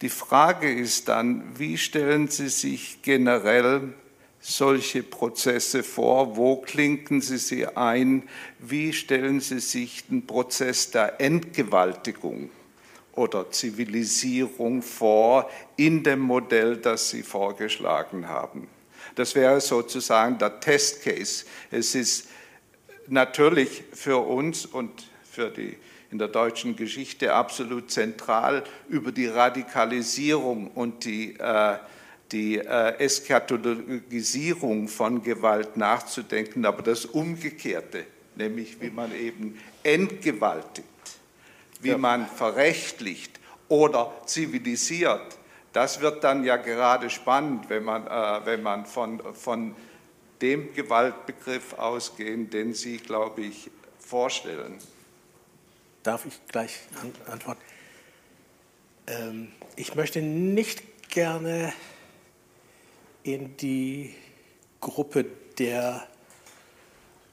[0.00, 3.94] Die Frage ist dann, wie stellen Sie sich generell
[4.40, 6.36] solche Prozesse vor?
[6.36, 8.28] Wo klinken Sie sie ein?
[8.58, 12.50] Wie stellen Sie sich den Prozess der Entgewaltigung
[13.12, 18.68] oder Zivilisierung vor in dem Modell, das Sie vorgeschlagen haben?
[19.14, 21.46] Das wäre sozusagen der Testcase.
[21.70, 22.28] Es ist
[23.06, 25.76] natürlich für uns und für die
[26.14, 31.76] in der deutschen Geschichte absolut zentral, über die Radikalisierung und die, äh,
[32.30, 38.04] die äh, Eskatologisierung von Gewalt nachzudenken, aber das Umgekehrte,
[38.36, 40.86] nämlich wie man eben entgewaltigt,
[41.80, 41.98] wie ja.
[41.98, 45.36] man verrechtlicht oder zivilisiert,
[45.72, 49.74] das wird dann ja gerade spannend, wenn man, äh, wenn man von, von
[50.40, 53.68] dem Gewaltbegriff ausgehen, den Sie, glaube ich,
[53.98, 54.78] vorstellen.
[56.04, 56.80] Darf ich gleich
[57.26, 57.62] antworten?
[59.06, 61.72] Ähm, ich möchte nicht gerne
[63.22, 64.14] in die
[64.82, 65.24] Gruppe
[65.58, 66.06] der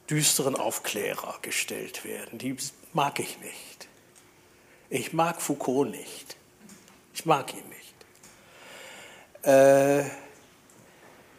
[0.10, 2.40] düsteren Aufklärer gestellt werden.
[2.40, 2.56] Die
[2.94, 3.90] mag ich nicht.
[4.90, 6.38] Ich mag Foucault nicht.
[7.14, 9.46] Ich mag ihn nicht.
[9.46, 10.06] Äh,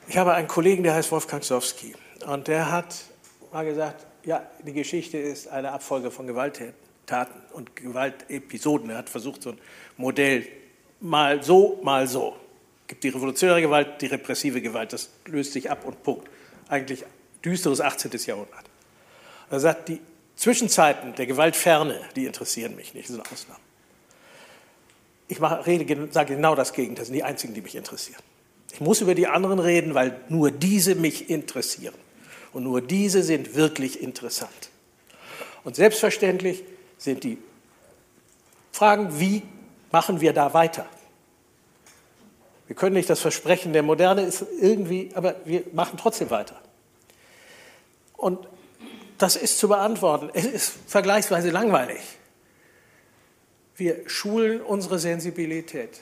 [0.06, 1.94] ich habe einen Kollegen, der heißt Wolfgang Sowski.
[2.26, 2.94] Und der hat
[3.52, 8.90] mal gesagt, ja, die Geschichte ist eine Abfolge von Gewalttäten Taten und Gewaltepisoden.
[8.90, 9.58] Er hat versucht, so ein
[9.96, 10.46] Modell
[11.00, 12.36] mal so, mal so.
[12.82, 16.28] Es gibt die revolutionäre Gewalt, die repressive Gewalt, das löst sich ab und Punkt.
[16.68, 17.04] Eigentlich
[17.44, 18.10] düsteres 18.
[18.26, 18.64] Jahrhundert.
[19.50, 20.00] Er sagt, die
[20.36, 23.60] Zwischenzeiten der Gewaltferne, die interessieren mich nicht, das sind Ausnahmen.
[25.28, 28.20] Ich mache, rede, sage genau das Gegenteil, das sind die einzigen, die mich interessieren.
[28.72, 31.94] Ich muss über die anderen reden, weil nur diese mich interessieren.
[32.52, 34.70] Und nur diese sind wirklich interessant.
[35.64, 36.64] Und selbstverständlich
[37.02, 37.38] sind die
[38.72, 39.42] Fragen, wie
[39.90, 40.86] machen wir da weiter?
[42.66, 46.60] Wir können nicht das Versprechen der Moderne ist irgendwie, aber wir machen trotzdem weiter.
[48.16, 48.38] Und
[49.18, 50.30] das ist zu beantworten.
[50.32, 52.00] Es ist vergleichsweise langweilig.
[53.76, 56.00] Wir schulen unsere Sensibilität,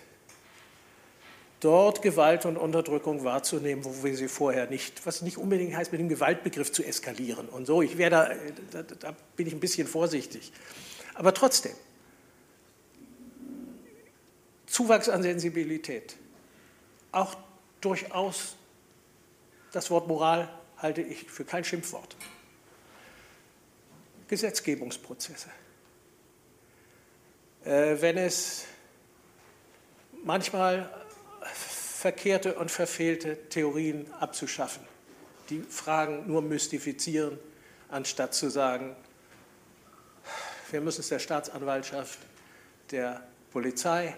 [1.61, 6.01] dort Gewalt und Unterdrückung wahrzunehmen, wo wir sie vorher nicht, was nicht unbedingt heißt, mit
[6.01, 7.83] dem Gewaltbegriff zu eskalieren und so.
[7.83, 10.53] Ich wäre da, da, da bin ich ein bisschen vorsichtig.
[11.15, 11.73] Aber trotzdem,
[14.67, 16.17] Zuwachs an Sensibilität,
[17.13, 17.37] auch
[17.81, 18.57] durchaus
[19.73, 22.17] das Wort Moral halte ich für kein Schimpfwort.
[24.29, 25.49] Gesetzgebungsprozesse.
[27.65, 28.65] Äh, wenn es
[30.25, 30.89] manchmal
[31.43, 34.83] verkehrte und verfehlte Theorien abzuschaffen,
[35.51, 37.39] die Fragen nur mystifizieren,
[37.89, 38.97] anstatt zu sagen,
[40.71, 42.19] wir müssen es der Staatsanwaltschaft,
[42.91, 44.15] der Polizei,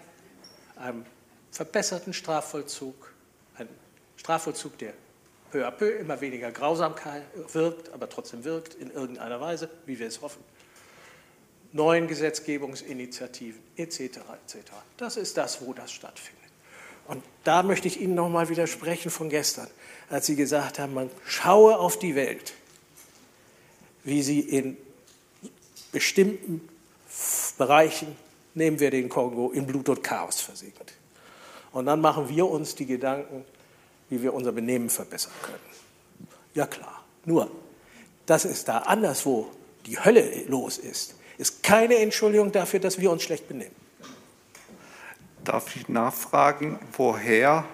[0.76, 1.04] einem
[1.50, 3.12] verbesserten Strafvollzug,
[3.56, 3.70] einem
[4.16, 4.92] Strafvollzug, der
[5.50, 10.06] peu à peu immer weniger Grausamkeit wirkt, aber trotzdem wirkt in irgendeiner Weise, wie wir
[10.06, 10.42] es hoffen,
[11.72, 14.00] neuen Gesetzgebungsinitiativen etc.
[14.00, 14.72] etc.
[14.96, 16.41] Das ist das, wo das stattfindet.
[17.08, 19.68] Und da möchte ich Ihnen nochmal widersprechen von gestern,
[20.10, 22.54] als Sie gesagt haben, man schaue auf die Welt,
[24.04, 24.76] wie sie in
[25.92, 26.68] bestimmten
[27.58, 28.16] Bereichen,
[28.54, 30.94] nehmen wir den Kongo, in Blut und Chaos versinkt.
[31.72, 33.44] Und dann machen wir uns die Gedanken,
[34.10, 35.58] wie wir unser Benehmen verbessern können.
[36.54, 37.50] Ja klar, nur,
[38.26, 39.50] dass es da anderswo
[39.86, 43.74] die Hölle los ist, ist keine Entschuldigung dafür, dass wir uns schlecht benehmen.
[45.44, 47.64] Darf ich nachfragen, woher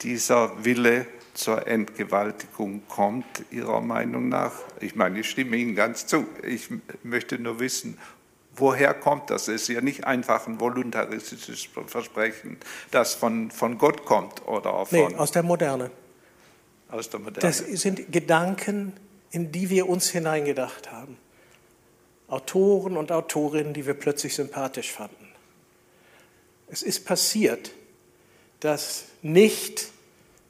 [0.00, 4.52] dieser Wille zur Entgewaltigung kommt, Ihrer Meinung nach?
[4.80, 6.26] Ich meine, ich stimme Ihnen ganz zu.
[6.42, 6.68] Ich
[7.02, 7.98] möchte nur wissen,
[8.56, 9.48] woher kommt das?
[9.48, 12.56] Es ist ja nicht einfach ein voluntaristisches Versprechen,
[12.90, 14.98] das von, von Gott kommt oder von.
[14.98, 15.90] Nee, aus der Moderne.
[16.90, 17.40] Aus der Moderne.
[17.40, 18.92] Das sind Gedanken,
[19.30, 21.18] in die wir uns hineingedacht haben.
[22.28, 25.33] Autoren und Autorinnen, die wir plötzlich sympathisch fanden.
[26.74, 27.70] Es ist passiert,
[28.58, 29.92] dass nicht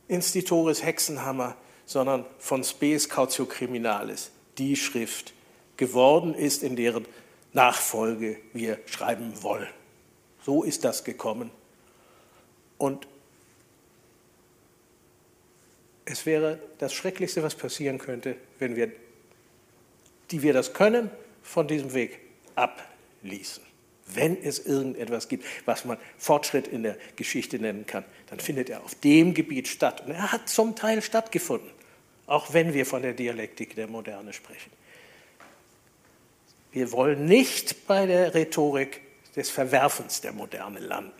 [0.09, 5.35] Institoris Hexenhammer, sondern von Spes Cautio Criminalis, die Schrift
[5.77, 7.05] geworden ist, in deren
[7.53, 9.69] Nachfolge wir schreiben wollen.
[10.47, 11.51] So ist das gekommen.
[12.79, 13.07] Und
[16.07, 18.91] es wäre das Schrecklichste, was passieren könnte, wenn wir,
[20.31, 21.11] die wir das können,
[21.43, 22.19] von diesem Weg
[22.55, 23.64] abließen.
[24.07, 28.83] Wenn es irgendetwas gibt, was man Fortschritt in der Geschichte nennen kann, dann findet er
[28.85, 30.03] auf dem Gebiet statt.
[30.05, 31.71] Und er hat zum Teil stattgefunden,
[32.27, 34.71] auch wenn wir von der Dialektik der Moderne sprechen.
[36.73, 39.01] Wir wollen nicht bei der Rhetorik
[39.37, 41.13] des Verwerfens der Moderne landen.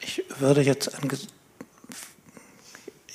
[0.00, 0.88] Ich würde jetzt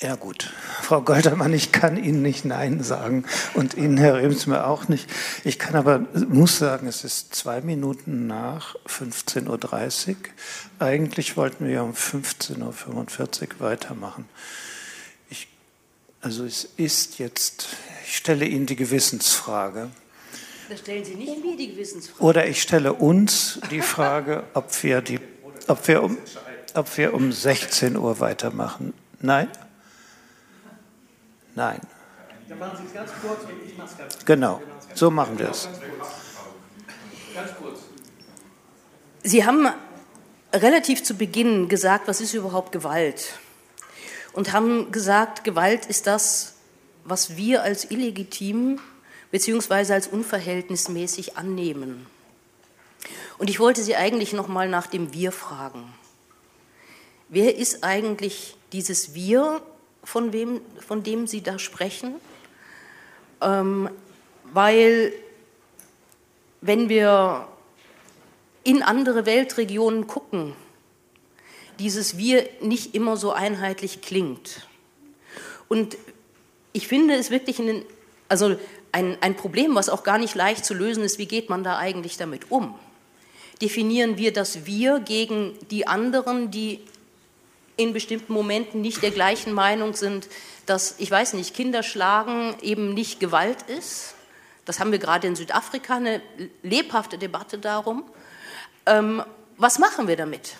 [0.02, 0.52] ja gut,
[0.82, 3.24] Frau Goldermann, ich kann Ihnen nicht Nein sagen
[3.54, 5.08] und Ihnen, Herr Remsmer, auch nicht.
[5.44, 10.16] Ich kann aber, muss sagen, es ist zwei Minuten nach 15.30 Uhr.
[10.80, 14.28] Eigentlich wollten wir um 15.45 Uhr weitermachen.
[15.30, 15.46] Ich,
[16.20, 17.68] also es ist jetzt,
[18.04, 19.90] ich stelle Ihnen die Gewissensfrage.
[20.68, 22.24] Da stellen Sie nicht mir die Gewissensfrage.
[22.24, 25.20] Oder ich stelle uns die Frage, ob wir, die,
[25.68, 26.18] ob wir, um,
[26.74, 28.94] ob wir um 16 Uhr weitermachen.
[29.20, 29.48] Nein?
[31.54, 31.80] Nein.
[32.48, 34.24] Dann machen Sie es ganz kurz und ich mache es ganz kurz.
[34.24, 34.62] Genau,
[34.94, 35.68] so machen wir es.
[37.34, 37.80] Ganz kurz.
[39.22, 39.68] Sie haben
[40.52, 43.34] relativ zu Beginn gesagt, was ist überhaupt Gewalt?
[44.32, 46.54] Und haben gesagt, Gewalt ist das,
[47.04, 48.80] was wir als illegitim
[49.30, 49.92] bzw.
[49.92, 52.06] als unverhältnismäßig annehmen.
[53.38, 55.92] Und ich wollte Sie eigentlich noch mal nach dem Wir fragen.
[57.28, 59.62] Wer ist eigentlich dieses Wir
[60.04, 62.14] von, wem, von dem Sie da sprechen,
[63.40, 63.88] ähm,
[64.52, 65.12] weil
[66.60, 67.48] wenn wir
[68.64, 70.54] in andere Weltregionen gucken,
[71.78, 74.66] dieses Wir nicht immer so einheitlich klingt.
[75.68, 75.96] Und
[76.72, 77.84] ich finde es wirklich ein,
[78.28, 78.56] also
[78.92, 81.78] ein, ein Problem, was auch gar nicht leicht zu lösen ist, wie geht man da
[81.78, 82.78] eigentlich damit um?
[83.60, 86.80] Definieren wir das Wir gegen die anderen, die
[87.76, 90.28] in bestimmten Momenten nicht der gleichen Meinung sind,
[90.66, 94.14] dass, ich weiß nicht, Kinder schlagen eben nicht Gewalt ist.
[94.64, 96.22] Das haben wir gerade in Südafrika, eine
[96.62, 98.04] lebhafte Debatte darum.
[98.86, 99.22] Ähm,
[99.56, 100.56] was machen wir damit?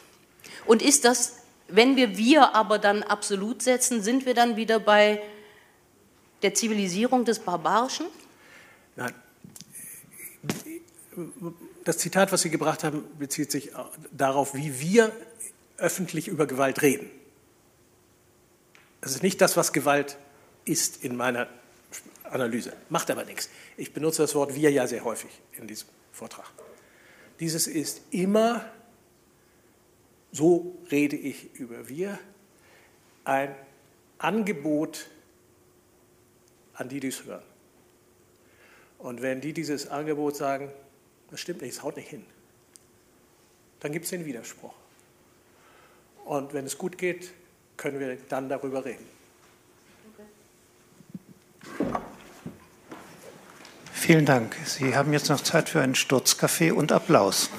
[0.66, 1.36] Und ist das,
[1.68, 5.22] wenn wir wir aber dann absolut setzen, sind wir dann wieder bei
[6.42, 8.06] der Zivilisierung des Barbarischen?
[8.96, 9.14] Nein.
[11.84, 13.70] Das Zitat, was Sie gebracht haben, bezieht sich
[14.10, 15.12] darauf, wie wir
[15.82, 17.10] öffentlich über Gewalt reden.
[19.00, 20.16] Das ist nicht das, was Gewalt
[20.64, 21.48] ist in meiner
[22.22, 22.72] Analyse.
[22.88, 23.50] Macht aber nichts.
[23.76, 26.50] Ich benutze das Wort wir ja sehr häufig in diesem Vortrag.
[27.40, 28.64] Dieses ist immer,
[30.30, 32.18] so rede ich über wir,
[33.24, 33.54] ein
[34.18, 35.08] Angebot
[36.74, 37.42] an die, die es hören.
[38.98, 40.70] Und wenn die dieses Angebot sagen,
[41.30, 42.24] das stimmt nicht, es haut nicht hin,
[43.80, 44.74] dann gibt es den Widerspruch.
[46.32, 47.30] Und wenn es gut geht,
[47.76, 49.04] können wir dann darüber reden.
[53.92, 54.56] Vielen Dank.
[54.64, 57.50] Sie haben jetzt noch Zeit für einen Sturzkaffee und Applaus.